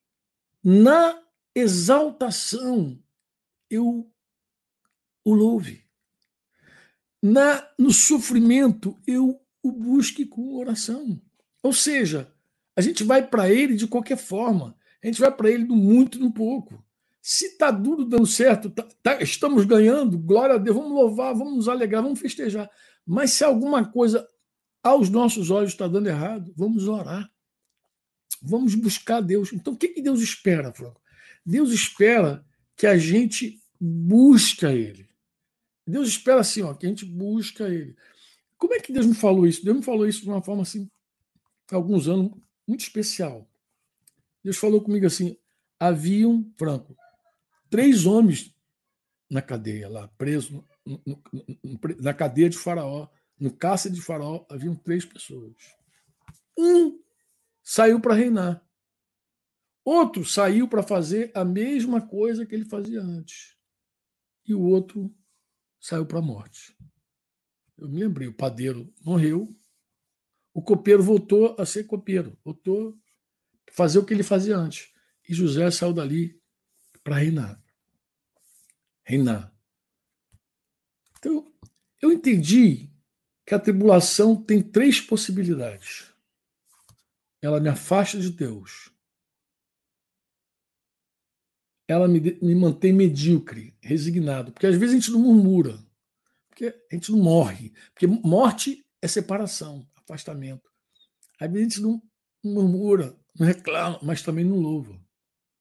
na 0.62 1.20
exaltação 1.54 3.02
eu 3.70 4.12
o 5.24 5.34
louve. 5.34 5.84
Na, 7.22 7.68
no 7.78 7.92
sofrimento 7.92 8.98
eu 9.06 9.40
o 9.62 9.72
busque 9.72 10.26
com 10.26 10.56
oração. 10.56 11.20
Ou 11.62 11.72
seja, 11.72 12.32
a 12.74 12.80
gente 12.80 13.04
vai 13.04 13.26
para 13.26 13.50
ele 13.50 13.76
de 13.76 13.86
qualquer 13.86 14.16
forma. 14.16 14.78
A 15.02 15.06
gente 15.06 15.20
vai 15.20 15.30
para 15.30 15.50
ele 15.50 15.64
do 15.64 15.74
muito 15.74 16.18
e 16.18 16.20
do 16.20 16.30
pouco. 16.32 16.84
Se 17.22 17.46
está 17.46 17.70
duro 17.70 18.04
dando 18.04 18.26
certo, 18.26 18.70
tá, 18.70 18.86
tá, 19.02 19.22
estamos 19.22 19.64
ganhando, 19.64 20.18
glória 20.18 20.54
a 20.54 20.58
Deus, 20.58 20.76
vamos 20.76 20.92
louvar, 20.92 21.34
vamos 21.34 21.54
nos 21.54 21.68
alegrar, 21.68 22.02
vamos 22.02 22.18
festejar. 22.18 22.70
Mas 23.06 23.32
se 23.32 23.44
alguma 23.44 23.84
coisa 23.84 24.26
aos 24.82 25.10
nossos 25.10 25.50
olhos 25.50 25.72
está 25.72 25.86
dando 25.86 26.08
errado, 26.08 26.52
vamos 26.56 26.88
orar. 26.88 27.30
Vamos 28.42 28.74
buscar 28.74 29.20
Deus. 29.20 29.52
Então, 29.52 29.74
o 29.74 29.76
que, 29.76 29.88
que 29.88 30.00
Deus 30.00 30.20
espera, 30.20 30.72
Franco? 30.72 31.00
Deus 31.44 31.72
espera 31.72 32.44
que 32.76 32.86
a 32.86 32.96
gente 32.96 33.60
busca 33.78 34.72
Ele. 34.72 35.08
Deus 35.86 36.08
espera 36.08 36.40
assim, 36.40 36.62
ó, 36.62 36.72
que 36.72 36.86
a 36.86 36.88
gente 36.88 37.04
busca 37.04 37.68
Ele. 37.68 37.94
Como 38.56 38.74
é 38.74 38.80
que 38.80 38.92
Deus 38.92 39.06
me 39.06 39.14
falou 39.14 39.46
isso? 39.46 39.64
Deus 39.64 39.76
me 39.76 39.82
falou 39.82 40.06
isso 40.06 40.22
de 40.22 40.28
uma 40.28 40.42
forma 40.42 40.62
assim, 40.62 40.88
há 41.70 41.76
alguns 41.76 42.08
anos, 42.08 42.32
muito 42.66 42.80
especial. 42.80 43.49
Deus 44.42 44.56
falou 44.56 44.82
comigo 44.82 45.06
assim: 45.06 45.36
haviam, 45.78 46.52
Franco, 46.58 46.96
três 47.68 48.06
homens 48.06 48.54
na 49.30 49.40
cadeia 49.40 49.88
lá, 49.88 50.08
presos 50.08 50.62
na 52.00 52.12
cadeia 52.12 52.50
de 52.50 52.58
Faraó, 52.58 53.08
no 53.38 53.54
cárcere 53.54 53.94
de 53.94 54.02
Faraó, 54.02 54.44
haviam 54.48 54.74
três 54.74 55.04
pessoas. 55.04 55.54
Um 56.58 57.00
saiu 57.62 58.00
para 58.00 58.14
reinar. 58.14 58.64
Outro 59.84 60.24
saiu 60.24 60.68
para 60.68 60.82
fazer 60.82 61.30
a 61.34 61.44
mesma 61.44 62.06
coisa 62.06 62.44
que 62.44 62.54
ele 62.54 62.64
fazia 62.64 63.00
antes. 63.00 63.56
E 64.46 64.54
o 64.54 64.60
outro 64.60 65.14
saiu 65.80 66.04
para 66.04 66.18
a 66.18 66.22
morte. 66.22 66.76
Eu 67.78 67.88
me 67.88 67.98
lembrei, 67.98 68.28
o 68.28 68.34
padeiro 68.34 68.92
morreu, 69.02 69.56
o 70.52 70.60
copeiro 70.60 71.02
voltou 71.02 71.56
a 71.58 71.64
ser 71.64 71.84
copeiro, 71.84 72.36
voltou 72.44 72.98
fazer 73.70 73.98
o 73.98 74.04
que 74.04 74.12
ele 74.12 74.22
fazia 74.22 74.56
antes. 74.56 74.92
E 75.28 75.34
José 75.34 75.70
saiu 75.70 75.92
dali 75.92 76.40
para 77.02 77.16
reinar. 77.16 77.62
Reinar. 79.04 79.54
Então, 81.18 81.52
eu 82.00 82.12
entendi 82.12 82.90
que 83.46 83.54
a 83.54 83.58
tribulação 83.58 84.36
tem 84.36 84.62
três 84.62 85.00
possibilidades. 85.00 86.12
Ela 87.42 87.60
me 87.60 87.68
afasta 87.68 88.18
de 88.18 88.30
Deus. 88.30 88.90
Ela 91.88 92.06
me, 92.06 92.20
me 92.40 92.54
mantém 92.54 92.92
medíocre, 92.92 93.76
resignado. 93.80 94.52
Porque 94.52 94.66
às 94.66 94.76
vezes 94.76 94.94
a 94.94 94.98
gente 94.98 95.10
não 95.10 95.20
murmura. 95.20 95.84
Porque 96.48 96.66
a 96.66 96.94
gente 96.94 97.10
não 97.10 97.18
morre. 97.18 97.72
Porque 97.92 98.06
morte 98.06 98.86
é 99.02 99.08
separação, 99.08 99.88
afastamento. 99.96 100.70
Às 101.40 101.50
vezes 101.50 101.66
a 101.66 101.70
gente 101.70 101.82
não 101.82 102.02
murmura, 102.44 103.18
não 103.38 103.46
reclama, 103.46 103.98
mas 104.02 104.22
também 104.22 104.44
não 104.44 104.58
louva. 104.58 105.00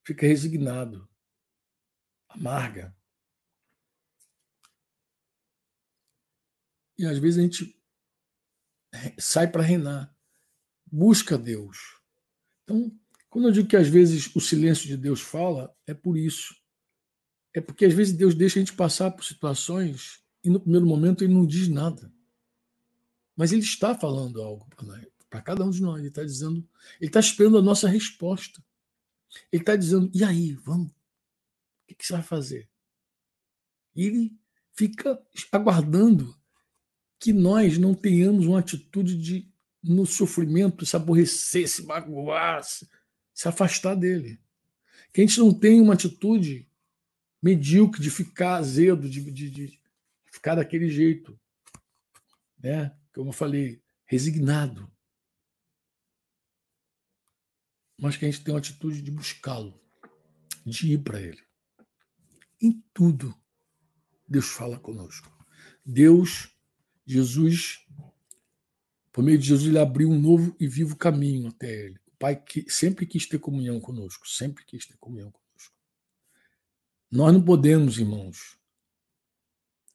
Fica 0.06 0.26
resignado. 0.26 1.08
Amarga. 2.28 2.96
E 6.98 7.06
às 7.06 7.18
vezes 7.18 7.40
a 7.40 7.42
gente 7.44 7.80
sai 9.18 9.50
para 9.50 9.64
reinar, 9.64 10.14
busca 10.86 11.38
Deus. 11.38 11.78
Então, 12.64 12.92
quando 13.30 13.48
eu 13.48 13.52
digo 13.52 13.70
que 13.70 13.78
às 13.78 13.88
vezes 13.88 14.36
o 14.36 14.42
silêncio 14.42 14.88
de 14.88 14.98
Deus 14.98 15.22
fala, 15.22 15.74
é 15.88 15.94
por 15.94 16.18
isso. 16.18 16.56
É 17.54 17.62
porque 17.62 17.86
às 17.86 17.94
vezes 17.94 18.14
Deus 18.14 18.36
deixa 18.36 18.60
a 18.60 18.62
gente 18.62 18.74
passar 18.74 19.12
por 19.12 19.24
situações 19.24 20.22
e 20.44 20.50
no 20.50 20.60
primeiro 20.60 20.86
momento 20.86 21.24
ele 21.24 21.34
não 21.34 21.46
diz 21.46 21.68
nada. 21.68 22.12
Mas 23.36 23.52
ele 23.52 23.62
está 23.62 23.96
falando 23.96 24.42
algo 24.42 24.68
para 25.30 25.42
cada 25.42 25.64
um 25.64 25.70
de 25.70 25.82
nós. 25.82 26.00
Ele 26.00 26.08
está 26.08 26.24
dizendo, 26.24 26.68
ele 27.00 27.10
está 27.10 27.20
esperando 27.20 27.58
a 27.58 27.62
nossa 27.62 27.88
resposta. 27.88 28.64
Ele 29.52 29.62
está 29.62 29.76
dizendo, 29.76 30.10
e 30.14 30.24
aí, 30.24 30.54
vamos? 30.54 30.92
O 30.92 30.96
que, 31.88 31.96
que 31.96 32.06
você 32.06 32.14
vai 32.14 32.24
fazer? 32.24 32.70
E 33.96 34.06
ele 34.06 34.40
fica 34.74 35.22
aguardando 35.52 36.36
que 37.20 37.34
nós 37.34 37.78
não 37.78 37.94
tenhamos 37.94 38.46
uma 38.46 38.60
atitude 38.60 39.18
de, 39.18 39.52
no 39.84 40.06
sofrimento, 40.06 40.86
se 40.86 40.96
aborrecer, 40.96 41.68
se 41.68 41.84
magoar, 41.84 42.64
se, 42.64 42.88
se 43.34 43.48
afastar 43.48 43.96
dele. 43.96 44.40
Que 45.14 45.22
a 45.22 45.26
gente 45.26 45.40
não 45.40 45.54
tenha 45.54 45.82
uma 45.84 45.94
atitude 45.94 46.68
medíocre 47.42 48.02
de 48.02 48.10
ficar 48.10 48.56
azedo, 48.56 49.10
de, 49.10 49.32
de, 49.32 49.50
de 49.50 49.80
ficar 50.32 50.56
daquele 50.56 50.90
jeito. 50.90 51.38
Né? 52.58 52.96
Como 53.14 53.30
eu 53.30 53.34
falei, 53.34 53.82
resignado. 54.06 54.90
Mas 58.00 58.16
que 58.16 58.26
a 58.26 58.32
gente 58.32 58.44
tenha 58.44 58.56
uma 58.56 58.60
atitude 58.60 59.02
de 59.02 59.12
buscá-lo, 59.12 59.80
de 60.66 60.94
ir 60.94 61.04
para 61.04 61.22
ele. 61.22 61.42
Em 62.62 62.84
tudo, 62.94 63.36
Deus 64.28 64.48
fala 64.48 64.80
conosco. 64.80 65.30
Deus 65.86 66.50
Jesus, 67.10 67.84
por 69.12 69.24
meio 69.24 69.40
de 69.40 69.48
Jesus, 69.48 69.68
ele 69.68 69.80
abriu 69.80 70.12
um 70.12 70.20
novo 70.20 70.56
e 70.60 70.68
vivo 70.68 70.96
caminho 70.96 71.48
até 71.48 71.86
ele. 71.86 72.00
O 72.06 72.12
Pai 72.20 72.36
que 72.36 72.70
sempre 72.70 73.08
quis 73.08 73.26
ter 73.26 73.40
comunhão 73.40 73.80
conosco, 73.80 74.30
sempre 74.30 74.64
quis 74.64 74.86
ter 74.86 74.96
comunhão 74.98 75.32
conosco. 75.32 75.74
Nós 77.10 77.34
não 77.34 77.44
podemos, 77.44 77.98
irmãos, 77.98 78.60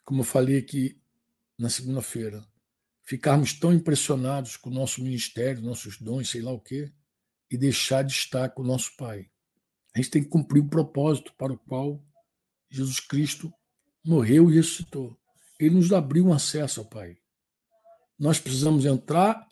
como 0.05 0.23
eu 0.23 0.25
falei 0.25 0.59
aqui 0.59 1.01
na 1.57 1.71
segunda-feira, 1.71 2.45
ficarmos 3.05 3.53
tão 3.53 3.73
impressionados 3.73 4.57
com 4.57 4.69
o 4.69 4.75
nosso 4.75 5.01
ministério, 5.01 5.63
nossos 5.63 6.01
dons, 6.01 6.29
sei 6.29 6.43
lá 6.43 6.51
o 6.51 6.61
quê, 6.61 6.93
e 7.55 7.57
deixar 7.57 8.03
de 8.03 8.13
estar 8.13 8.49
com 8.51 8.63
o 8.63 8.67
nosso 8.67 8.97
Pai. 8.97 9.31
A 9.95 9.99
gente 9.99 10.11
tem 10.11 10.23
que 10.25 10.29
cumprir 10.29 10.61
o 10.61 10.69
propósito 10.69 11.33
para 11.39 11.53
o 11.53 11.59
qual 11.59 12.05
Jesus 12.69 12.99
Cristo 12.99 13.53
morreu 14.05 14.51
e 14.51 14.57
ressuscitou. 14.57 15.17
Ele 15.59 15.77
nos 15.77 15.93
abriu 15.93 16.27
um 16.27 16.33
acesso 16.33 16.81
ao 16.81 16.87
Pai. 16.87 17.17
Nós 18.19 18.41
precisamos 18.41 18.85
entrar 18.85 19.47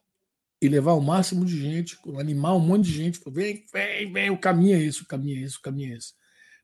e 0.60 0.68
levar 0.68 0.94
o 0.94 1.00
máximo 1.00 1.44
de 1.44 1.60
gente, 1.60 1.96
animar 2.18 2.56
um 2.56 2.60
monte 2.60 2.86
de 2.86 2.92
gente. 2.92 3.20
Vem, 3.30 3.64
vem, 3.72 4.12
vem, 4.12 4.30
o 4.30 4.38
caminho 4.38 4.76
é 4.76 4.82
esse, 4.82 5.00
o 5.00 5.06
caminho 5.06 5.40
é 5.40 5.44
esse, 5.44 5.58
o 5.58 5.62
caminho 5.62 5.94
é 5.94 5.96
esse. 5.96 6.12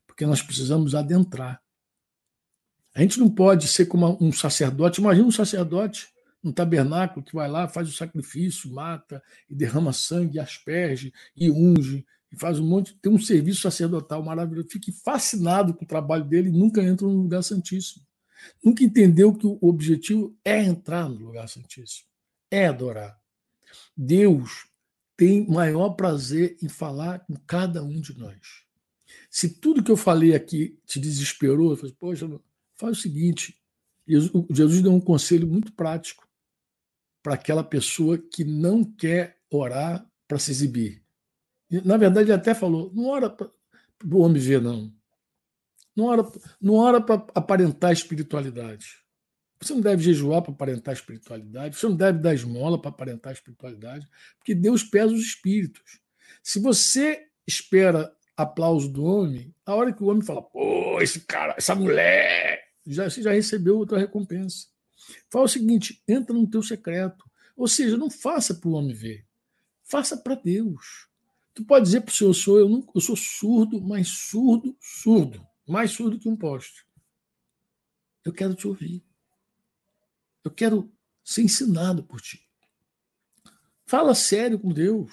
Porque 0.05 0.25
nós 0.25 0.41
precisamos 0.41 0.93
adentrar. 0.93 1.61
A 2.93 3.01
gente 3.01 3.17
não 3.17 3.29
pode 3.29 3.65
ser 3.69 3.85
como 3.85 4.17
um 4.19 4.33
sacerdote. 4.33 4.99
Imagina 4.99 5.25
um 5.25 5.31
sacerdote 5.31 6.09
no 6.41 6.53
tabernáculo 6.53 7.23
que 7.23 7.35
vai 7.35 7.49
lá, 7.49 7.67
faz 7.67 7.89
o 7.89 7.93
sacrifício, 7.93 8.71
mata 8.71 9.21
e 9.49 9.55
derrama 9.55 9.93
sangue, 9.93 10.39
asperge 10.39 11.13
e 11.35 11.51
unge 11.51 12.05
e 12.31 12.37
faz 12.37 12.59
um 12.59 12.65
monte, 12.65 12.95
tem 13.01 13.11
um 13.11 13.19
serviço 13.19 13.61
sacerdotal 13.61 14.23
maravilhoso. 14.23 14.69
Fique 14.69 14.91
fascinado 14.91 15.73
com 15.73 15.83
o 15.83 15.87
trabalho 15.87 16.23
dele 16.23 16.49
e 16.49 16.53
nunca 16.53 16.81
entra 16.81 17.07
no 17.07 17.23
lugar 17.23 17.43
santíssimo. 17.43 18.05
Nunca 18.63 18.83
entendeu 18.83 19.33
que 19.33 19.45
o 19.45 19.57
objetivo 19.61 20.35
é 20.45 20.63
entrar 20.63 21.09
no 21.09 21.15
lugar 21.15 21.49
santíssimo, 21.49 22.07
é 22.49 22.67
adorar. 22.67 23.19
Deus 23.95 24.67
tem 25.17 25.45
maior 25.49 25.89
prazer 25.89 26.55
em 26.61 26.69
falar 26.69 27.19
com 27.25 27.35
cada 27.45 27.83
um 27.83 27.99
de 27.99 28.17
nós. 28.17 28.63
Se 29.29 29.49
tudo 29.49 29.83
que 29.83 29.91
eu 29.91 29.97
falei 29.97 30.33
aqui 30.33 30.79
te 30.85 30.99
desesperou, 30.99 31.75
poxa, 31.99 32.29
faz 32.75 32.97
o 32.97 33.01
seguinte: 33.01 33.57
Jesus 34.07 34.81
deu 34.81 34.93
um 34.93 35.01
conselho 35.01 35.47
muito 35.47 35.73
prático 35.73 36.28
para 37.21 37.33
aquela 37.33 37.63
pessoa 37.63 38.17
que 38.17 38.43
não 38.43 38.83
quer 38.83 39.37
orar 39.49 40.05
para 40.27 40.39
se 40.39 40.51
exibir. 40.51 41.03
Na 41.69 41.97
verdade, 41.97 42.27
ele 42.27 42.39
até 42.39 42.53
falou: 42.53 42.91
não 42.93 43.05
ora 43.05 43.29
para 43.29 43.49
o 44.05 44.19
homem 44.19 44.41
ver, 44.41 44.61
não. 44.61 44.93
Não 45.95 46.05
ora, 46.05 46.31
não 46.61 46.75
ora 46.75 47.01
para 47.01 47.25
aparentar 47.35 47.91
espiritualidade. 47.91 48.97
Você 49.61 49.73
não 49.73 49.81
deve 49.81 50.01
jejuar 50.01 50.41
para 50.41 50.53
aparentar 50.53 50.93
espiritualidade. 50.93 51.75
Você 51.75 51.85
não 51.87 51.95
deve 51.95 52.19
dar 52.19 52.33
esmola 52.33 52.81
para 52.81 52.89
aparentar 52.89 53.33
espiritualidade. 53.33 54.07
Porque 54.37 54.55
Deus 54.55 54.83
pesa 54.83 55.13
os 55.13 55.19
espíritos. 55.19 55.99
Se 56.41 56.59
você 56.59 57.27
espera 57.45 58.09
aplauso 58.37 58.87
do 58.87 59.03
homem, 59.03 59.53
a 59.65 59.75
hora 59.75 59.91
que 59.91 60.01
o 60.01 60.07
homem 60.07 60.23
fala, 60.23 60.41
pô, 60.41 61.01
esse 61.01 61.19
cara, 61.21 61.55
essa 61.57 61.75
mulher, 61.75 62.63
já, 62.87 63.09
você 63.09 63.21
já 63.21 63.33
recebeu 63.33 63.77
outra 63.77 63.99
recompensa. 63.99 64.67
Fala 65.29 65.45
o 65.45 65.49
seguinte: 65.49 66.01
entra 66.07 66.33
no 66.33 66.49
teu 66.49 66.61
secreto. 66.61 67.29
Ou 67.55 67.67
seja, 67.67 67.97
não 67.97 68.09
faça 68.09 68.55
para 68.55 68.69
o 68.69 68.73
homem 68.73 68.93
ver. 68.93 69.25
Faça 69.83 70.15
para 70.15 70.35
Deus. 70.35 71.09
Tu 71.53 71.65
pode 71.65 71.85
dizer 71.85 72.01
para 72.01 72.11
o 72.11 72.15
Senhor, 72.15 72.33
sou, 72.33 72.59
eu, 72.59 72.69
não, 72.69 72.87
eu 72.95 73.01
sou 73.01 73.15
surdo, 73.15 73.81
mas 73.81 74.07
surdo, 74.07 74.77
surdo. 74.79 75.45
Mais 75.67 75.91
surdo 75.91 76.17
que 76.17 76.29
um 76.29 76.37
poste. 76.37 76.85
Eu 78.23 78.31
quero 78.31 78.53
te 78.53 78.67
ouvir. 78.67 79.03
Eu 80.43 80.51
quero 80.51 80.91
ser 81.23 81.41
ensinado 81.41 82.03
por 82.03 82.21
ti. 82.21 82.47
Fala 83.85 84.15
sério 84.15 84.57
com 84.57 84.71
Deus. 84.71 85.11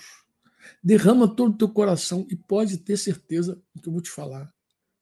Derrama 0.83 1.27
todo 1.27 1.55
o 1.55 1.59
teu 1.59 1.69
coração 1.69 2.27
e 2.31 2.37
pode 2.37 2.79
ter 2.79 2.97
certeza 2.97 3.61
do 3.75 3.83
que 3.83 3.89
eu 3.89 3.93
vou 3.93 4.03
te 4.03 4.11
falar. 4.11 4.55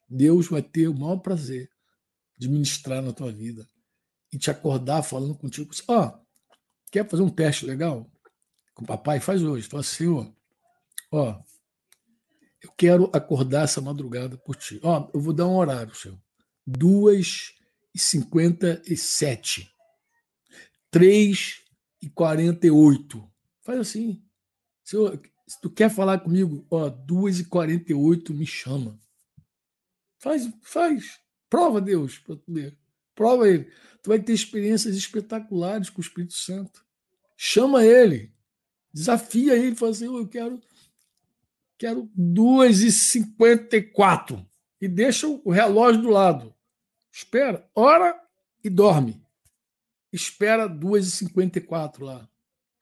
Deus 0.09 0.47
vai 0.47 0.61
ter 0.61 0.87
o 0.87 0.97
maior 0.97 1.17
prazer 1.17 1.69
de 2.37 2.49
ministrar 2.49 3.03
na 3.03 3.13
tua 3.13 3.31
vida 3.31 3.67
e 4.35 4.37
te 4.37 4.51
acordar 4.51 5.01
falando 5.01 5.33
contigo. 5.33 5.71
Ó, 5.87 6.05
oh, 6.05 6.19
quer 6.91 7.07
fazer 7.09 7.23
um 7.23 7.29
teste 7.29 7.65
legal? 7.65 8.09
Com 8.73 8.83
o 8.83 8.87
papai? 8.87 9.19
Faz 9.19 9.41
hoje. 9.41 9.67
Fala 9.67 9.81
assim, 9.81 10.07
ó. 10.09 10.27
Ó, 11.11 11.41
eu 12.61 12.71
quero 12.77 13.09
acordar 13.13 13.63
essa 13.63 13.79
madrugada 13.79 14.37
por 14.37 14.55
ti. 14.55 14.79
Ó, 14.83 15.09
eu 15.13 15.21
vou 15.21 15.33
dar 15.33 15.47
um 15.47 15.55
horário, 15.55 15.95
senhor. 15.95 16.19
Duas 16.67 17.53
e 17.93 17.99
cinquenta 17.99 18.81
e 18.85 18.97
sete. 18.97 19.71
Três 20.91 21.63
e 22.01 22.09
quarenta 22.09 22.67
e 22.67 22.71
oito. 22.71 23.25
Faz 23.61 23.79
assim. 23.79 24.21
Senhor, 24.83 25.21
se 25.47 25.61
tu 25.61 25.69
quer 25.69 25.89
falar 25.89 26.19
comigo, 26.19 26.65
ó, 26.69 26.89
duas 26.89 27.39
e 27.39 27.45
quarenta 27.45 27.91
e 27.91 27.95
oito, 27.95 28.33
me 28.33 28.45
chama. 28.45 28.99
Faz, 30.17 30.49
faz. 30.61 31.19
Prova 31.49 31.79
Deus 31.79 32.17
para 32.19 32.37
ver. 32.47 32.77
Prova 33.15 33.49
ele. 33.49 33.71
Tu 34.03 34.09
vai 34.09 34.19
ter 34.19 34.33
experiências 34.33 34.95
espetaculares 34.95 35.89
com 35.89 35.97
o 35.99 36.03
Espírito 36.03 36.35
Santo. 36.35 36.85
Chama 37.35 37.83
ele. 37.83 38.31
Desafia 38.93 39.55
ele. 39.55 39.75
Fala 39.75 39.91
assim, 39.91 40.05
eu 40.05 40.27
quero, 40.27 40.61
quero 41.77 42.07
2h54. 42.17 44.45
E 44.79 44.87
deixa 44.87 45.27
o 45.27 45.49
relógio 45.49 46.03
do 46.03 46.09
lado. 46.09 46.55
Espera, 47.11 47.67
ora 47.73 48.15
e 48.63 48.69
dorme. 48.69 49.19
Espera 50.11 50.69
2h54 50.69 52.03
lá. 52.03 52.29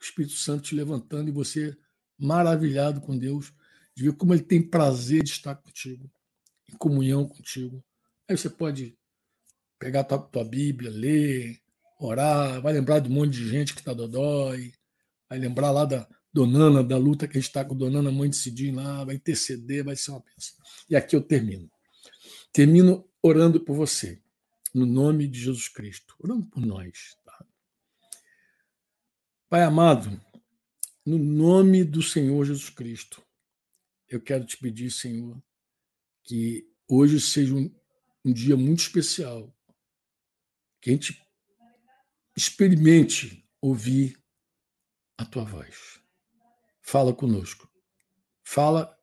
O 0.01 0.03
Espírito 0.03 0.33
Santo 0.33 0.63
te 0.63 0.75
levantando 0.75 1.29
e 1.29 1.31
você 1.31 1.77
maravilhado 2.17 3.01
com 3.01 3.17
Deus, 3.17 3.53
de 3.95 4.03
ver 4.03 4.13
como 4.13 4.33
ele 4.33 4.43
tem 4.43 4.61
prazer 4.61 5.23
de 5.23 5.31
estar 5.31 5.55
contigo, 5.55 6.09
em 6.69 6.77
comunhão 6.77 7.27
contigo. 7.27 7.83
Aí 8.27 8.37
você 8.37 8.49
pode 8.49 8.97
pegar 9.83 10.05
tua, 10.05 10.17
tua 10.17 10.45
Bíblia, 10.45 10.89
ler, 10.89 11.59
orar, 11.99 12.61
vai 12.61 12.71
lembrar 12.71 12.99
de 12.99 13.09
um 13.09 13.11
monte 13.11 13.31
de 13.31 13.49
gente 13.49 13.73
que 13.73 13.81
está 13.81 13.93
dodói, 13.93 14.71
vai 15.29 15.37
lembrar 15.37 15.71
lá 15.71 15.83
da 15.83 16.07
Donana, 16.31 16.81
da 16.81 16.97
luta 16.97 17.27
que 17.27 17.37
a 17.37 17.41
gente 17.41 17.49
está 17.49 17.65
com 17.65 17.75
Donana, 17.75 18.09
mãe 18.09 18.29
de 18.29 18.37
Cidinho 18.37 18.75
lá, 18.75 19.03
vai 19.03 19.15
interceder, 19.15 19.83
vai 19.83 19.97
ser 19.97 20.11
uma 20.11 20.21
bênção. 20.21 20.57
E 20.89 20.95
aqui 20.95 21.17
eu 21.17 21.21
termino. 21.21 21.69
Termino 22.53 23.05
orando 23.21 23.59
por 23.59 23.75
você, 23.75 24.21
no 24.73 24.85
nome 24.85 25.27
de 25.27 25.41
Jesus 25.41 25.67
Cristo, 25.67 26.15
orando 26.17 26.45
por 26.45 26.65
nós. 26.65 27.17
Tá? 27.25 27.45
Pai 29.49 29.63
amado, 29.63 30.17
no 31.05 31.17
nome 31.17 31.83
do 31.83 32.01
Senhor 32.01 32.45
Jesus 32.45 32.69
Cristo, 32.69 33.21
eu 34.07 34.21
quero 34.21 34.45
te 34.45 34.57
pedir, 34.57 34.89
Senhor, 34.91 35.43
que 36.23 36.65
hoje 36.87 37.19
seja 37.19 37.53
um, 37.53 37.69
um 38.23 38.31
dia 38.31 38.55
muito 38.55 38.79
especial 38.79 39.53
que 40.83 40.89
a 40.89 40.93
gente 40.93 41.25
experimente 42.35 43.47
ouvir 43.61 44.21
a 45.17 45.23
tua 45.23 45.45
voz. 45.45 46.01
Fala 46.81 47.13
conosco. 47.13 47.71
Fala 48.43 48.93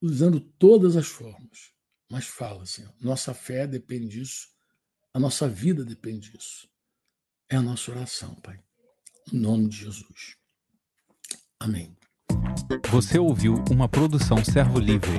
usando 0.00 0.40
todas 0.40 0.94
as 0.94 1.08
formas. 1.08 1.72
Mas 2.08 2.26
fala, 2.26 2.64
Senhor. 2.64 2.94
Nossa 3.00 3.34
fé 3.34 3.66
depende 3.66 4.06
disso. 4.06 4.46
A 5.12 5.18
nossa 5.18 5.48
vida 5.48 5.84
depende 5.84 6.30
disso. 6.30 6.68
É 7.50 7.56
a 7.56 7.62
nossa 7.62 7.90
oração, 7.90 8.32
Pai. 8.36 8.62
Em 9.32 9.38
nome 9.38 9.68
de 9.68 9.78
Jesus. 9.78 10.36
Amém. 11.58 11.96
Você 12.90 13.18
ouviu 13.18 13.56
uma 13.68 13.88
produção 13.88 14.44
Servo 14.44 14.78
Livre. 14.78 15.18